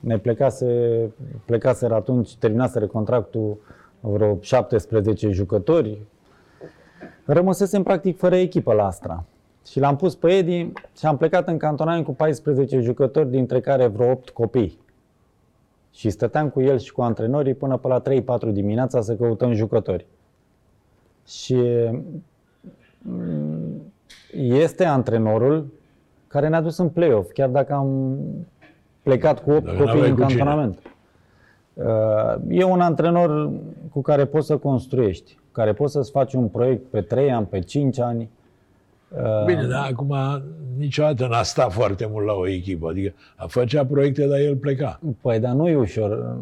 Ne 0.00 0.18
plecase, 0.18 0.66
plecaseră 1.44 1.94
atunci, 1.94 2.36
terminaseră 2.36 2.86
contractul 2.86 3.58
vreo 4.00 4.38
17 4.40 5.30
jucători. 5.30 5.98
Rămăsesem 7.24 7.82
practic 7.82 8.18
fără 8.18 8.36
echipă 8.36 8.72
la 8.72 8.86
Astra. 8.86 9.24
Și 9.66 9.80
l-am 9.80 9.96
pus 9.96 10.14
pe 10.14 10.36
Edi 10.36 10.72
și 10.98 11.06
am 11.06 11.16
plecat 11.16 11.48
în 11.48 11.58
cantonament 11.58 12.04
cu 12.04 12.12
14 12.12 12.80
jucători, 12.80 13.30
dintre 13.30 13.60
care 13.60 13.86
vreo 13.86 14.10
8 14.10 14.30
copii. 14.30 14.78
Și 15.92 16.10
stăteam 16.10 16.48
cu 16.48 16.60
el 16.60 16.78
și 16.78 16.92
cu 16.92 17.02
antrenorii 17.02 17.54
până 17.54 17.76
pe 17.76 17.88
la 17.88 18.02
3-4 18.48 18.52
dimineața 18.52 19.00
să 19.00 19.14
căutăm 19.14 19.52
jucători. 19.52 20.06
Și 21.26 21.54
mm, 21.54 22.22
este 24.32 24.84
antrenorul 24.84 25.66
care 26.26 26.48
ne-a 26.48 26.60
dus 26.60 26.78
în 26.78 26.88
play-off, 26.88 27.32
chiar 27.32 27.48
dacă 27.48 27.72
am 27.72 28.18
plecat 29.02 29.42
cu 29.42 29.50
8 29.50 29.64
Dacă 29.64 29.76
copii 29.76 29.86
n-aveai 29.92 30.08
în 30.08 30.14
cu 30.16 30.26
cine. 30.26 30.38
cantonament. 30.38 30.78
Uh, 31.74 32.34
E 32.48 32.64
un 32.64 32.80
antrenor 32.80 33.50
cu 33.92 34.00
care 34.00 34.24
poți 34.24 34.46
să 34.46 34.56
construiești, 34.56 35.34
cu 35.34 35.48
care 35.52 35.72
poți 35.72 35.92
să-ți 35.92 36.10
faci 36.10 36.32
un 36.34 36.48
proiect 36.48 36.82
pe 36.90 37.00
3 37.00 37.32
ani, 37.32 37.46
pe 37.46 37.58
5 37.60 37.98
ani. 38.00 38.30
Uh, 39.08 39.44
Bine, 39.44 39.66
dar 39.66 39.88
acum 39.90 40.16
niciodată 40.78 41.26
n-a 41.26 41.42
stat 41.42 41.72
foarte 41.72 42.08
mult 42.10 42.26
la 42.26 42.32
o 42.32 42.48
echipă. 42.48 42.88
Adică 42.88 43.12
a 43.36 43.46
făcea 43.46 43.86
proiecte, 43.86 44.26
dar 44.26 44.38
el 44.38 44.56
pleca. 44.56 45.00
Păi, 45.20 45.38
dar 45.38 45.52
nu 45.52 45.68
e 45.68 45.76
ușor. 45.76 46.36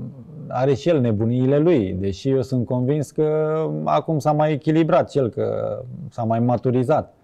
Are 0.48 0.74
și 0.74 0.88
el 0.88 1.00
nebuniile 1.00 1.58
lui, 1.58 1.96
deși 2.00 2.28
eu 2.28 2.42
sunt 2.42 2.66
convins 2.66 3.10
că 3.10 3.56
acum 3.84 4.18
s-a 4.18 4.32
mai 4.32 4.52
echilibrat 4.52 5.10
cel, 5.10 5.28
că 5.28 5.78
s-a 6.10 6.22
mai 6.22 6.40
maturizat. 6.40 7.14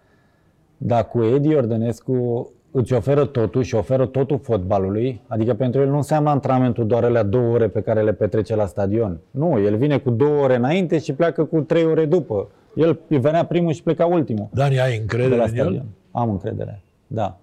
Dar 0.76 1.08
cu 1.08 1.22
Edi 1.22 1.48
Iordănescu 1.48 2.50
îți 2.70 2.92
oferă 2.92 3.24
totul 3.24 3.62
și 3.62 3.74
oferă 3.74 4.06
totul 4.06 4.38
fotbalului, 4.38 5.20
adică 5.26 5.54
pentru 5.54 5.80
el 5.80 5.88
nu 5.88 5.96
înseamnă 5.96 6.30
antrenamentul 6.30 6.86
doar 6.86 7.04
alea 7.04 7.22
două 7.22 7.52
ore 7.52 7.68
pe 7.68 7.80
care 7.80 8.02
le 8.02 8.12
petrece 8.12 8.56
la 8.56 8.66
stadion. 8.66 9.20
Nu, 9.30 9.60
el 9.60 9.76
vine 9.76 9.98
cu 9.98 10.10
două 10.10 10.42
ore 10.42 10.56
înainte 10.56 10.98
și 10.98 11.12
pleacă 11.12 11.44
cu 11.44 11.60
trei 11.60 11.84
ore 11.84 12.04
după. 12.04 12.48
El 12.74 13.00
venea 13.08 13.44
primul 13.44 13.72
și 13.72 13.82
pleca 13.82 14.06
ultimul 14.06 14.48
Dani, 14.52 14.80
ai 14.80 14.90
de 14.90 15.00
încredere 15.00 15.36
la 15.36 15.42
în 15.42 15.48
stadion. 15.48 15.74
el? 15.74 15.84
Am 16.10 16.30
încredere, 16.30 16.82
da. 17.06 17.38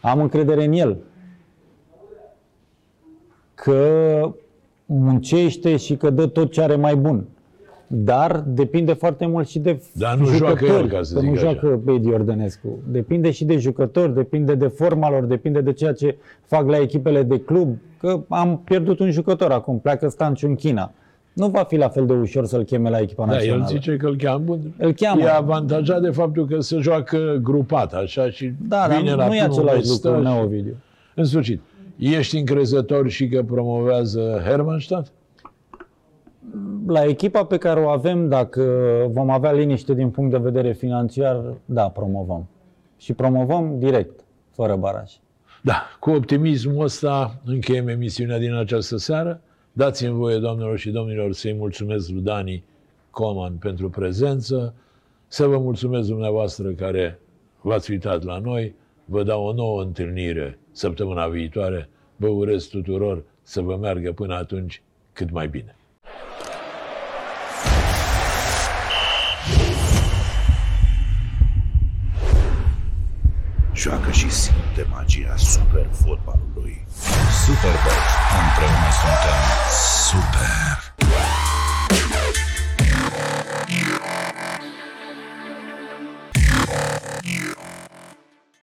Am 0.00 0.20
încredere 0.20 0.64
în 0.64 0.72
el. 0.72 0.96
Că 3.54 4.34
muncește 4.86 5.76
și 5.76 5.96
că 5.96 6.10
dă 6.10 6.26
tot 6.26 6.52
ce 6.52 6.62
are 6.62 6.76
mai 6.76 6.94
bun. 6.96 7.24
Dar 7.86 8.44
depinde 8.46 8.92
foarte 8.92 9.26
mult 9.26 9.48
și 9.48 9.58
de 9.58 9.82
Dar 9.92 10.16
nu 10.16 10.24
jucători. 10.24 10.58
joacă 10.66 10.78
el, 10.82 10.88
ca 10.88 11.02
să 11.02 11.14
că 11.14 11.20
zic 11.20 11.28
nu 11.28 11.34
așa. 11.34 11.42
joacă 11.42 11.80
Edi 11.86 12.12
Ordănescu. 12.12 12.68
Depinde 12.90 13.30
și 13.30 13.44
de 13.44 13.56
jucători, 13.56 14.14
depinde 14.14 14.54
de 14.54 14.66
forma 14.66 15.10
lor, 15.10 15.24
depinde 15.24 15.60
de 15.60 15.72
ceea 15.72 15.92
ce 15.92 16.16
fac 16.46 16.68
la 16.68 16.78
echipele 16.78 17.22
de 17.22 17.40
club. 17.40 17.76
Că 18.00 18.20
am 18.28 18.60
pierdut 18.64 18.98
un 18.98 19.10
jucător 19.10 19.50
acum, 19.50 19.78
pleacă 19.78 20.08
Stanciu 20.08 20.46
în 20.46 20.54
China. 20.54 20.92
Nu 21.32 21.48
va 21.48 21.62
fi 21.62 21.76
la 21.76 21.88
fel 21.88 22.06
de 22.06 22.12
ușor 22.12 22.46
să-l 22.46 22.62
cheme 22.64 22.90
la 22.90 22.98
echipa 22.98 23.26
Da, 23.26 23.32
națională. 23.32 23.62
el 23.62 23.68
zice 23.68 23.96
că 23.96 24.06
îl 24.06 24.16
cheamă. 24.16 24.38
Bun, 24.44 24.74
Îl 24.78 24.92
cheamă. 24.92 25.20
E 25.22 25.30
avantajat 25.36 26.00
de 26.02 26.10
faptul 26.10 26.46
că 26.46 26.60
se 26.60 26.78
joacă 26.78 27.40
grupat, 27.42 27.92
așa, 27.94 28.30
și 28.30 28.52
da, 28.68 28.86
dar 28.88 28.96
vine 28.98 29.10
nu, 29.10 29.16
la 29.16 29.26
nu 29.26 29.34
e 29.34 29.38
primul 29.38 29.52
același 29.56 29.76
meci, 29.76 29.86
lucru, 29.86 30.08
stă 30.08 30.20
Neo 30.22 30.32
și- 30.34 30.40
Ovidiu. 30.44 30.74
În 31.14 31.24
sfârșit, 31.24 31.60
ești 31.96 32.38
încrezător 32.38 33.08
și 33.08 33.28
că 33.28 33.42
promovează 33.42 34.42
Hermannstadt? 34.44 35.12
La 36.86 37.04
echipa 37.04 37.44
pe 37.44 37.56
care 37.56 37.80
o 37.80 37.88
avem, 37.88 38.28
dacă 38.28 38.62
vom 39.10 39.30
avea 39.30 39.52
liniște 39.52 39.94
din 39.94 40.10
punct 40.10 40.30
de 40.30 40.38
vedere 40.38 40.72
financiar, 40.72 41.54
da, 41.64 41.88
promovăm. 41.88 42.46
Și 42.96 43.12
promovăm 43.12 43.78
direct, 43.78 44.20
fără 44.50 44.76
baraj. 44.76 45.12
Da, 45.62 45.82
cu 46.00 46.10
optimismul 46.10 46.84
ăsta 46.84 47.40
încheiem 47.44 47.88
emisiunea 47.88 48.38
din 48.38 48.54
această 48.54 48.96
seară. 48.96 49.40
Dați-mi 49.72 50.14
voie, 50.14 50.38
doamnelor 50.38 50.78
și 50.78 50.90
domnilor, 50.90 51.32
să-i 51.32 51.54
mulțumesc 51.54 52.08
lui 52.08 52.20
Dani 52.20 52.64
Coman 53.10 53.52
pentru 53.52 53.90
prezență, 53.90 54.74
să 55.26 55.46
vă 55.46 55.58
mulțumesc 55.58 56.08
dumneavoastră 56.08 56.70
care 56.70 57.20
v-ați 57.60 57.90
uitat 57.90 58.22
la 58.22 58.38
noi, 58.38 58.74
vă 59.04 59.22
dau 59.22 59.44
o 59.44 59.52
nouă 59.52 59.82
întâlnire 59.82 60.58
săptămâna 60.74 61.26
viitoare, 61.26 61.88
vă 62.16 62.26
urez 62.26 62.64
tuturor 62.64 63.24
să 63.42 63.60
vă 63.60 63.76
meargă 63.76 64.12
până 64.12 64.34
atunci 64.34 64.82
cât 65.12 65.30
mai 65.30 65.48
bine. 65.48 65.76
Joacă 73.74 74.10
și 74.10 74.30
simte 74.30 74.86
magia 74.90 75.36
super 75.36 75.86
fotbalului. 75.92 76.84
Superbox. 77.44 78.04
Împreună 78.40 78.90
suntem 79.00 79.40
Super! 80.08 81.33